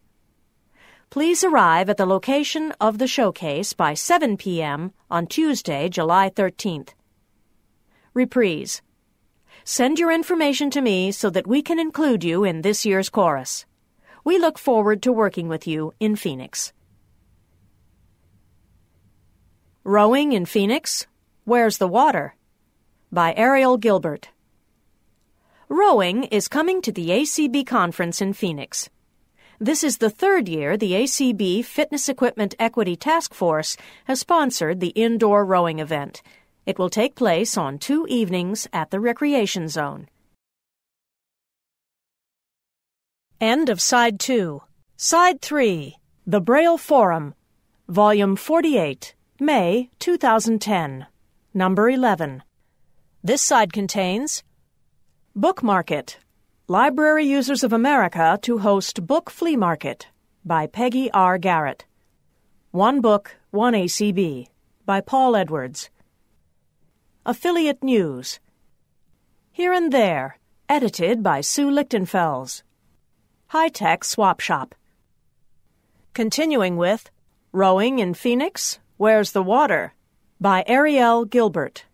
Please 1.10 1.44
arrive 1.44 1.90
at 1.90 1.98
the 1.98 2.06
location 2.06 2.72
of 2.80 3.00
the 3.00 3.08
showcase 3.08 3.74
by 3.74 3.94
7 3.94 4.38
p.m. 4.38 4.94
on 5.10 5.26
Tuesday, 5.26 5.90
July 5.90 6.30
13th. 6.30 6.90
Reprise. 8.14 8.82
Send 9.64 10.00
your 10.00 10.12
information 10.12 10.70
to 10.72 10.82
me 10.82 11.12
so 11.12 11.30
that 11.30 11.48
we 11.48 11.62
can 11.62 11.80
include 11.80 12.24
you 12.24 12.44
in 12.44 12.62
this 12.62 12.86
year's 12.86 13.10
chorus. 13.10 13.66
We 14.24 14.38
look 14.38 14.60
forward 14.60 15.02
to 15.04 15.12
working 15.12 15.48
with 15.48 15.68
you 15.68 15.94
in 16.00 16.16
Phoenix. 16.16 16.74
Rowing 19.84 20.34
in 20.34 20.46
Phoenix? 20.46 21.08
Where's 21.46 21.78
the 21.78 21.88
Water? 21.88 22.36
By 23.12 23.34
Ariel 23.36 23.78
Gilbert. 23.78 24.30
Rowing 25.72 26.24
is 26.24 26.48
coming 26.48 26.82
to 26.82 26.92
the 26.92 27.10
ACB 27.10 27.64
conference 27.68 28.22
in 28.22 28.34
Phoenix. 28.34 28.90
This 29.60 29.84
is 29.84 30.00
the 30.00 30.10
third 30.10 30.50
year 30.50 30.76
the 30.76 30.94
ACB 30.94 31.64
Fitness 31.64 32.10
Equipment 32.10 32.56
Equity 32.58 32.96
Task 32.96 33.36
Force 33.36 33.78
has 34.06 34.20
sponsored 34.20 34.80
the 34.80 34.96
indoor 34.96 35.46
rowing 35.46 35.78
event. 35.78 36.24
It 36.66 36.80
will 36.80 36.90
take 36.90 37.14
place 37.14 37.56
on 37.56 37.78
two 37.78 38.08
evenings 38.10 38.68
at 38.74 38.90
the 38.90 39.00
Recreation 39.00 39.68
Zone. 39.68 40.08
End 43.40 43.70
of 43.70 43.80
Side 43.80 44.20
2. 44.20 44.64
Side 44.98 45.40
3. 45.40 45.98
The 46.26 46.42
Braille 46.42 46.80
Forum. 46.80 47.36
Volume 47.88 48.36
48. 48.36 49.14
May 49.40 49.92
2010. 50.00 51.06
Number 51.54 51.92
11. 51.92 52.42
This 53.24 53.44
side 53.44 53.72
contains 53.72 54.42
Book 55.36 55.62
Market. 55.62 56.18
Library 56.68 57.24
Users 57.24 57.64
of 57.64 57.72
America 57.72 58.40
to 58.42 58.58
host 58.58 59.06
Book 59.06 59.30
Flea 59.30 59.56
Market 59.56 60.08
by 60.44 60.66
Peggy 60.66 61.12
R. 61.12 61.38
Garrett. 61.38 61.86
One 62.72 63.00
Book, 63.00 63.36
One 63.52 63.74
ACB 63.74 64.48
by 64.88 65.02
Paul 65.02 65.36
Edwards. 65.36 65.92
Affiliate 67.28 67.84
News. 67.84 68.40
Here 69.52 69.72
and 69.72 69.94
There, 69.94 70.40
edited 70.68 71.22
by 71.22 71.42
Sue 71.42 71.70
Lichtenfels. 71.70 72.64
High 73.50 73.70
Tech 73.70 74.04
Swap 74.04 74.40
Shop. 74.40 74.74
Continuing 76.16 76.76
with 76.76 77.12
Rowing 77.52 78.00
in 78.00 78.16
Phoenix, 78.16 78.80
Where's 78.98 79.32
the 79.32 79.44
Water? 79.44 79.94
by 80.42 80.64
Ariel 80.66 81.26
Gilbert. 81.26 81.86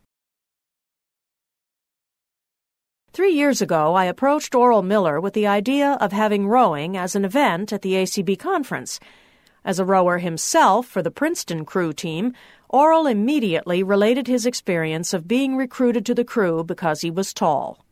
Three 3.15 3.31
years 3.31 3.61
ago, 3.61 3.95
I 3.95 4.03
approached 4.03 4.53
Oral 4.53 4.81
Miller 4.81 5.21
with 5.21 5.33
the 5.35 5.47
idea 5.47 5.97
of 6.01 6.11
having 6.11 6.49
rowing 6.49 6.97
as 6.97 7.15
an 7.15 7.23
event 7.23 7.71
at 7.71 7.81
the 7.81 7.93
ACB 7.93 8.37
conference. 8.37 8.99
As 9.63 9.79
a 9.79 9.85
rower 9.85 10.17
himself 10.17 10.85
for 10.85 11.01
the 11.01 11.09
Princeton 11.09 11.63
crew 11.63 11.93
team, 11.93 12.33
Oral 12.67 13.07
immediately 13.07 13.83
related 13.83 14.27
his 14.27 14.45
experience 14.45 15.13
of 15.13 15.29
being 15.29 15.55
recruited 15.55 16.05
to 16.07 16.13
the 16.13 16.25
crew 16.25 16.65
because 16.65 17.03
he 17.03 17.09
was 17.09 17.33
tall. 17.33 17.85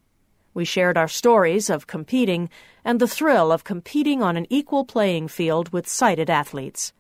We 0.54 0.66
shared 0.66 0.98
our 0.98 1.08
stories 1.08 1.70
of 1.70 1.88
competing 1.88 2.50
and 2.84 3.00
the 3.00 3.08
thrill 3.08 3.54
of 3.54 3.64
competing 3.64 4.22
on 4.22 4.36
an 4.36 4.46
equal 4.50 4.84
playing 4.84 5.30
field 5.30 5.70
with 5.70 5.88
sighted 5.88 6.30
athletes. 6.30 6.92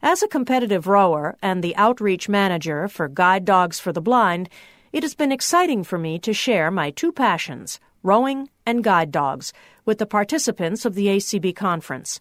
As 0.00 0.22
a 0.22 0.28
competitive 0.28 0.86
rower 0.86 1.36
and 1.42 1.64
the 1.64 1.74
outreach 1.74 2.28
manager 2.28 2.86
for 2.86 3.08
Guide 3.08 3.44
Dogs 3.44 3.80
for 3.80 3.92
the 3.92 4.00
Blind, 4.00 4.48
it 4.96 5.02
has 5.02 5.14
been 5.14 5.30
exciting 5.30 5.84
for 5.84 5.98
me 5.98 6.18
to 6.18 6.32
share 6.32 6.70
my 6.70 6.88
two 6.88 7.12
passions, 7.12 7.78
rowing 8.02 8.48
and 8.64 8.82
guide 8.82 9.12
dogs, 9.12 9.52
with 9.84 9.98
the 9.98 10.06
participants 10.06 10.86
of 10.86 10.94
the 10.94 11.08
ACB 11.08 11.54
conference. 11.54 12.18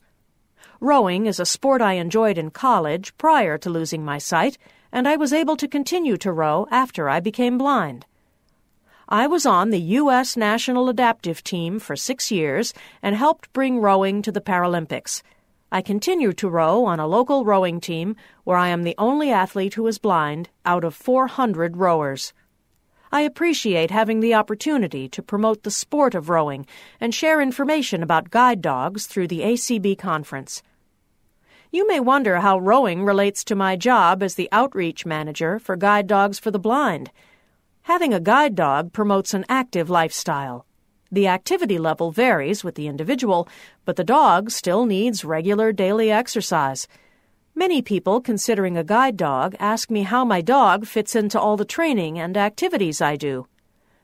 Rowing 0.82 1.26
is 1.26 1.39
a 1.39 1.45
sport 1.45 1.82
I 1.82 1.93
enjoyed 1.93 2.38
in 2.38 2.51
college 2.51 3.17
prior 3.17 3.57
to 3.59 3.69
losing 3.69 4.03
my 4.03 4.17
sight, 4.17 4.57
and 4.91 5.07
I 5.07 5.15
was 5.15 5.32
able 5.32 5.55
to 5.55 5.69
continue 5.69 6.17
to 6.17 6.34
row 6.34 6.67
after 6.69 7.07
I 7.07 7.21
became 7.21 7.57
blind. 7.57 8.05
I 9.07 9.26
was 9.26 9.45
on 9.45 9.69
the 9.69 9.80
U.S. 9.80 10.36
National 10.36 10.89
Adaptive 10.89 11.45
Team 11.45 11.80
for 11.80 11.95
six 11.95 12.30
years 12.30 12.73
and 13.01 13.15
helped 13.15 13.53
bring 13.53 13.80
rowing 13.80 14.21
to 14.21 14.34
the 14.34 14.41
Paralympics. 14.41 15.21
I 15.71 15.82
continue 15.82 16.34
to 16.34 16.49
row 16.49 16.84
on 16.84 16.99
a 16.99 17.07
local 17.07 17.45
rowing 17.45 17.80
team 17.80 18.17
where 18.43 18.57
I 18.57 18.67
am 18.67 18.84
the 18.84 18.95
only 18.97 19.32
athlete 19.32 19.76
who 19.76 19.88
is 19.88 19.97
blind 19.97 20.49
out 20.65 20.84
of 20.84 20.93
400 20.93 21.78
rowers. 21.78 22.34
I 23.16 23.22
appreciate 23.22 23.91
having 23.91 24.20
the 24.20 24.34
opportunity 24.34 25.07
to 25.07 25.24
promote 25.24 25.63
the 25.63 25.72
sport 25.72 26.16
of 26.16 26.28
rowing 26.28 26.66
and 26.99 27.16
share 27.16 27.39
information 27.39 28.03
about 28.03 28.30
guide 28.30 28.61
dogs 28.61 29.05
through 29.05 29.30
the 29.30 29.39
ACB 29.39 29.97
conference. 29.97 30.61
You 31.72 31.88
may 31.88 32.01
wonder 32.01 32.41
how 32.41 32.59
rowing 32.59 33.05
relates 33.05 33.45
to 33.45 33.55
my 33.55 33.78
job 33.78 34.22
as 34.22 34.36
the 34.36 34.49
outreach 34.51 35.05
manager 35.05 35.59
for 35.59 35.78
Guide 35.78 36.07
Dogs 36.07 36.39
for 36.39 36.51
the 36.51 36.59
Blind. 36.59 37.09
Having 37.84 38.13
a 38.13 38.20
guide 38.20 38.53
dog 38.53 38.91
promotes 38.91 39.34
an 39.34 39.45
active 39.47 39.89
lifestyle. 39.89 40.66
The 41.09 41.30
activity 41.30 41.78
level 41.78 42.11
varies 42.11 42.66
with 42.66 42.76
the 42.76 42.88
individual, 42.88 43.47
but 43.86 43.95
the 43.95 44.03
dog 44.03 44.51
still 44.51 44.86
needs 44.86 45.24
regular 45.24 45.72
daily 45.72 46.11
exercise. 46.11 46.86
Many 47.58 47.82
people 47.82 48.20
considering 48.20 48.76
a 48.76 48.84
guide 48.84 49.16
dog 49.16 49.56
ask 49.60 49.89
me 49.89 50.03
how 50.03 50.26
my 50.26 50.41
dog 50.41 50.86
fits 50.86 51.16
into 51.16 51.39
all 51.39 51.56
the 51.56 51.64
training 51.64 52.20
and 52.20 52.36
activities 52.36 52.99
I 52.99 53.16
do. 53.16 53.47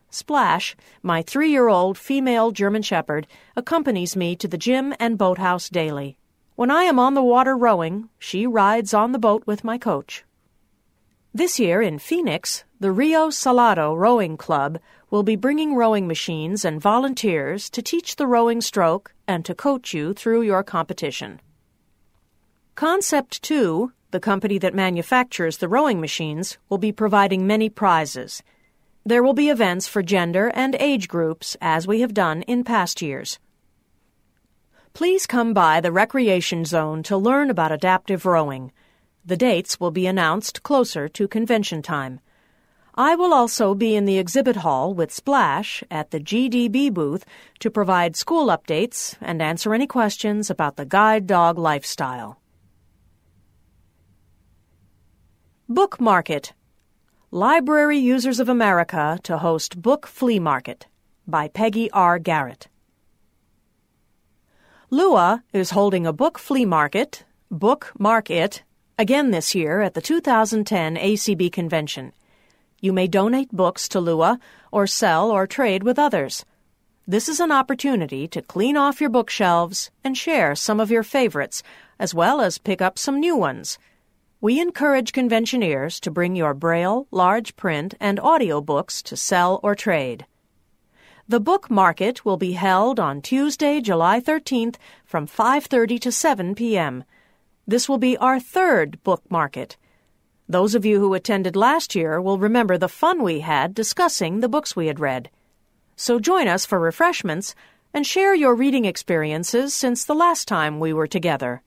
Splash, 0.09 0.73
my 1.03 1.21
three 1.21 1.51
year 1.51 1.67
old 1.67 1.97
female 1.97 2.51
German 2.51 2.81
Shepherd, 2.81 3.27
accompanies 3.57 4.15
me 4.15 4.37
to 4.37 4.47
the 4.47 4.57
gym 4.57 4.93
and 5.01 5.17
boathouse 5.17 5.67
daily. 5.67 6.17
When 6.55 6.71
I 6.71 6.83
am 6.83 6.97
on 6.97 7.13
the 7.13 7.21
water 7.21 7.57
rowing, 7.57 8.07
she 8.17 8.47
rides 8.47 8.93
on 8.93 9.11
the 9.11 9.19
boat 9.19 9.43
with 9.45 9.65
my 9.65 9.77
coach. 9.77 10.23
This 11.33 11.59
year 11.59 11.81
in 11.81 11.99
Phoenix, 11.99 12.63
the 12.79 12.93
Rio 12.93 13.29
Salado 13.29 13.93
Rowing 13.93 14.37
Club 14.37 14.79
will 15.09 15.23
be 15.23 15.35
bringing 15.35 15.75
rowing 15.75 16.07
machines 16.07 16.63
and 16.63 16.79
volunteers 16.79 17.69
to 17.71 17.81
teach 17.81 18.15
the 18.15 18.27
rowing 18.27 18.61
stroke 18.61 19.13
and 19.27 19.43
to 19.43 19.53
coach 19.53 19.93
you 19.93 20.13
through 20.13 20.43
your 20.43 20.63
competition. 20.63 21.41
Concept 22.81 23.43
2, 23.43 23.91
the 24.09 24.19
company 24.19 24.57
that 24.57 24.73
manufactures 24.73 25.57
the 25.57 25.67
rowing 25.67 26.01
machines, 26.01 26.57
will 26.67 26.79
be 26.79 26.91
providing 26.91 27.45
many 27.45 27.69
prizes. 27.69 28.41
There 29.05 29.21
will 29.21 29.35
be 29.35 29.49
events 29.49 29.87
for 29.87 30.01
gender 30.01 30.51
and 30.55 30.75
age 30.79 31.07
groups 31.07 31.55
as 31.61 31.85
we 31.85 32.01
have 32.01 32.15
done 32.15 32.41
in 32.41 32.63
past 32.63 32.99
years. 32.99 33.37
Please 34.93 35.27
come 35.27 35.53
by 35.53 35.79
the 35.79 35.91
recreation 35.91 36.65
zone 36.65 37.03
to 37.03 37.15
learn 37.15 37.51
about 37.51 37.71
adaptive 37.71 38.25
rowing. 38.25 38.71
The 39.23 39.37
dates 39.37 39.79
will 39.79 39.91
be 39.91 40.07
announced 40.07 40.63
closer 40.63 41.07
to 41.07 41.27
convention 41.27 41.83
time. 41.83 42.19
I 42.95 43.13
will 43.13 43.31
also 43.31 43.75
be 43.75 43.95
in 43.95 44.05
the 44.05 44.17
exhibit 44.17 44.55
hall 44.55 44.91
with 44.95 45.13
Splash 45.13 45.83
at 45.91 46.09
the 46.09 46.19
GDB 46.19 46.91
booth 46.91 47.25
to 47.59 47.69
provide 47.69 48.15
school 48.15 48.47
updates 48.47 49.17
and 49.21 49.39
answer 49.39 49.75
any 49.75 49.85
questions 49.85 50.49
about 50.49 50.77
the 50.77 50.85
guide 50.85 51.27
dog 51.27 51.59
lifestyle. 51.59 52.40
Book 55.73 56.01
Market 56.01 56.51
Library 57.31 57.97
Users 57.97 58.41
of 58.41 58.49
America 58.49 59.17
to 59.23 59.37
host 59.37 59.81
Book 59.81 60.05
Flea 60.05 60.37
Market 60.37 60.87
by 61.25 61.47
Peggy 61.47 61.89
R. 61.91 62.19
Garrett. 62.19 62.67
Lua 64.89 65.45
is 65.53 65.69
holding 65.69 66.05
a 66.05 66.11
book 66.11 66.37
flea 66.37 66.65
market, 66.65 67.23
Book 67.49 67.93
Market, 67.97 68.63
again 68.99 69.31
this 69.31 69.55
year 69.55 69.79
at 69.79 69.93
the 69.93 70.01
2010 70.01 70.97
ACB 70.97 71.49
convention. 71.49 72.11
You 72.81 72.91
may 72.91 73.07
donate 73.07 73.53
books 73.53 73.87
to 73.89 74.01
Lua 74.01 74.41
or 74.73 74.85
sell 74.85 75.31
or 75.31 75.47
trade 75.47 75.83
with 75.83 75.97
others. 75.97 76.43
This 77.07 77.29
is 77.29 77.39
an 77.39 77.53
opportunity 77.53 78.27
to 78.27 78.41
clean 78.41 78.75
off 78.75 78.99
your 78.99 79.09
bookshelves 79.09 79.89
and 80.03 80.17
share 80.17 80.53
some 80.53 80.81
of 80.81 80.91
your 80.91 81.03
favorites, 81.03 81.63
as 81.97 82.13
well 82.13 82.41
as 82.41 82.57
pick 82.57 82.81
up 82.81 82.99
some 82.99 83.21
new 83.21 83.37
ones. 83.37 83.79
We 84.43 84.59
encourage 84.59 85.13
conventioneers 85.13 85.99
to 85.99 86.09
bring 86.09 86.35
your 86.35 86.55
braille, 86.55 87.05
large 87.11 87.55
print, 87.55 87.93
and 87.99 88.19
audio 88.19 88.59
books 88.59 89.03
to 89.03 89.15
sell 89.15 89.59
or 89.61 89.75
trade. 89.75 90.25
The 91.27 91.39
book 91.39 91.69
market 91.69 92.25
will 92.25 92.37
be 92.37 92.53
held 92.53 92.99
on 92.99 93.21
Tuesday, 93.21 93.81
July 93.81 94.19
13th 94.19 94.77
from 95.05 95.27
5:30 95.27 96.01
to 96.01 96.11
7 96.11 96.55
p.m. 96.55 97.03
This 97.67 97.87
will 97.87 97.99
be 97.99 98.17
our 98.17 98.39
third 98.39 98.97
book 99.03 99.21
market. 99.29 99.77
Those 100.49 100.73
of 100.73 100.85
you 100.85 100.99
who 100.99 101.13
attended 101.13 101.55
last 101.55 101.93
year 101.93 102.19
will 102.19 102.39
remember 102.39 102.79
the 102.79 102.89
fun 102.89 103.21
we 103.21 103.41
had 103.41 103.75
discussing 103.75 104.39
the 104.39 104.49
books 104.49 104.75
we 104.75 104.87
had 104.87 104.99
read. 104.99 105.29
So 105.95 106.19
join 106.19 106.47
us 106.47 106.65
for 106.65 106.79
refreshments 106.79 107.53
and 107.93 108.07
share 108.07 108.33
your 108.33 108.55
reading 108.55 108.85
experiences 108.85 109.75
since 109.75 110.03
the 110.03 110.15
last 110.15 110.47
time 110.47 110.79
we 110.79 110.93
were 110.93 111.05
together. 111.05 111.61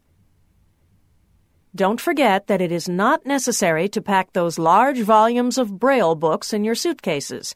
Don't 1.77 2.01
forget 2.01 2.47
that 2.47 2.61
it 2.61 2.71
is 2.71 2.89
not 2.89 3.27
necessary 3.27 3.89
to 3.89 4.01
pack 4.01 4.33
those 4.33 4.61
large 4.61 5.01
volumes 5.01 5.59
of 5.59 5.81
Braille 5.81 6.15
books 6.15 6.53
in 6.53 6.63
your 6.63 6.77
suitcases. 6.77 7.53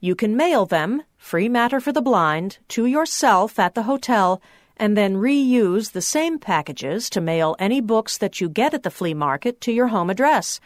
You 0.00 0.16
can 0.16 0.36
mail 0.36 0.66
them, 0.66 1.04
free 1.16 1.48
matter 1.48 1.78
for 1.78 1.92
the 1.92 2.02
blind, 2.02 2.58
to 2.70 2.86
yourself 2.86 3.60
at 3.60 3.76
the 3.76 3.84
hotel 3.84 4.42
and 4.76 4.96
then 4.96 5.14
reuse 5.14 5.92
the 5.92 6.02
same 6.02 6.38
packages 6.38 7.08
to 7.10 7.20
mail 7.20 7.54
any 7.60 7.80
books 7.80 8.18
that 8.18 8.40
you 8.40 8.48
get 8.48 8.74
at 8.74 8.82
the 8.82 8.90
flea 8.90 9.14
market 9.14 9.60
to 9.60 9.72
your 9.72 9.88
home 9.88 10.10
address. 10.10 10.58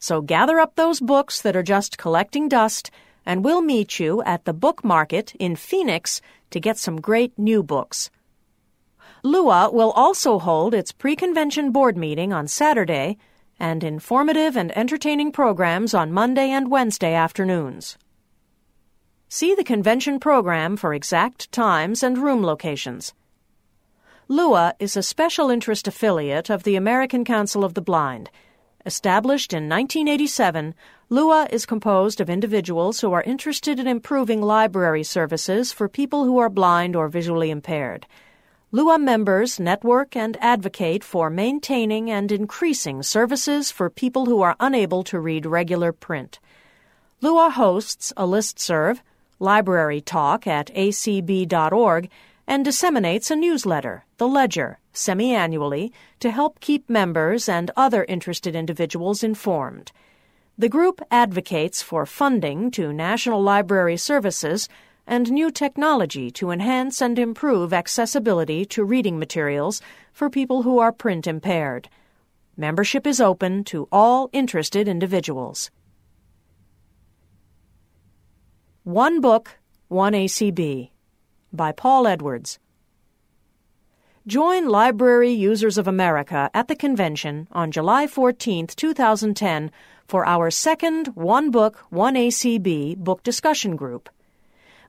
So 0.00 0.20
gather 0.20 0.58
up 0.58 0.74
those 0.74 0.98
books 0.98 1.40
that 1.42 1.54
are 1.54 1.62
just 1.62 1.98
collecting 1.98 2.48
dust, 2.48 2.90
and 3.24 3.44
we'll 3.44 3.62
meet 3.62 4.00
you 4.00 4.22
at 4.24 4.44
the 4.44 4.54
book 4.54 4.82
market 4.82 5.36
in 5.38 5.54
Phoenix 5.54 6.20
to 6.50 6.58
get 6.58 6.78
some 6.78 7.00
great 7.00 7.38
new 7.38 7.62
books. 7.62 8.10
Lua 9.26 9.70
will 9.72 9.90
also 9.92 10.38
hold 10.38 10.74
its 10.74 10.92
pre 10.92 11.16
convention 11.16 11.72
board 11.72 11.96
meeting 11.96 12.30
on 12.30 12.46
Saturday 12.46 13.16
and 13.58 13.82
informative 13.82 14.54
and 14.54 14.76
entertaining 14.76 15.32
programs 15.32 15.94
on 15.94 16.12
Monday 16.12 16.50
and 16.50 16.70
Wednesday 16.70 17.14
afternoons. 17.14 17.96
See 19.30 19.54
the 19.54 19.64
convention 19.64 20.20
program 20.20 20.76
for 20.76 20.92
exact 20.92 21.50
times 21.52 22.02
and 22.02 22.18
room 22.18 22.44
locations. 22.44 23.14
LUA 24.28 24.74
is 24.78 24.94
a 24.94 25.02
special 25.02 25.48
interest 25.48 25.88
affiliate 25.88 26.50
of 26.50 26.64
the 26.64 26.76
American 26.76 27.24
Council 27.24 27.64
of 27.64 27.72
the 27.72 27.80
Blind. 27.80 28.28
Established 28.84 29.54
in 29.54 29.70
1987, 29.70 30.74
LUA 31.08 31.48
is 31.50 31.64
composed 31.64 32.20
of 32.20 32.28
individuals 32.28 33.00
who 33.00 33.14
are 33.14 33.22
interested 33.22 33.78
in 33.78 33.86
improving 33.86 34.42
library 34.42 35.02
services 35.02 35.72
for 35.72 35.88
people 35.88 36.26
who 36.26 36.36
are 36.36 36.50
blind 36.50 36.94
or 36.94 37.08
visually 37.08 37.50
impaired. 37.50 38.06
LUA 38.74 38.98
members 38.98 39.60
network 39.60 40.16
and 40.16 40.36
advocate 40.40 41.04
for 41.04 41.30
maintaining 41.30 42.10
and 42.10 42.32
increasing 42.32 43.04
services 43.04 43.70
for 43.70 43.88
people 43.88 44.26
who 44.26 44.42
are 44.42 44.56
unable 44.58 45.04
to 45.04 45.20
read 45.20 45.46
regular 45.46 45.92
print. 45.92 46.40
LUA 47.20 47.50
hosts 47.50 48.12
a 48.16 48.24
listserv, 48.24 48.98
Library 49.38 50.00
Talk 50.00 50.48
at 50.48 50.74
acb.org, 50.74 52.10
and 52.48 52.64
disseminates 52.64 53.30
a 53.30 53.36
newsletter, 53.36 54.06
The 54.16 54.26
Ledger, 54.26 54.80
semi 54.92 55.32
annually 55.32 55.92
to 56.18 56.32
help 56.32 56.58
keep 56.58 56.90
members 56.90 57.48
and 57.48 57.70
other 57.76 58.02
interested 58.08 58.56
individuals 58.56 59.22
informed. 59.22 59.92
The 60.58 60.68
group 60.68 61.00
advocates 61.12 61.80
for 61.80 62.06
funding 62.06 62.72
to 62.72 62.92
National 62.92 63.40
Library 63.40 63.96
Services 63.96 64.68
and 65.06 65.30
new 65.30 65.50
technology 65.50 66.30
to 66.30 66.50
enhance 66.50 67.00
and 67.02 67.18
improve 67.18 67.72
accessibility 67.72 68.64
to 68.64 68.84
reading 68.84 69.18
materials 69.18 69.80
for 70.12 70.30
people 70.30 70.62
who 70.62 70.78
are 70.78 70.92
print 70.92 71.26
impaired. 71.26 71.88
Membership 72.56 73.06
is 73.06 73.20
open 73.20 73.64
to 73.64 73.88
all 73.90 74.30
interested 74.32 74.88
individuals. 74.88 75.70
One 78.84 79.20
Book, 79.20 79.58
One 79.88 80.12
ACB 80.12 80.90
by 81.52 81.72
Paul 81.72 82.06
Edwards. 82.06 82.58
Join 84.26 84.68
Library 84.68 85.32
Users 85.32 85.76
of 85.76 85.86
America 85.86 86.50
at 86.54 86.68
the 86.68 86.76
convention 86.76 87.46
on 87.52 87.70
July 87.70 88.06
14, 88.06 88.68
2010, 88.68 89.70
for 90.06 90.26
our 90.26 90.50
second 90.50 91.08
One 91.08 91.50
Book, 91.50 91.76
One 91.90 92.14
ACB 92.14 92.96
book 92.96 93.22
discussion 93.22 93.76
group. 93.76 94.08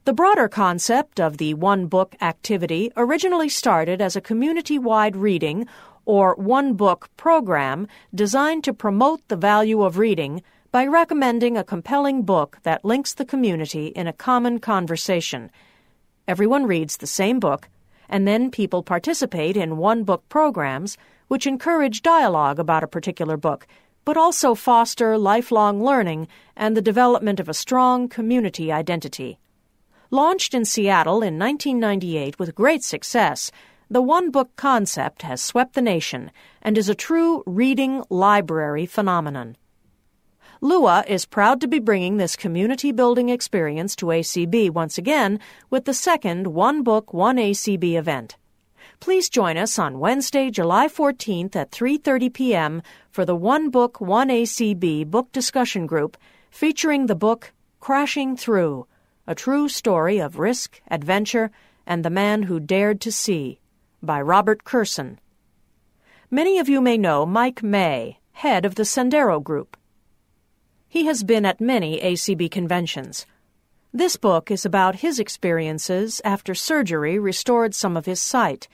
The 0.06 0.12
broader 0.12 0.48
concept 0.48 1.18
of 1.18 1.38
the 1.38 1.54
One 1.54 1.88
Book 1.88 2.14
activity 2.20 2.92
originally 2.96 3.48
started 3.48 4.00
as 4.00 4.14
a 4.14 4.20
community 4.20 4.78
wide 4.78 5.16
reading 5.16 5.66
or 6.04 6.36
One 6.36 6.74
Book 6.74 7.10
program 7.16 7.88
designed 8.14 8.62
to 8.62 8.72
promote 8.72 9.26
the 9.26 9.34
value 9.34 9.82
of 9.82 9.98
reading 9.98 10.44
by 10.70 10.86
recommending 10.86 11.56
a 11.56 11.64
compelling 11.64 12.22
book 12.22 12.58
that 12.62 12.84
links 12.84 13.14
the 13.14 13.24
community 13.24 13.88
in 13.88 14.06
a 14.06 14.12
common 14.12 14.60
conversation 14.60 15.50
Everyone 16.28 16.66
reads 16.66 16.98
the 16.98 17.08
same 17.08 17.40
book, 17.40 17.68
and 18.08 18.28
then 18.28 18.52
people 18.52 18.84
participate 18.84 19.56
in 19.56 19.76
one 19.76 20.04
book 20.04 20.22
programs 20.28 20.96
which 21.26 21.48
encourage 21.48 22.02
dialogue 22.02 22.60
about 22.60 22.84
a 22.84 22.94
particular 22.96 23.36
book, 23.36 23.66
but 24.04 24.16
also 24.16 24.54
foster 24.54 25.18
lifelong 25.18 25.82
learning 25.82 26.28
and 26.54 26.76
the 26.76 26.80
development 26.80 27.40
of 27.40 27.48
a 27.48 27.54
strong 27.54 28.08
community 28.08 28.70
identity. 28.70 29.40
Launched 30.10 30.54
in 30.54 30.64
Seattle 30.64 31.22
in 31.22 31.36
1998 31.36 32.38
with 32.38 32.54
great 32.54 32.84
success, 32.84 33.50
the 33.90 34.00
one 34.00 34.30
book 34.30 34.54
concept 34.54 35.22
has 35.22 35.40
swept 35.40 35.74
the 35.74 35.82
nation 35.82 36.30
and 36.62 36.78
is 36.78 36.88
a 36.88 36.94
true 36.94 37.42
reading 37.44 38.04
library 38.08 38.86
phenomenon. 38.86 39.56
Lua 40.60 41.04
is 41.08 41.26
proud 41.26 41.60
to 41.60 41.66
be 41.66 41.80
bringing 41.80 42.16
this 42.16 42.36
community 42.36 42.92
building 42.92 43.28
experience 43.28 43.96
to 43.96 44.06
ACB 44.06 44.70
once 44.70 44.96
again 44.96 45.40
with 45.70 45.86
the 45.86 45.94
second 45.94 46.46
One 46.46 46.84
Book, 46.84 47.12
One 47.12 47.36
ACB 47.36 47.98
event. 47.98 48.36
Please 49.00 49.28
join 49.28 49.56
us 49.56 49.76
on 49.76 49.98
Wednesday, 49.98 50.50
July 50.50 50.86
14th 50.86 51.56
at 51.56 51.72
3:30 51.72 52.32
p.m. 52.32 52.82
for 53.10 53.24
the 53.24 53.36
One 53.36 53.70
Book, 53.70 54.00
One 54.00 54.28
ACB 54.28 55.10
book 55.10 55.32
discussion 55.32 55.86
group 55.86 56.16
featuring 56.50 57.06
the 57.06 57.16
book 57.16 57.52
Crashing 57.80 58.36
Through: 58.36 58.86
A 59.28 59.34
True 59.34 59.68
Story 59.68 60.20
of 60.20 60.38
Risk, 60.38 60.80
Adventure, 60.88 61.50
and 61.84 62.04
the 62.04 62.10
Man 62.10 62.44
Who 62.44 62.60
Dared 62.60 63.00
to 63.00 63.10
See 63.10 63.58
by 64.00 64.20
Robert 64.20 64.62
Kurson. 64.62 65.18
Many 66.30 66.60
of 66.60 66.68
you 66.68 66.80
may 66.80 66.96
know 66.96 67.26
Mike 67.26 67.60
May, 67.60 68.20
head 68.34 68.64
of 68.64 68.76
the 68.76 68.84
Sendero 68.84 69.42
Group. 69.42 69.76
He 70.88 71.06
has 71.06 71.24
been 71.24 71.44
at 71.44 71.60
many 71.60 71.98
ACB 71.98 72.52
conventions. 72.52 73.26
This 73.92 74.14
book 74.14 74.48
is 74.48 74.64
about 74.64 75.02
his 75.02 75.18
experiences 75.18 76.20
after 76.24 76.54
surgery 76.54 77.18
restored 77.18 77.74
some 77.74 77.96
of 77.96 78.06
his 78.06 78.20
sight. 78.20 78.68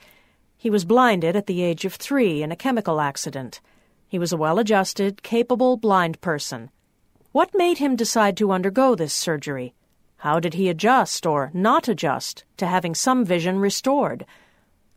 He 0.55 0.69
was 0.69 0.85
blinded 0.85 1.35
at 1.35 1.47
the 1.47 1.63
age 1.63 1.83
of 1.83 1.95
three 1.95 2.43
in 2.43 2.51
a 2.51 2.55
chemical 2.55 3.01
accident. 3.01 3.59
He 4.07 4.19
was 4.19 4.31
a 4.31 4.37
well 4.37 4.59
adjusted, 4.59 5.23
capable 5.23 5.77
blind 5.77 6.21
person. 6.21 6.69
What 7.31 7.55
made 7.55 7.79
him 7.79 7.95
decide 7.95 8.37
to 8.37 8.51
undergo 8.51 8.93
this 8.93 9.15
surgery? 9.15 9.73
How 10.23 10.39
did 10.39 10.53
he 10.53 10.69
adjust 10.69 11.25
or 11.25 11.51
not 11.53 11.89
adjust 11.89 12.45
to 12.55 12.65
having 12.65 12.95
some 12.95 13.25
vision 13.25 13.59
restored? 13.59 14.25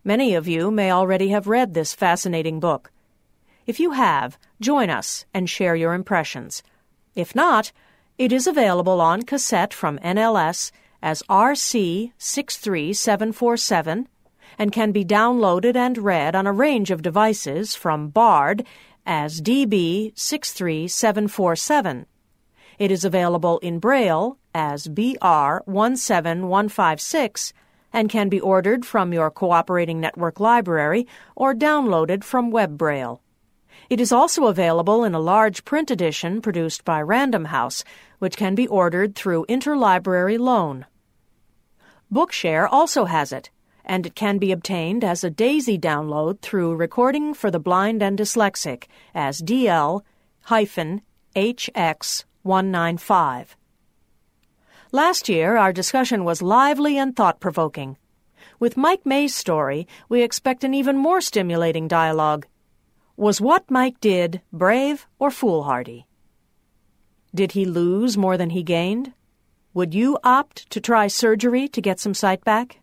Many 0.04 0.36
of 0.36 0.46
you 0.46 0.70
may 0.70 0.92
already 0.92 1.30
have 1.30 1.48
read 1.48 1.74
this 1.74 1.94
fascinating 1.94 2.60
book. 2.60 2.92
If 3.66 3.80
you 3.80 3.90
have, 3.90 4.38
join 4.60 4.88
us 4.88 5.24
and 5.34 5.50
share 5.50 5.74
your 5.74 5.94
impressions. 5.94 6.62
If 7.16 7.34
not, 7.34 7.72
It 8.18 8.32
is 8.32 8.46
available 8.46 9.02
on 9.02 9.22
cassette 9.22 9.74
from 9.74 9.98
NLS 9.98 10.70
as 11.02 11.22
RC63747 11.24 14.06
and 14.58 14.72
can 14.72 14.92
be 14.92 15.04
downloaded 15.04 15.76
and 15.76 15.98
read 15.98 16.34
on 16.34 16.46
a 16.46 16.52
range 16.52 16.90
of 16.90 17.02
devices 17.02 17.74
from 17.74 18.08
BARD 18.08 18.64
as 19.04 19.42
DB63747. 19.42 22.06
It 22.78 22.90
is 22.90 23.04
available 23.04 23.58
in 23.60 23.78
Braille 23.78 24.36
as 24.54 24.88
BR17156 24.88 27.52
and 27.92 28.10
can 28.10 28.28
be 28.28 28.40
ordered 28.40 28.84
from 28.84 29.12
your 29.12 29.30
cooperating 29.30 30.00
network 30.00 30.40
library 30.40 31.06
or 31.34 31.54
downloaded 31.54 32.22
from 32.22 32.50
Web 32.50 32.76
Braille. 32.76 33.22
It 33.88 34.00
is 34.00 34.12
also 34.12 34.46
available 34.46 35.04
in 35.04 35.14
a 35.14 35.20
large 35.20 35.64
print 35.64 35.90
edition 35.90 36.42
produced 36.42 36.84
by 36.84 37.00
Random 37.00 37.46
House, 37.46 37.84
which 38.18 38.36
can 38.36 38.54
be 38.54 38.66
ordered 38.66 39.14
through 39.14 39.46
interlibrary 39.48 40.38
loan. 40.38 40.84
Bookshare 42.12 42.68
also 42.70 43.06
has 43.06 43.32
it, 43.32 43.50
and 43.84 44.04
it 44.04 44.14
can 44.14 44.38
be 44.38 44.52
obtained 44.52 45.02
as 45.02 45.24
a 45.24 45.30
DAISY 45.30 45.78
download 45.78 46.40
through 46.40 46.74
Recording 46.74 47.32
for 47.32 47.50
the 47.50 47.60
Blind 47.60 48.02
and 48.02 48.18
Dyslexic 48.18 48.84
as 49.14 49.40
DL 49.40 50.02
HX195. 52.46 53.56
Last 54.92 55.28
year, 55.28 55.56
our 55.56 55.72
discussion 55.72 56.24
was 56.24 56.42
lively 56.42 56.96
and 56.96 57.14
thought 57.14 57.40
provoking. 57.40 57.98
With 58.60 58.76
Mike 58.76 59.04
May's 59.04 59.34
story, 59.34 59.88
we 60.08 60.22
expect 60.22 60.62
an 60.62 60.72
even 60.72 60.96
more 60.96 61.20
stimulating 61.20 61.88
dialogue. 61.88 62.46
Was 63.16 63.40
what 63.40 63.70
Mike 63.70 64.00
did 64.00 64.42
brave 64.52 65.06
or 65.18 65.30
foolhardy? 65.30 66.06
Did 67.34 67.52
he 67.52 67.64
lose 67.64 68.16
more 68.16 68.36
than 68.36 68.50
he 68.50 68.62
gained? 68.62 69.12
Would 69.74 69.92
you 69.92 70.18
opt 70.22 70.70
to 70.70 70.80
try 70.80 71.08
surgery 71.08 71.68
to 71.68 71.82
get 71.82 72.00
some 72.00 72.14
sight 72.14 72.44
back? 72.44 72.78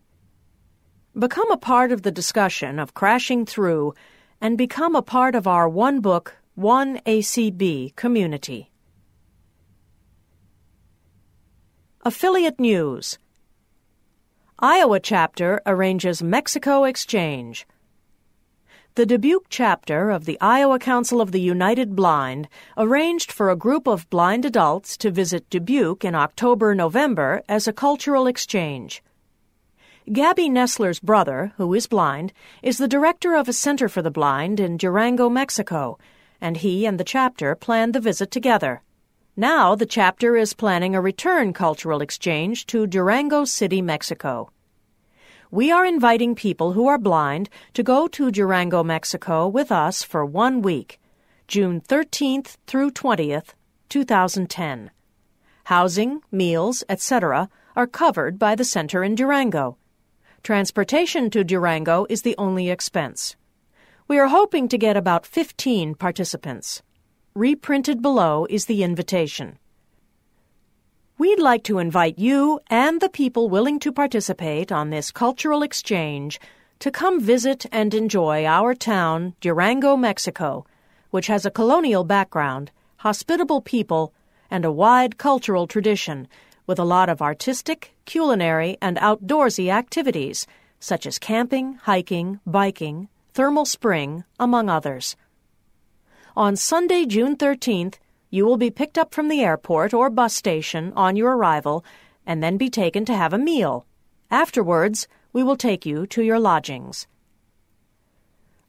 Become 1.17 1.51
a 1.51 1.57
part 1.57 1.91
of 1.91 2.01
the 2.01 2.11
discussion 2.11 2.79
of 2.79 2.93
Crashing 2.93 3.45
Through 3.45 3.93
and 4.41 4.57
become 4.57 4.95
a 4.95 5.01
part 5.01 5.35
of 5.35 5.47
our 5.47 5.69
One 5.69 6.01
Book, 6.01 6.35
One 6.55 6.99
ACB 7.05 7.95
community. 7.95 8.72
Affiliate 12.05 12.59
News 12.59 13.17
Iowa 14.59 14.99
chapter 14.99 15.61
arranges 15.65 16.21
Mexico 16.21 16.83
exchange. 16.83 17.65
The 18.95 19.05
Dubuque 19.05 19.45
chapter 19.47 20.09
of 20.09 20.25
the 20.25 20.37
Iowa 20.41 20.79
Council 20.79 21.21
of 21.21 21.31
the 21.31 21.39
United 21.39 21.95
Blind 21.95 22.49
arranged 22.77 23.31
for 23.31 23.49
a 23.49 23.55
group 23.55 23.87
of 23.87 24.09
blind 24.09 24.43
adults 24.43 24.97
to 24.97 25.11
visit 25.11 25.49
Dubuque 25.49 26.03
in 26.03 26.13
October 26.13 26.75
November 26.75 27.41
as 27.47 27.69
a 27.69 27.73
cultural 27.73 28.27
exchange. 28.27 29.01
Gabby 30.11 30.49
Nessler's 30.49 30.99
brother, 30.99 31.53
who 31.55 31.73
is 31.73 31.87
blind, 31.87 32.33
is 32.61 32.79
the 32.79 32.89
director 32.89 33.33
of 33.33 33.47
a 33.47 33.53
center 33.53 33.87
for 33.87 34.01
the 34.01 34.11
blind 34.11 34.59
in 34.59 34.75
Durango, 34.75 35.29
Mexico, 35.29 35.97
and 36.41 36.57
he 36.57 36.85
and 36.85 36.99
the 36.99 37.05
chapter 37.05 37.55
planned 37.55 37.95
the 37.95 38.01
visit 38.01 38.29
together. 38.29 38.81
Now 39.35 39.73
the 39.73 39.87
chapter 39.87 40.35
is 40.37 40.53
planning 40.53 40.93
a 40.93 41.01
return 41.01 41.53
cultural 41.53 42.01
exchange 42.01 42.67
to 42.67 42.85
Durango 42.85 43.45
City, 43.45 43.81
Mexico. 43.81 44.51
We 45.49 45.71
are 45.71 45.87
inviting 45.87 46.35
people 46.35 46.73
who 46.73 46.85
are 46.85 46.99
blind 46.99 47.49
to 47.73 47.81
go 47.81 48.07
to 48.09 48.29
Durango, 48.29 48.83
Mexico 48.83 49.47
with 49.47 49.71
us 49.71 50.03
for 50.03 50.23
one 50.23 50.61
week, 50.61 50.99
June 51.47 51.81
13th 51.81 52.57
through 52.67 52.91
20th, 52.91 53.55
2010. 53.89 54.91
Housing, 55.63 56.21
meals, 56.31 56.83
etc. 56.87 57.49
are 57.75 57.87
covered 57.87 58.37
by 58.37 58.53
the 58.53 58.63
center 58.63 59.03
in 59.03 59.15
Durango. 59.15 59.77
Transportation 60.43 61.31
to 61.31 61.43
Durango 61.43 62.05
is 62.07 62.21
the 62.21 62.35
only 62.37 62.69
expense. 62.69 63.35
We 64.07 64.19
are 64.19 64.27
hoping 64.27 64.67
to 64.67 64.77
get 64.77 64.95
about 64.95 65.25
15 65.25 65.95
participants. 65.95 66.83
Reprinted 67.35 67.99
below 67.99 68.45
is 68.47 68.67
the 68.67 68.83
invitation. 68.83 69.57
We'd 71.17 71.39
like 71.39 71.63
to 71.63 71.79
invite 71.79 72.19
you 72.19 72.59
and 72.67 73.01
the 73.01 73.09
people 73.09 73.49
willing 73.49 73.79
to 73.79 73.91
participate 73.91 74.71
on 74.71 74.91
this 74.91 75.09
cultural 75.09 75.63
exchange 75.63 76.39
to 76.77 76.91
come 76.91 77.19
visit 77.19 77.65
and 77.71 77.91
enjoy 77.95 78.45
our 78.45 78.75
town, 78.75 79.33
Durango, 79.41 79.97
Mexico, 79.97 80.67
which 81.09 81.25
has 81.25 81.43
a 81.43 81.49
colonial 81.49 82.03
background, 82.03 82.69
hospitable 82.97 83.61
people, 83.61 84.13
and 84.51 84.63
a 84.63 84.71
wide 84.71 85.17
cultural 85.17 85.65
tradition, 85.65 86.27
with 86.67 86.77
a 86.77 86.85
lot 86.85 87.09
of 87.09 87.19
artistic, 87.19 87.95
culinary, 88.05 88.77
and 88.79 88.97
outdoorsy 88.97 89.69
activities, 89.69 90.45
such 90.79 91.07
as 91.07 91.17
camping, 91.17 91.79
hiking, 91.81 92.39
biking, 92.45 93.09
thermal 93.33 93.65
spring, 93.65 94.23
among 94.39 94.69
others. 94.69 95.15
On 96.35 96.55
Sunday, 96.55 97.05
June 97.05 97.37
13th, 97.37 97.99
you 98.31 98.43
will 98.43 98.57
be 98.57 98.71
picked 98.71 98.97
up 98.97 99.13
from 99.13 99.27
the 99.27 99.41
airport 99.41 99.93
or 99.93 100.09
bus 100.09 100.33
station 100.33 100.91
on 100.95 101.15
your 101.15 101.37
arrival 101.37 101.85
and 102.25 102.41
then 102.41 102.57
be 102.57 102.71
taken 102.71 103.05
to 103.05 103.15
have 103.15 103.33
a 103.33 103.37
meal. 103.37 103.85
Afterwards, 104.31 105.07
we 105.31 105.43
will 105.43 105.55
take 105.55 105.85
you 105.85 106.07
to 106.07 106.23
your 106.23 106.39
lodgings. 106.39 107.05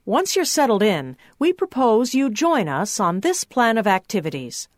Once 0.04 0.36
you're 0.36 0.44
settled 0.44 0.82
in, 0.82 1.16
we 1.38 1.54
propose 1.54 2.14
you 2.14 2.28
join 2.28 2.68
us 2.68 3.00
on 3.00 3.20
this 3.20 3.44
plan 3.44 3.78
of 3.78 3.86
activities. 3.86 4.68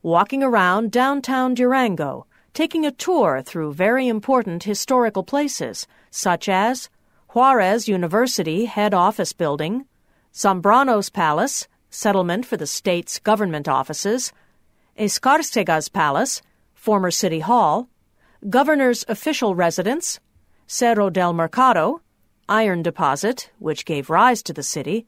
Walking 0.00 0.44
around 0.44 0.92
downtown 0.92 1.54
Durango, 1.54 2.24
taking 2.52 2.86
a 2.86 2.92
tour 2.92 3.42
through 3.44 3.74
very 3.74 4.06
important 4.06 4.62
historical 4.62 5.24
places, 5.24 5.88
such 6.12 6.48
as 6.48 6.88
Juarez 7.30 7.88
University 7.88 8.66
Head 8.66 8.94
Office 8.94 9.32
Building, 9.32 9.86
Zambrano's 10.34 11.10
Palace, 11.10 11.68
settlement 11.90 12.44
for 12.44 12.56
the 12.56 12.66
state's 12.66 13.20
government 13.20 13.68
offices, 13.68 14.32
Escarcega's 14.98 15.88
Palace, 15.88 16.42
former 16.74 17.12
City 17.12 17.38
Hall, 17.38 17.88
Governor's 18.50 19.04
official 19.06 19.54
residence, 19.54 20.18
Cerro 20.66 21.08
del 21.08 21.32
Mercado, 21.32 22.00
iron 22.48 22.82
deposit, 22.82 23.50
which 23.60 23.84
gave 23.84 24.10
rise 24.10 24.42
to 24.42 24.52
the 24.52 24.64
city, 24.64 25.06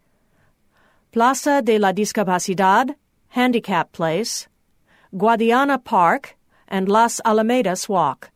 Plaza 1.11 1.61
de 1.61 1.77
la 1.77 1.93
Discapacidad, 1.93 2.95
handicap 3.29 3.91
place, 3.91 4.47
Guadiana 5.13 5.83
Park, 5.83 6.37
and 6.69 6.89
Las 6.89 7.21
Alamedas 7.25 7.89
Walk. 7.89 8.31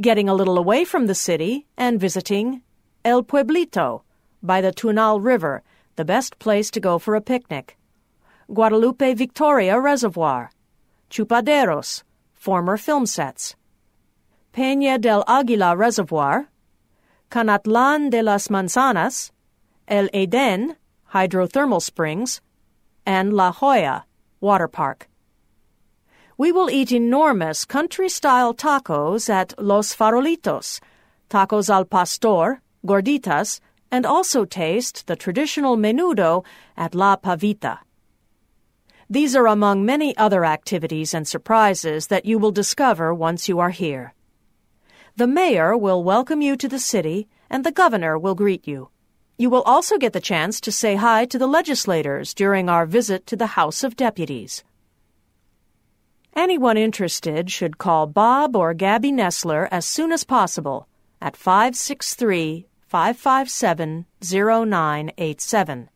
Getting 0.00 0.28
a 0.28 0.34
little 0.34 0.58
away 0.58 0.84
from 0.84 1.06
the 1.06 1.14
city 1.14 1.66
and 1.76 1.98
visiting 1.98 2.62
El 3.04 3.24
Pueblito, 3.24 4.02
by 4.42 4.60
the 4.60 4.72
Tunal 4.72 5.20
River, 5.20 5.62
the 5.96 6.04
best 6.04 6.38
place 6.38 6.70
to 6.70 6.80
go 6.80 6.98
for 6.98 7.14
a 7.14 7.20
picnic. 7.20 7.76
Guadalupe 8.52 9.14
Victoria 9.14 9.80
Reservoir, 9.80 10.50
Chupaderos, 11.10 12.02
former 12.32 12.76
film 12.76 13.06
sets. 13.06 13.56
Peña 14.52 15.00
del 15.00 15.24
Aguila 15.26 15.76
Reservoir, 15.76 16.48
Canatlan 17.30 18.10
de 18.10 18.22
las 18.22 18.48
Manzanas, 18.48 19.30
El 19.88 20.08
Eden, 20.12 20.76
hydrothermal 21.12 21.82
springs, 21.82 22.40
and 23.04 23.32
La 23.32 23.52
Jolla, 23.52 24.04
water 24.40 24.68
park. 24.68 25.08
We 26.38 26.52
will 26.52 26.70
eat 26.70 26.92
enormous 26.92 27.64
country 27.64 28.08
style 28.08 28.52
tacos 28.52 29.28
at 29.28 29.54
Los 29.58 29.94
Farolitos, 29.94 30.80
tacos 31.30 31.70
al 31.70 31.86
pastor, 31.86 32.60
gorditas, 32.84 33.60
and 33.90 34.04
also 34.06 34.44
taste 34.44 35.06
the 35.06 35.16
traditional 35.16 35.76
menudo 35.76 36.44
at 36.76 36.94
La 36.94 37.16
Pavita. 37.16 37.78
These 39.08 39.36
are 39.36 39.46
among 39.46 39.84
many 39.84 40.16
other 40.16 40.44
activities 40.44 41.14
and 41.14 41.28
surprises 41.28 42.08
that 42.08 42.24
you 42.24 42.38
will 42.38 42.50
discover 42.50 43.14
once 43.14 43.48
you 43.48 43.60
are 43.60 43.70
here. 43.70 44.14
The 45.16 45.28
mayor 45.28 45.76
will 45.76 46.02
welcome 46.02 46.42
you 46.42 46.56
to 46.56 46.68
the 46.68 46.78
city, 46.78 47.28
and 47.48 47.64
the 47.64 47.72
governor 47.72 48.18
will 48.18 48.34
greet 48.34 48.66
you. 48.66 48.90
You 49.38 49.48
will 49.48 49.62
also 49.62 49.96
get 49.96 50.12
the 50.12 50.20
chance 50.20 50.60
to 50.62 50.72
say 50.72 50.96
hi 50.96 51.24
to 51.26 51.38
the 51.38 51.46
legislators 51.46 52.34
during 52.34 52.68
our 52.68 52.84
visit 52.84 53.26
to 53.28 53.36
the 53.36 53.54
House 53.58 53.84
of 53.84 53.96
Deputies. 53.96 54.64
Anyone 56.34 56.76
interested 56.76 57.50
should 57.50 57.78
call 57.78 58.06
Bob 58.06 58.56
or 58.56 58.74
Gabby 58.74 59.12
Nessler 59.12 59.68
as 59.70 59.86
soon 59.86 60.10
as 60.10 60.24
possible 60.24 60.88
at 61.20 61.36
563 61.36 62.66
557 62.86 64.06
0987. 64.22 65.88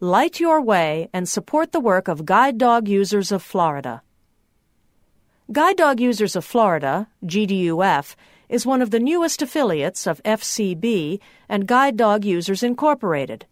Light 0.00 0.40
your 0.40 0.60
way 0.60 1.08
and 1.12 1.28
support 1.28 1.70
the 1.70 1.78
work 1.78 2.08
of 2.08 2.24
Guide 2.24 2.58
Dog 2.58 2.88
Users 2.88 3.30
of 3.30 3.40
Florida. 3.40 4.02
Guide 5.52 5.76
Dog 5.76 6.00
Users 6.00 6.34
of 6.34 6.44
Florida, 6.44 7.06
GDUF, 7.24 8.16
is 8.48 8.66
one 8.66 8.82
of 8.82 8.90
the 8.90 8.98
newest 8.98 9.40
affiliates 9.42 10.08
of 10.08 10.20
FCB 10.24 11.20
and 11.48 11.68
Guide 11.68 11.96
Dog 11.96 12.24
Users 12.24 12.64
Incorporated. 12.64 13.46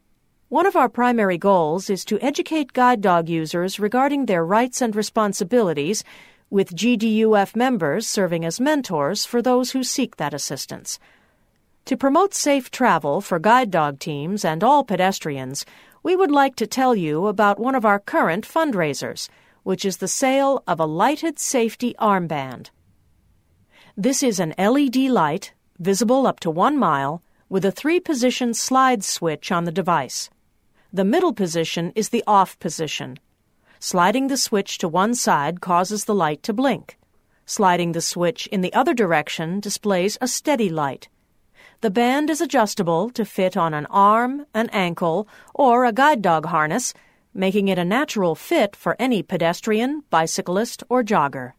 One 0.49 0.67
of 0.67 0.75
our 0.75 0.89
primary 0.89 1.39
goals 1.39 1.89
is 1.89 2.05
to 2.07 2.19
educate 2.21 2.73
guide 2.73 3.01
dog 3.01 3.29
users 3.29 3.79
regarding 3.79 4.27
their 4.27 4.45
rights 4.45 4.81
and 4.81 4.97
responsibilities, 4.97 6.03
with 6.51 6.75
GDUF 6.75 7.55
members 7.55 8.09
serving 8.09 8.45
as 8.45 8.59
mentors 8.59 9.25
for 9.25 9.41
those 9.41 9.73
who 9.73 9.85
seek 9.85 10.17
that 10.17 10.35
assistance. 10.35 10.99
To 11.89 11.97
promote 11.97 12.35
safe 12.35 12.71
travel 12.71 13.23
for 13.23 13.39
guide 13.39 13.71
dog 13.71 13.99
teams 13.99 14.45
and 14.45 14.63
all 14.63 14.85
pedestrians, 14.85 15.65
we 16.03 16.15
would 16.17 16.31
like 16.31 16.55
to 16.57 16.67
tell 16.67 16.95
you 16.95 17.29
about 17.29 17.59
one 17.59 17.75
of 17.75 17.87
our 17.87 17.99
current 17.99 18.47
fundraisers, 18.47 19.31
which 19.63 19.87
is 19.87 19.97
the 19.97 20.07
sale 20.07 20.63
of 20.67 20.79
a 20.79 20.85
lighted 20.85 21.39
safety 21.39 21.95
armband. 21.99 22.69
This 23.97 24.23
is 24.23 24.39
an 24.39 24.53
LED 24.59 24.97
light, 24.97 25.55
visible 25.79 26.27
up 26.27 26.41
to 26.41 26.51
one 26.51 26.77
mile, 26.77 27.23
with 27.49 27.65
a 27.65 27.73
three 27.73 28.01
position 28.01 28.53
slide 28.53 29.03
switch 29.03 29.51
on 29.51 29.65
the 29.65 29.73
device. 29.73 30.29
The 30.93 31.07
middle 31.07 31.33
position 31.33 31.95
is 31.95 32.11
the 32.11 32.25
off 32.27 32.59
position. 32.59 33.19
Sliding 33.81 34.27
the 34.27 34.37
switch 34.37 34.77
to 34.77 34.89
one 34.89 35.15
side 35.15 35.63
causes 35.63 36.05
the 36.05 36.15
light 36.15 36.43
to 36.43 36.53
blink. 36.53 36.99
Sliding 37.47 37.93
the 37.93 38.03
switch 38.03 38.47
in 38.49 38.61
the 38.61 38.75
other 38.75 38.93
direction 38.93 39.59
displays 39.59 40.19
a 40.21 40.29
steady 40.29 40.69
light. 40.69 41.09
The 41.81 41.91
band 41.93 42.29
is 42.29 42.41
adjustable 42.41 43.09
to 43.11 43.25
fit 43.25 43.57
on 43.57 43.73
an 43.73 43.87
arm, 43.87 44.47
an 44.53 44.69
ankle, 44.71 45.29
or 45.55 45.85
a 45.85 45.93
guide 45.93 46.23
dog 46.23 46.47
harness, 46.47 46.93
making 47.33 47.69
it 47.69 47.79
a 47.79 47.85
natural 47.85 48.35
fit 48.35 48.75
for 48.75 48.97
any 48.99 49.23
pedestrian, 49.23 50.03
bicyclist, 50.11 50.83
or 50.89 51.05
jogger. 51.05 51.53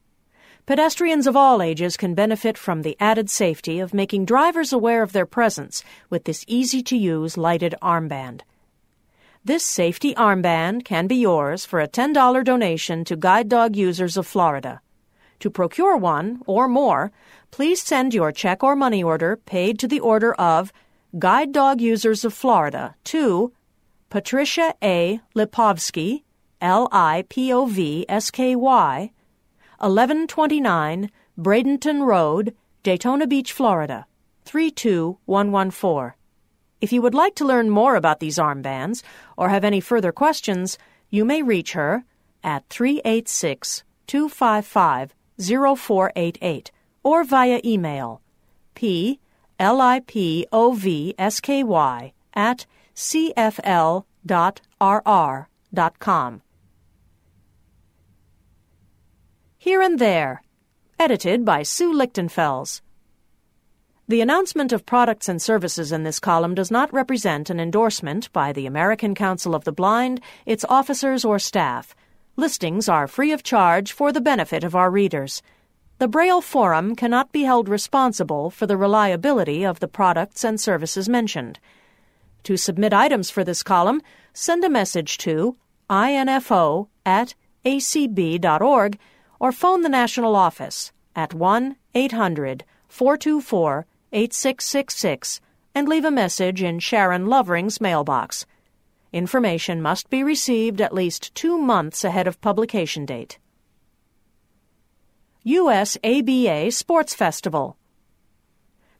Pedestrians 0.65 1.25
of 1.25 1.37
all 1.37 1.61
ages 1.61 1.95
can 1.95 2.15
benefit 2.15 2.57
from 2.57 2.81
the 2.81 2.97
added 2.99 3.29
safety 3.29 3.79
of 3.79 3.93
making 3.93 4.25
drivers 4.25 4.73
aware 4.73 5.03
of 5.03 5.13
their 5.13 5.25
presence 5.25 5.85
with 6.09 6.25
this 6.25 6.43
easy 6.49 6.83
to 6.83 6.97
use 6.97 7.37
lighted 7.37 7.73
armband. 7.81 8.41
This 9.45 9.65
safety 9.65 10.13
armband 10.15 10.83
can 10.83 11.07
be 11.07 11.15
yours 11.15 11.65
for 11.65 11.79
a 11.79 11.87
$10 11.87 12.43
donation 12.43 13.05
to 13.05 13.15
Guide 13.15 13.47
Dog 13.47 13.77
Users 13.77 14.17
of 14.17 14.27
Florida. 14.27 14.81
To 15.39 15.49
procure 15.49 15.95
one 15.95 16.41
or 16.45 16.67
more, 16.67 17.13
please 17.51 17.81
send 17.81 18.13
your 18.13 18.31
check 18.31 18.63
or 18.63 18.75
money 18.75 19.03
order 19.03 19.37
paid 19.37 19.79
to 19.79 19.87
the 19.87 19.99
order 19.99 20.33
of 20.33 20.71
Guide 21.17 21.51
Dog 21.51 21.81
Users 21.81 22.23
of 22.23 22.33
Florida 22.33 22.95
to 23.05 23.51
Patricia 24.09 24.73
A. 24.83 25.19
Lipovsky, 25.35 26.23
L 26.61 26.87
I 26.91 27.25
P 27.29 27.51
O 27.53 27.65
V 27.65 28.05
S 28.09 28.31
K 28.31 28.55
Y, 28.55 29.11
1129 29.79 31.09
Bradenton 31.37 32.05
Road, 32.05 32.53
Daytona 32.83 33.25
Beach, 33.27 33.53
Florida, 33.53 34.05
32114. 34.45 36.13
If 36.81 36.91
you 36.91 37.01
would 37.01 37.13
like 37.13 37.35
to 37.35 37.45
learn 37.45 37.69
more 37.69 37.95
about 37.95 38.19
these 38.19 38.37
armbands 38.37 39.03
or 39.37 39.49
have 39.49 39.63
any 39.63 39.79
further 39.79 40.11
questions, 40.11 40.77
you 41.09 41.25
may 41.25 41.41
reach 41.41 41.73
her 41.73 42.03
at 42.43 42.67
386 42.69 43.83
255 44.07 45.13
0488 45.37 46.71
or 47.09 47.23
via 47.23 47.59
email 47.65 48.21
p 48.75 49.19
l 49.57 49.81
i 49.81 49.99
p 49.99 50.45
o 50.51 50.71
v 50.73 51.15
s 51.17 51.39
k 51.39 51.63
y 51.63 52.13
at 52.35 52.67
cfl.rr.com. 52.95 54.01
Here 59.57 59.81
and 59.81 59.97
There, 59.97 60.43
edited 60.99 61.43
by 61.43 61.63
Sue 61.63 61.91
Lichtenfels. 61.91 62.81
The 64.07 64.21
announcement 64.21 64.71
of 64.71 64.85
products 64.85 65.27
and 65.27 65.41
services 65.41 65.91
in 65.91 66.03
this 66.03 66.19
column 66.19 66.53
does 66.53 66.69
not 66.69 66.93
represent 66.93 67.49
an 67.49 67.59
endorsement 67.59 68.31
by 68.33 68.53
the 68.53 68.67
American 68.67 69.15
Council 69.15 69.55
of 69.55 69.63
the 69.63 69.71
Blind, 69.71 70.21
its 70.45 70.65
officers, 70.69 71.25
or 71.25 71.39
staff. 71.39 71.95
Listings 72.35 72.87
are 72.87 73.07
free 73.07 73.31
of 73.31 73.41
charge 73.43 73.91
for 73.91 74.11
the 74.11 74.21
benefit 74.21 74.63
of 74.63 74.75
our 74.75 74.91
readers. 74.91 75.41
The 75.99 76.07
Braille 76.07 76.39
Forum 76.39 76.95
cannot 76.95 77.33
be 77.33 77.43
held 77.43 77.67
responsible 77.67 78.49
for 78.49 78.65
the 78.65 78.77
reliability 78.77 79.65
of 79.65 79.81
the 79.81 79.87
products 79.89 80.45
and 80.45 80.57
services 80.57 81.09
mentioned. 81.09 81.59
To 82.43 82.55
submit 82.55 82.93
items 82.93 83.29
for 83.29 83.43
this 83.43 83.63
column, 83.63 84.01
send 84.31 84.63
a 84.63 84.69
message 84.69 85.17
to 85.19 85.57
info 85.91 86.87
at 87.05 87.35
acb.org 87.65 88.97
or 89.41 89.51
phone 89.51 89.81
the 89.81 89.89
national 89.89 90.37
office 90.37 90.93
at 91.17 91.33
1 91.33 91.75
800 91.93 92.63
424 92.87 93.85
8666 94.13 95.41
and 95.75 95.89
leave 95.89 96.05
a 96.05 96.11
message 96.11 96.63
in 96.63 96.79
Sharon 96.79 97.25
Lovering's 97.25 97.81
mailbox. 97.81 98.45
Information 99.11 99.81
must 99.81 100.09
be 100.09 100.23
received 100.23 100.79
at 100.79 100.93
least 100.93 101.35
two 101.35 101.57
months 101.57 102.05
ahead 102.05 102.25
of 102.25 102.39
publication 102.39 103.05
date. 103.05 103.37
U.S. 105.49 105.97
ABA 106.03 106.69
Sports 106.69 107.15
Festival 107.15 107.75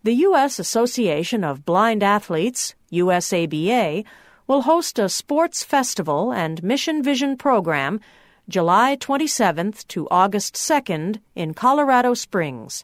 The 0.02 0.16
U.S. 0.30 0.58
Association 0.58 1.44
of 1.44 1.64
Blind 1.64 2.02
Athletes, 2.02 2.74
USABA, 2.92 4.04
will 4.48 4.64
host 4.64 4.98
a 4.98 5.10
sports 5.10 5.64
festival 5.64 6.34
and 6.34 6.64
Mission 6.64 7.04
Vision 7.04 7.38
program 7.38 8.00
July 8.48 8.98
27th 8.98 9.88
to 9.90 10.08
August 10.10 10.56
2nd 10.56 11.22
in 11.36 11.54
Colorado 11.54 12.16
Springs 12.16 12.84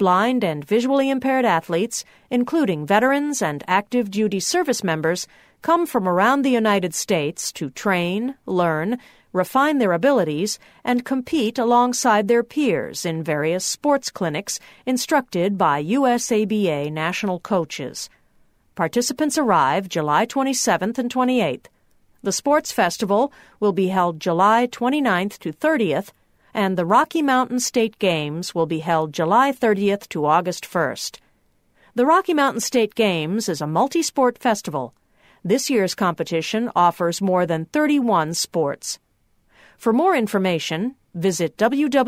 blind 0.00 0.42
and 0.42 0.64
visually 0.64 1.10
impaired 1.10 1.44
athletes, 1.44 2.06
including 2.30 2.86
veterans 2.86 3.42
and 3.42 3.62
active 3.68 4.10
duty 4.10 4.40
service 4.40 4.82
members, 4.82 5.26
come 5.62 5.86
from 5.86 6.08
around 6.08 6.42
the 6.42 6.50
United 6.50 6.94
States 6.94 7.52
to 7.52 7.70
train, 7.70 8.34
learn, 8.46 8.98
refine 9.32 9.78
their 9.78 9.92
abilities, 9.92 10.58
and 10.84 11.04
compete 11.04 11.58
alongside 11.58 12.28
their 12.28 12.42
peers 12.42 13.04
in 13.04 13.22
various 13.22 13.64
sports 13.64 14.10
clinics 14.10 14.58
instructed 14.86 15.56
by 15.56 15.82
USABA 15.82 16.90
national 16.92 17.40
coaches. 17.40 18.10
Participants 18.74 19.36
arrive 19.36 19.88
July 19.88 20.26
27th 20.26 20.98
and 20.98 21.12
28th. 21.12 21.66
The 22.22 22.32
sports 22.32 22.72
festival 22.72 23.32
will 23.58 23.72
be 23.72 23.88
held 23.88 24.20
July 24.20 24.66
29th 24.66 25.38
to 25.38 25.52
30th 25.52 26.10
and 26.52 26.76
the 26.76 26.86
Rocky 26.86 27.22
Mountain 27.22 27.60
State 27.60 27.98
Games 27.98 28.54
will 28.54 28.66
be 28.66 28.80
held 28.80 29.12
July 29.12 29.52
30th 29.52 30.08
to 30.08 30.26
August 30.26 30.64
1st. 30.64 31.18
The 31.94 32.06
Rocky 32.06 32.34
Mountain 32.34 32.60
State 32.60 32.94
Games 32.94 33.48
is 33.48 33.60
a 33.60 33.66
multi 33.66 34.02
sport 34.02 34.38
festival. 34.38 34.94
This 35.44 35.70
year's 35.70 35.94
competition 35.94 36.70
offers 36.76 37.22
more 37.22 37.46
than 37.46 37.64
31 37.66 38.34
sports. 38.34 38.98
For 39.78 39.92
more 39.92 40.14
information, 40.14 40.96
visit 41.14 41.56
www.usaba.org 41.56 42.04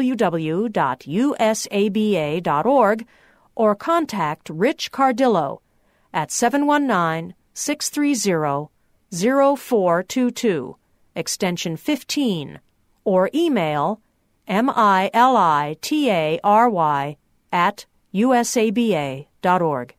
or 3.55 3.75
contact 3.75 4.51
Rich 4.51 4.93
Cardillo 4.93 5.61
at 6.13 6.31
719 6.31 7.35
630 7.55 8.69
0422, 9.57 10.77
extension 11.15 11.77
15, 11.77 12.61
or 13.05 13.31
email 13.35 14.01
M 14.49 14.71
I 14.71 15.11
L 15.15 15.37
I 15.37 15.77
T 15.81 16.11
A 16.11 16.41
R 16.43 16.69
Y, 16.69 17.17
at 17.53 17.87
usaba.org. 18.15 19.95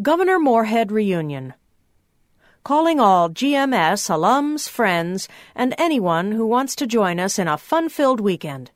Governor 0.00 0.38
Morehead 0.38 0.92
Reunion. 0.92 1.54
Calling 2.62 3.00
all 3.00 3.28
GMS 3.28 4.08
alums, 4.08 4.68
friends, 4.68 5.26
and 5.56 5.74
anyone 5.76 6.30
who 6.30 6.46
wants 6.46 6.76
to 6.76 6.86
join 6.86 7.18
us 7.18 7.36
in 7.36 7.48
a 7.48 7.58
fun 7.58 7.88
filled 7.88 8.20
weekend. 8.20 8.70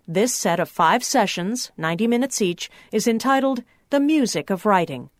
This 0.08 0.34
set 0.34 0.60
of 0.60 0.68
five 0.68 1.04
sessions, 1.04 1.72
90 1.78 2.08
minutes 2.08 2.42
each, 2.42 2.68
is 2.92 3.08
entitled 3.08 3.62
The 3.92 4.00
Music 4.00 4.50
of 4.50 4.66
Writing. 4.66 5.12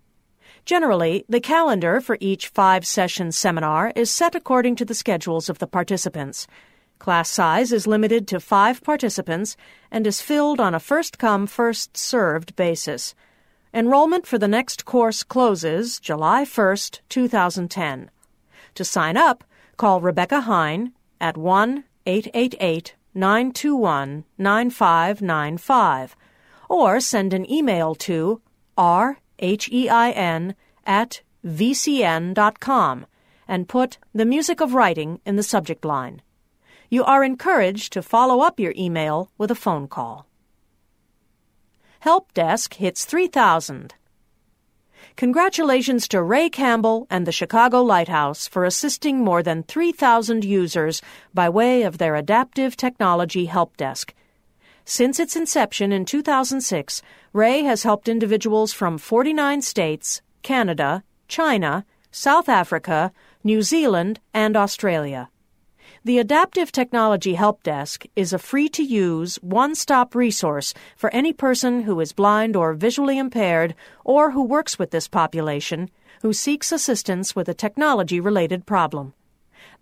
Generally, 0.66 1.26
the 1.30 1.40
calendar 1.40 2.02
for 2.02 2.18
each 2.20 2.48
five 2.48 2.88
session 2.88 3.32
seminar 3.32 3.94
is 3.96 4.10
set 4.10 4.34
according 4.34 4.78
to 4.78 4.84
the 4.84 4.96
schedules 4.96 5.48
of 5.48 5.60
the 5.60 5.68
participants. 5.68 6.48
Class 6.98 7.30
size 7.30 7.72
is 7.72 7.86
limited 7.86 8.28
to 8.30 8.40
five 8.40 8.82
participants 8.82 9.56
and 9.92 10.08
is 10.08 10.22
filled 10.22 10.60
on 10.60 10.74
a 10.74 10.80
first 10.80 11.20
come, 11.20 11.46
first 11.46 11.96
served 11.96 12.56
basis. 12.56 13.14
Enrollment 13.76 14.26
for 14.26 14.40
the 14.40 14.48
next 14.48 14.86
course 14.86 15.22
closes 15.22 16.00
July 16.00 16.46
1st, 16.46 17.02
2010. 17.10 18.10
To 18.74 18.84
sign 18.84 19.18
up, 19.18 19.44
call 19.82 20.00
Rebecca 20.00 20.42
Hein 20.42 20.94
at 21.20 21.38
1 21.38 21.84
888 22.06 22.94
921 23.16 24.26
9595 24.38 26.16
or 26.70 27.00
send 27.00 27.34
an 27.34 27.52
email 27.52 27.96
to 27.96 28.40
rhein 28.78 30.56
at 30.86 31.22
vcn.com 31.44 33.06
and 33.48 33.68
put 33.68 33.98
the 34.14 34.24
music 34.24 34.62
of 34.62 34.76
writing 34.76 35.20
in 35.26 35.36
the 35.36 35.42
subject 35.42 35.84
line. 35.84 36.22
You 36.92 37.04
are 37.04 37.24
encouraged 37.24 37.92
to 37.94 38.04
follow 38.04 38.42
up 38.42 38.60
your 38.60 38.76
email 38.78 39.32
with 39.40 39.50
a 39.50 39.56
phone 39.56 39.88
call. 39.88 40.28
Help 42.02 42.32
Desk 42.36 42.76
hits 42.76 43.04
3,000. 43.06 43.96
Congratulations 45.16 46.08
to 46.08 46.24
Ray 46.24 46.50
Campbell 46.50 47.06
and 47.10 47.28
the 47.28 47.32
Chicago 47.32 47.82
Lighthouse 47.82 48.48
for 48.48 48.66
assisting 48.66 49.20
more 49.20 49.44
than 49.44 49.64
3,000 49.64 50.44
users 50.44 51.02
by 51.34 51.50
way 51.50 51.84
of 51.84 51.98
their 51.98 52.16
adaptive 52.16 52.78
technology 52.78 53.46
help 53.46 53.78
desk. 53.78 54.14
Since 54.86 55.20
its 55.20 55.36
inception 55.36 55.92
in 55.92 56.06
2006, 56.06 57.02
Ray 57.34 57.64
has 57.64 57.84
helped 57.84 58.10
individuals 58.10 58.74
from 58.74 58.98
49 58.98 59.62
states, 59.62 60.22
Canada, 60.42 61.04
China, 61.28 61.86
South 62.10 62.50
Africa, 62.50 63.12
New 63.44 63.62
Zealand, 63.62 64.20
and 64.34 64.58
Australia. 64.58 65.30
The 66.04 66.18
Adaptive 66.18 66.72
Technology 66.72 67.36
Help 67.36 67.62
Desk 67.62 68.08
is 68.16 68.34
a 68.34 68.40
free 68.40 68.68
to 68.70 68.82
use, 68.82 69.36
one 69.44 69.76
stop 69.76 70.16
resource 70.16 70.74
for 70.98 71.14
any 71.14 71.32
person 71.32 71.84
who 71.84 72.00
is 72.00 72.12
blind 72.12 72.56
or 72.56 72.74
visually 72.74 73.20
impaired 73.20 73.76
or 74.04 74.32
who 74.32 74.44
works 74.44 74.80
with 74.80 74.90
this 74.90 75.08
population 75.08 75.92
who 76.24 76.34
seeks 76.34 76.72
assistance 76.72 77.36
with 77.36 77.48
a 77.48 77.54
technology 77.54 78.20
related 78.20 78.66
problem. 78.66 79.14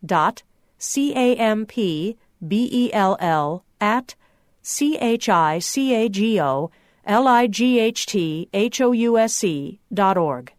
dot 0.06 0.42
C 0.78 1.12
A 1.12 1.34
M 1.34 1.66
P 1.66 2.16
B 2.46 2.68
E 2.72 2.92
L 2.92 3.16
L 3.18 3.64
at 3.80 4.14
C 4.62 4.96
H 4.96 5.28
I 5.28 5.58
C 5.58 5.92
A 5.94 6.08
G 6.08 6.40
O 6.40 6.70
L 7.04 7.26
I 7.26 7.48
G 7.48 7.80
H 7.80 8.06
T 8.06 8.48
H 8.52 8.80
O 8.80 8.92
U 8.92 9.18
S 9.18 9.42
E 9.42 9.80
dot 9.92 10.16
org. 10.16 10.52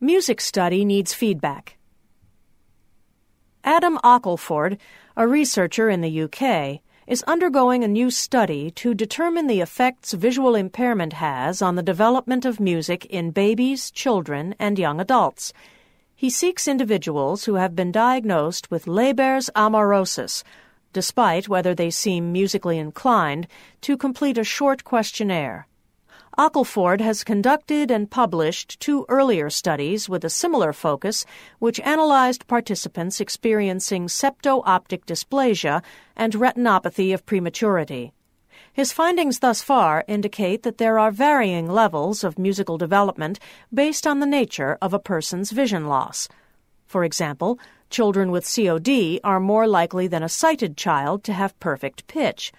Music 0.00 0.40
study 0.40 0.82
needs 0.84 1.12
feedback. 1.12 1.76
Adam 3.62 3.98
Ockelford, 4.02 4.78
a 5.14 5.28
researcher 5.28 5.90
in 5.90 6.00
the 6.00 6.22
UK, 6.22 6.80
is 7.06 7.22
undergoing 7.24 7.84
a 7.84 7.88
new 7.88 8.10
study 8.10 8.70
to 8.70 8.94
determine 8.94 9.46
the 9.46 9.60
effects 9.60 10.12
visual 10.12 10.54
impairment 10.54 11.12
has 11.14 11.60
on 11.60 11.74
the 11.74 11.82
development 11.82 12.46
of 12.46 12.60
music 12.60 13.04
in 13.06 13.30
babies, 13.30 13.90
children, 13.90 14.54
and 14.58 14.78
young 14.78 15.00
adults. 15.00 15.52
He 16.20 16.28
seeks 16.28 16.68
individuals 16.68 17.46
who 17.46 17.54
have 17.54 17.74
been 17.74 17.90
diagnosed 17.90 18.70
with 18.70 18.84
Leber's 18.84 19.48
amaurosis, 19.56 20.44
despite 20.92 21.48
whether 21.48 21.74
they 21.74 21.88
seem 21.88 22.30
musically 22.30 22.76
inclined, 22.76 23.48
to 23.80 23.96
complete 23.96 24.36
a 24.36 24.44
short 24.44 24.84
questionnaire. 24.84 25.66
Ockelford 26.36 27.00
has 27.00 27.24
conducted 27.24 27.90
and 27.90 28.10
published 28.10 28.78
two 28.80 29.06
earlier 29.08 29.48
studies 29.48 30.10
with 30.10 30.22
a 30.22 30.28
similar 30.28 30.74
focus, 30.74 31.24
which 31.58 31.80
analyzed 31.80 32.46
participants 32.46 33.18
experiencing 33.18 34.06
septo-optic 34.06 35.06
dysplasia 35.06 35.82
and 36.14 36.34
retinopathy 36.34 37.14
of 37.14 37.24
prematurity. 37.24 38.12
His 38.80 38.94
findings 38.94 39.40
thus 39.40 39.60
far 39.60 40.04
indicate 40.08 40.62
that 40.62 40.78
there 40.78 40.98
are 40.98 41.10
varying 41.10 41.68
levels 41.68 42.24
of 42.24 42.38
musical 42.38 42.78
development 42.78 43.38
based 43.74 44.06
on 44.06 44.20
the 44.20 44.32
nature 44.40 44.78
of 44.80 44.94
a 44.94 44.98
person's 44.98 45.50
vision 45.50 45.86
loss. 45.86 46.28
For 46.86 47.04
example, 47.04 47.58
children 47.90 48.30
with 48.30 48.50
COD 48.50 49.20
are 49.22 49.38
more 49.38 49.66
likely 49.68 50.06
than 50.06 50.22
a 50.22 50.30
sighted 50.30 50.78
child 50.78 51.24
to 51.24 51.34
have 51.34 51.60
perfect 51.60 52.06
pitch. 52.06 52.52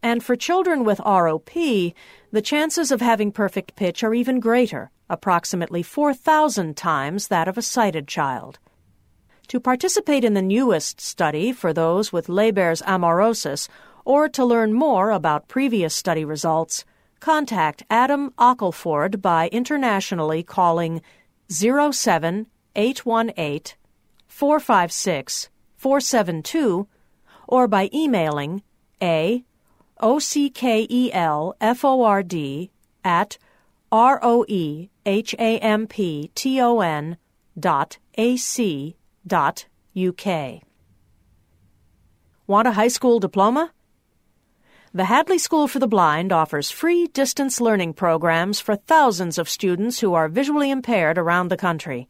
And 0.00 0.22
for 0.22 0.36
children 0.36 0.84
with 0.84 1.00
ROP, 1.00 1.92
the 2.30 2.40
chances 2.40 2.92
of 2.92 3.00
having 3.00 3.32
perfect 3.32 3.74
pitch 3.74 4.04
are 4.04 4.14
even 4.14 4.38
greater, 4.38 4.92
approximately 5.10 5.82
4,000 5.82 6.76
times 6.76 7.26
that 7.26 7.48
of 7.48 7.58
a 7.58 7.62
sighted 7.62 8.06
child. 8.06 8.60
To 9.48 9.58
participate 9.58 10.22
in 10.22 10.34
the 10.34 10.42
newest 10.56 11.00
study 11.00 11.50
for 11.50 11.72
those 11.72 12.12
with 12.12 12.28
Leber's 12.28 12.82
amaurosis 12.82 13.66
or 14.08 14.26
to 14.26 14.42
learn 14.42 14.72
more 14.72 15.10
about 15.10 15.46
previous 15.48 15.94
study 15.94 16.24
results, 16.24 16.86
contact 17.20 17.82
Adam 17.90 18.32
Ockelford 18.38 19.20
by 19.20 19.48
internationally 19.48 20.42
calling 20.42 21.02
07818 21.50 23.74
456 24.26 25.50
472 25.76 26.88
or 27.46 27.68
by 27.68 27.90
emailing 27.92 28.62
a 29.02 29.44
o-c-k-e-l-f-o-r-d 30.00 30.70
at 33.04 33.36
r-o-e-h-a-m-p-t-o-n 33.92 34.86
dot 37.58 37.98
a-c 38.16 38.96
dot 39.26 39.66
u-k. 39.92 40.62
Want 42.46 42.68
a 42.68 42.72
high 42.72 42.88
school 42.88 43.20
diploma? 43.20 43.72
The 44.94 45.04
Hadley 45.04 45.36
School 45.36 45.68
for 45.68 45.78
the 45.78 45.86
Blind 45.86 46.32
offers 46.32 46.70
free 46.70 47.08
distance 47.08 47.60
learning 47.60 47.92
programs 47.92 48.58
for 48.58 48.74
thousands 48.74 49.36
of 49.36 49.46
students 49.46 50.00
who 50.00 50.14
are 50.14 50.28
visually 50.28 50.70
impaired 50.70 51.18
around 51.18 51.48
the 51.48 51.58
country. 51.58 52.08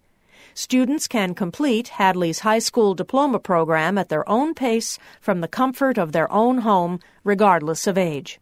Students 0.55 1.09
can 1.09 1.35
complete 1.35 1.89
Hadley's 1.89 2.41
high 2.41 2.61
school 2.61 2.95
diploma 2.95 3.41
program 3.41 3.99
at 3.99 4.11
their 4.11 4.29
own 4.29 4.55
pace 4.55 4.97
from 5.21 5.41
the 5.41 5.49
comfort 5.49 5.99
of 5.99 6.13
their 6.13 6.31
own 6.31 6.59
home, 6.59 7.01
regardless 7.25 7.89
of 7.89 7.99
age. 7.99 8.39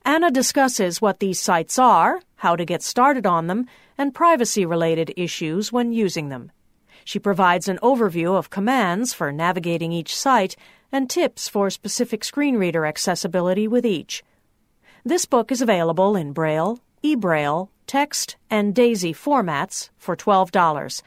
Anna 0.06 0.30
discusses 0.30 1.02
what 1.02 1.20
these 1.20 1.40
sites 1.40 1.80
are, 1.80 2.22
how 2.36 2.56
to 2.56 2.64
get 2.64 2.84
started 2.84 3.26
on 3.26 3.48
them, 3.48 3.66
and 3.98 4.14
privacy 4.14 4.68
related 4.68 5.12
issues 5.18 5.72
when 5.74 5.92
using 5.92 6.30
them. 6.30 6.52
She 7.06 7.18
provides 7.18 7.68
an 7.68 7.80
overview 7.82 8.38
of 8.38 8.52
commands 8.52 9.16
for 9.16 9.32
navigating 9.32 9.92
each 9.92 10.16
site 10.16 10.56
and 10.92 11.10
tips 11.10 11.50
for 11.50 11.72
specific 11.72 12.24
screen 12.24 12.58
reader 12.58 12.86
accessibility 12.86 13.68
with 13.68 13.84
each. 13.84 14.24
This 15.04 15.26
book 15.26 15.52
is 15.52 15.64
available 15.64 16.16
in 16.16 16.34
Braille, 16.34 16.82
eBraille, 17.04 17.70
text, 17.88 18.36
and 18.52 18.76
DAISY 18.76 19.12
formats 19.12 19.90
for 19.98 20.16
$12. 20.16 21.02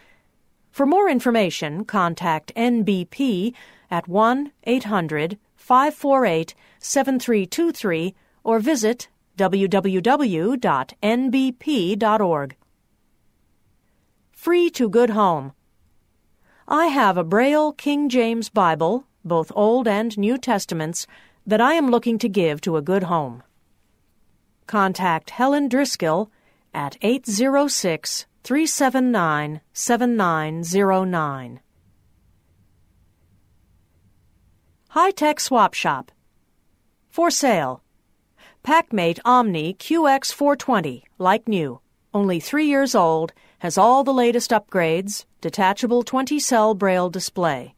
For 0.70 0.86
more 0.86 1.08
information, 1.08 1.84
contact 1.84 2.52
NBP 2.56 3.54
at 3.90 4.08
1 4.08 4.52
800 4.64 5.38
548 5.56 6.54
7323 6.78 8.14
or 8.44 8.58
visit 8.60 9.08
www.nbp.org. 9.36 10.56
Free 14.32 14.70
to 14.70 14.88
Good 14.88 15.10
Home. 15.10 15.52
I 16.66 16.86
have 16.86 17.18
a 17.18 17.24
Braille 17.24 17.72
King 17.72 18.08
James 18.08 18.48
Bible, 18.48 19.04
both 19.24 19.52
Old 19.54 19.86
and 19.88 20.16
New 20.16 20.38
Testaments, 20.38 21.06
that 21.46 21.60
I 21.60 21.74
am 21.74 21.90
looking 21.90 22.16
to 22.18 22.28
give 22.28 22.60
to 22.62 22.76
a 22.76 22.82
good 22.82 23.02
home. 23.04 23.42
Contact 24.66 25.30
Helen 25.30 25.68
Driscoll 25.68 26.30
at 26.72 26.96
806 27.02 28.26
379 28.42 29.60
7909. 29.72 31.60
High 34.88 35.10
Tech 35.12 35.38
Swap 35.38 35.74
Shop. 35.74 36.10
For 37.10 37.30
sale. 37.30 37.82
PAC 38.62 38.92
Mate 38.92 39.20
Omni 39.24 39.74
QX420, 39.74 41.02
like 41.18 41.46
new, 41.46 41.80
only 42.12 42.40
three 42.40 42.66
years 42.66 42.94
old, 42.94 43.32
has 43.60 43.78
all 43.78 44.04
the 44.04 44.12
latest 44.12 44.50
upgrades, 44.50 45.26
detachable 45.40 46.02
20 46.02 46.38
cell 46.40 46.74
braille 46.74 47.10
display. 47.10 47.74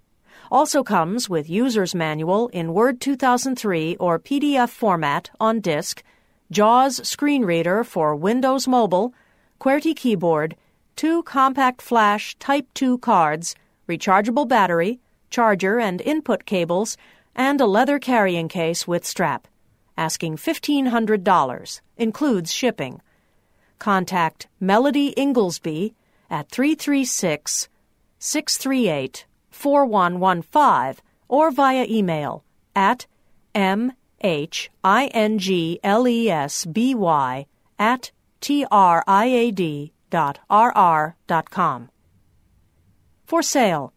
Also 0.50 0.82
comes 0.82 1.28
with 1.28 1.50
user's 1.50 1.94
manual 1.94 2.48
in 2.48 2.72
Word 2.72 3.00
2003 3.00 3.96
or 3.96 4.18
PDF 4.18 4.70
format 4.70 5.30
on 5.40 5.60
disk, 5.60 6.02
JAWS 6.50 7.06
screen 7.08 7.44
reader 7.44 7.84
for 7.84 8.14
Windows 8.14 8.68
Mobile, 8.68 9.12
QWERTY 9.62 9.94
keyboard, 9.94 10.56
two 10.96 11.22
compact 11.22 11.80
flash 11.80 12.34
Type 12.40 12.66
2 12.74 12.98
cards, 12.98 13.54
rechargeable 13.88 14.48
battery, 14.48 14.98
charger 15.30 15.78
and 15.78 16.00
input 16.00 16.44
cables, 16.46 16.96
and 17.36 17.60
a 17.60 17.66
leather 17.66 18.00
carrying 18.00 18.48
case 18.48 18.88
with 18.88 19.06
strap. 19.06 19.46
Asking 19.96 20.36
$1,500, 20.36 21.80
includes 21.96 22.52
shipping. 22.52 23.02
Contact 23.78 24.48
Melody 24.58 25.10
Inglesby 25.10 25.94
at 26.28 26.48
336 26.48 27.68
638 28.18 29.26
4115 29.52 31.04
or 31.28 31.52
via 31.52 31.86
email 31.88 32.42
at 32.74 33.06
m 33.54 33.92
h 34.22 34.72
i 34.82 35.06
n 35.06 35.38
g 35.38 35.78
l 35.84 36.08
e 36.08 36.28
s 36.28 36.66
b 36.66 36.96
y 36.96 37.46
at 37.78 38.10
t 38.42 38.66
r 38.72 39.04
i 39.06 39.26
a 39.26 39.52
d 39.52 39.92
dot 40.10 40.40
r 40.50 40.72
r 40.74 41.16
dot 41.28 41.48
com. 41.48 41.88
For 43.24 43.40
sale. 43.40 43.92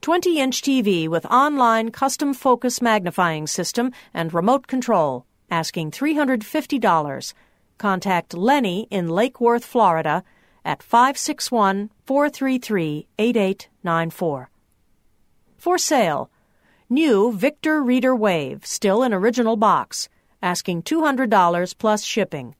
20 0.00 0.40
inch 0.40 0.62
TV 0.62 1.06
with 1.06 1.26
online 1.26 1.90
custom 1.90 2.32
focus 2.32 2.80
magnifying 2.80 3.46
system 3.46 3.92
and 4.14 4.32
remote 4.32 4.66
control, 4.66 5.26
asking 5.50 5.90
$350. 5.90 7.34
Contact 7.76 8.34
Lenny 8.34 8.88
in 8.90 9.08
Lake 9.08 9.40
Worth, 9.40 9.64
Florida 9.64 10.24
at 10.64 10.82
561 10.82 11.90
433 12.06 13.06
8894. 13.18 14.50
For 15.58 15.76
sale. 15.76 16.30
New 16.88 17.32
Victor 17.32 17.82
Reader 17.82 18.16
Wave, 18.16 18.64
still 18.64 19.02
in 19.02 19.12
original 19.12 19.56
box, 19.56 20.08
asking 20.42 20.82
$200 20.82 21.78
plus 21.78 22.02
shipping. 22.02 22.54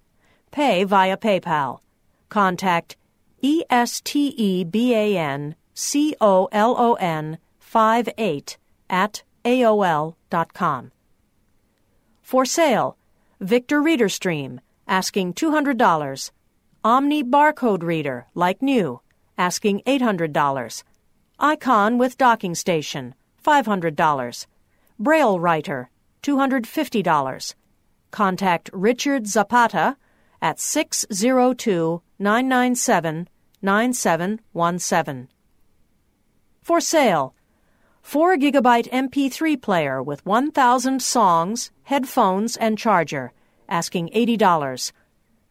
Pay 0.53 0.85
via 0.85 1.17
PayPal. 1.17 1.81
Contact 2.29 2.97
ESTEBAN 3.43 3.97
C-O-L-O-N 5.75 7.39
58 7.59 8.59
at 8.91 9.23
AOL.com. 9.45 10.93
For 12.21 12.45
sale, 12.45 12.97
Victor 13.41 13.83
Reader 13.83 14.09
Stream, 14.11 14.61
asking 14.87 15.35
$200. 15.35 16.31
Omni 16.85 17.25
Barcode 17.25 17.83
Reader, 17.83 18.27
like 18.35 18.61
new, 18.61 19.01
asking 19.39 19.83
$800. 19.87 20.85
Icon 21.39 21.99
with 21.99 22.19
docking 22.19 22.55
station, 22.55 23.15
$500. 23.45 24.47
Braille 24.99 25.41
Writer, 25.41 25.91
$250. 26.23 27.55
Contact 28.11 28.71
Richard 28.73 29.27
Zapata 29.27 29.97
at 30.43 30.61
602 30.61 32.03
997 32.19 33.29
9717. 33.63 35.29
For 36.61 36.81
sale, 36.81 37.35
4 38.03 38.37
gigabyte 38.37 38.91
MP3 38.91 39.63
player 39.63 40.03
with 40.03 40.27
1,000 40.27 41.01
songs, 41.01 41.71
headphones, 41.85 42.57
and 42.57 42.77
charger, 42.77 43.33
asking 43.69 44.11
$80. 44.11 44.93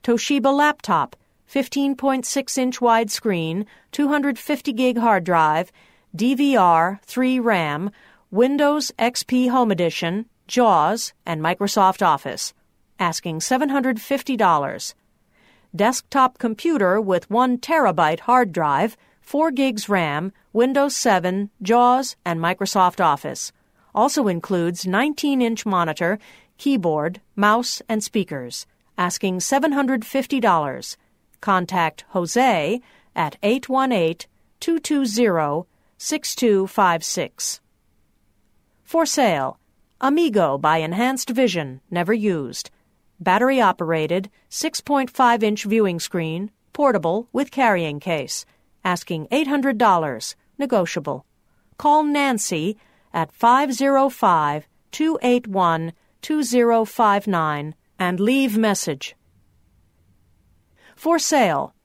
Toshiba 0.03 0.53
laptop, 0.53 1.15
15.6 1.49 2.57
inch 2.57 2.79
widescreen, 2.79 3.65
250 3.91 4.73
gig 4.73 4.97
hard 4.97 5.23
drive, 5.23 5.71
DVR, 6.15 7.01
3 7.03 7.39
RAM, 7.39 7.91
Windows 8.29 8.91
XP 8.99 9.49
Home 9.49 9.71
Edition, 9.71 10.25
JAWS, 10.47 11.13
and 11.25 11.41
Microsoft 11.41 12.05
Office, 12.05 12.53
asking 13.01 13.39
$750. 13.39 14.93
Desktop 15.75 16.37
computer 16.37 17.01
with 17.01 17.29
1 17.29 17.57
terabyte 17.57 18.21
hard 18.21 18.51
drive, 18.51 18.95
4 19.21 19.51
gigs 19.51 19.89
RAM, 19.89 20.31
Windows 20.53 20.95
7, 20.95 21.49
JAWS, 21.61 22.15
and 22.23 22.39
Microsoft 22.39 23.03
Office. 23.03 23.51
Also 23.95 24.27
includes 24.27 24.85
19 24.85 25.41
inch 25.41 25.65
monitor, 25.65 26.19
keyboard, 26.57 27.19
mouse, 27.35 27.81
and 27.89 28.03
speakers. 28.03 28.67
Asking 28.97 29.39
$750. 29.39 30.97
Contact 31.41 32.05
Jose 32.09 32.81
at 33.15 33.37
818 33.41 34.27
220 34.59 35.67
6256. 35.97 37.61
For 38.83 39.05
sale 39.05 39.57
Amigo 39.99 40.57
by 40.57 40.77
Enhanced 40.77 41.29
Vision, 41.29 41.81
never 41.89 42.13
used. 42.13 42.69
Battery 43.21 43.61
operated, 43.61 44.31
6.5 44.49 45.43
inch 45.43 45.63
viewing 45.65 45.99
screen, 45.99 46.49
portable 46.73 47.29
with 47.31 47.51
carrying 47.51 47.99
case. 47.99 48.45
Asking 48.83 49.27
$800, 49.27 50.35
negotiable. 50.57 51.25
Call 51.77 52.03
Nancy 52.03 52.77
at 53.13 53.31
505 53.31 54.67
281 54.91 55.93
2059 56.21 57.75
and 57.99 58.19
leave 58.19 58.57
message. 58.57 59.15
For 60.95 61.19
sale, 61.19 61.75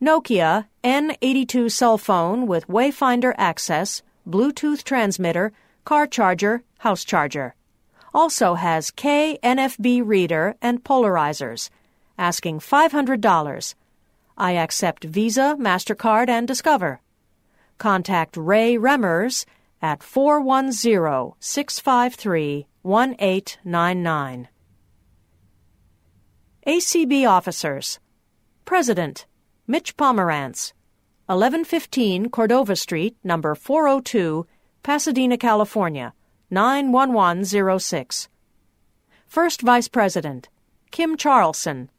Nokia 0.00 0.66
N82 0.82 1.70
cell 1.70 1.96
phone 1.96 2.48
with 2.48 2.66
Wayfinder 2.66 3.34
access, 3.38 4.02
Bluetooth 4.28 4.82
transmitter, 4.82 5.52
car 5.84 6.08
charger, 6.08 6.64
house 6.78 7.04
charger. 7.04 7.54
Also 8.14 8.54
has 8.54 8.90
K 8.90 9.38
NFB 9.42 10.02
reader 10.04 10.56
and 10.60 10.84
polarizers. 10.84 11.70
Asking 12.18 12.60
$500. 12.60 13.74
I 14.36 14.52
accept 14.52 15.04
Visa, 15.04 15.56
MasterCard, 15.58 16.28
and 16.28 16.46
Discover. 16.46 17.00
Contact 17.78 18.36
Ray 18.36 18.76
Remmers 18.76 19.46
at 19.80 20.02
410 20.02 21.32
653 21.40 22.66
1899. 22.82 24.48
ACB 26.66 27.28
Officers 27.28 27.98
President 28.64 29.26
Mitch 29.66 29.96
Pomerantz 29.96 30.72
1115 31.26 32.28
Cordova 32.28 32.76
Street, 32.76 33.16
number 33.24 33.54
402, 33.54 34.46
Pasadena, 34.82 35.38
California 35.38 36.12
91106. 36.52 38.28
First 39.26 39.62
Vice 39.62 39.88
President 39.88 40.50
Kim 40.90 41.16
Charlson 41.16 41.90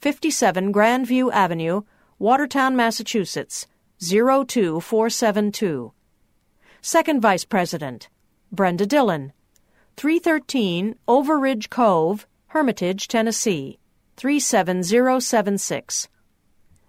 57 0.00 0.70
Grandview 0.70 1.32
Avenue, 1.32 1.80
Watertown, 2.18 2.76
Massachusetts 2.76 3.66
02472. 4.00 5.94
Second 6.82 7.22
Vice 7.22 7.46
President 7.46 8.10
Brenda 8.52 8.84
Dillon 8.84 9.32
313 9.96 10.96
Overridge 11.08 11.70
Cove, 11.70 12.26
Hermitage, 12.48 13.08
Tennessee 13.08 13.78
37076. 14.18 16.08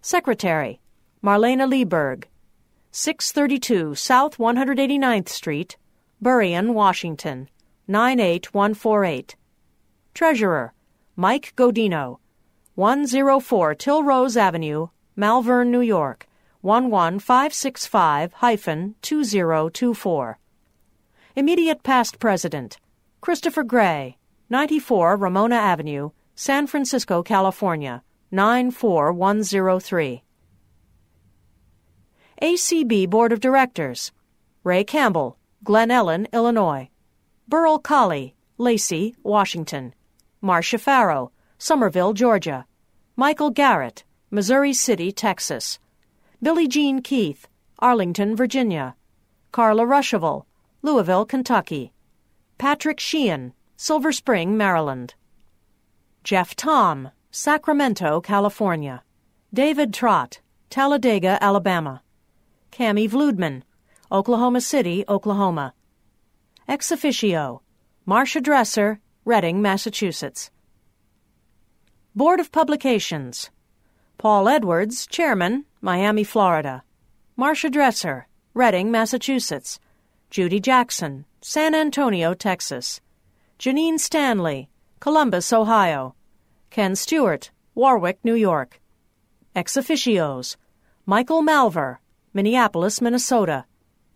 Secretary 0.02 0.82
Marlaina 1.24 1.66
Lieberg 1.72 2.26
632 2.92 3.96
South 3.96 4.38
189th 4.38 5.30
Street, 5.30 5.78
Burien, 6.24 6.74
Washington 6.74 7.50
98148. 7.90 9.36
Treasurer 10.14 10.74
Mike 11.18 11.54
Godino 11.58 12.20
104 12.76 13.76
Rose 14.02 14.38
Avenue, 14.38 14.88
Malverne, 15.18 15.70
New 15.70 15.82
York, 15.82 16.26
11565 16.62 18.32
2024. 19.02 20.40
Immediate 21.36 21.84
past 21.84 22.20
president 22.20 22.78
Christopher 23.20 23.64
Gray, 23.64 24.18
94 24.50 25.18
Ramona 25.18 25.56
Avenue, 25.56 26.12
San 26.36 26.68
Francisco, 26.68 27.22
California, 27.22 28.02
94103. 28.32 30.24
ACB 32.42 33.10
Board 33.10 33.34
of 33.34 33.42
Directors 33.42 34.14
Ray 34.64 34.86
Campbell, 34.86 35.38
Glen 35.64 35.90
Ellyn, 35.90 36.28
Illinois. 36.34 36.90
Burl 37.48 37.80
Colley, 37.80 38.36
Lacey, 38.58 39.16
Washington. 39.24 39.94
Marsha 40.44 40.78
Farrow, 40.78 41.32
Summerville, 41.58 42.12
Georgia. 42.12 42.66
Michael 43.16 43.50
Garrett, 43.50 44.04
Missouri 44.30 44.74
City, 44.74 45.12
Texas. 45.14 45.80
Billie 46.42 46.68
Jean 46.68 47.02
Keith, 47.02 47.48
Arlington, 47.80 48.36
Virginia. 48.36 48.96
Carla 49.54 49.84
Ruschival, 49.84 50.44
Louisville, 50.82 51.26
Kentucky. 51.26 51.94
Patrick 52.58 53.00
Sheehan, 53.00 53.54
Silver 53.78 54.12
Spring, 54.12 54.58
Maryland. 54.58 55.16
Jeff 56.26 56.58
Thom, 56.58 57.12
Sacramento, 57.32 58.20
California. 58.20 59.04
David 59.54 59.94
Trott, 59.94 60.42
Talladega, 60.70 61.38
Alabama. 61.42 62.02
Cami 62.72 63.10
Vloodman, 63.10 63.62
Oklahoma 64.14 64.62
City, 64.62 65.04
Oklahoma. 65.10 65.74
Ex 66.68 66.92
officio, 66.92 67.64
Marcia 68.06 68.40
Dresser, 68.40 69.00
Reading, 69.26 69.60
Massachusetts. 69.60 70.52
Board 72.14 72.40
of 72.40 72.52
Publications 72.52 73.50
Paul 74.20 74.48
Edwards, 74.48 75.08
Chairman, 75.08 75.66
Miami, 75.82 76.24
Florida. 76.24 76.84
Marcia 77.36 77.72
Dresser, 77.72 78.28
Reading, 78.54 78.92
Massachusetts. 78.92 79.80
Judy 80.30 80.60
Jackson, 80.60 81.26
San 81.42 81.74
Antonio, 81.74 82.36
Texas. 82.36 83.02
Janine 83.58 84.00
Stanley, 84.00 84.70
Columbus, 85.00 85.52
Ohio. 85.52 86.14
Ken 86.70 86.96
Stewart, 86.96 87.50
Warwick, 87.74 88.20
New 88.24 88.36
York. 88.36 88.80
Ex 89.56 89.74
officios 89.74 90.56
Michael 91.08 91.42
Malver, 91.42 91.98
Minneapolis, 92.32 93.02
Minnesota. 93.02 93.66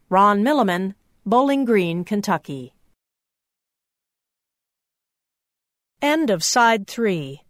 Ron 0.10 0.42
Milliman, 0.42 0.96
Bowling 1.26 1.66
Green, 1.66 2.06
Kentucky. 2.06 2.74
End 6.02 6.30
of 6.30 6.46
Side 6.46 6.88
3 6.88 7.42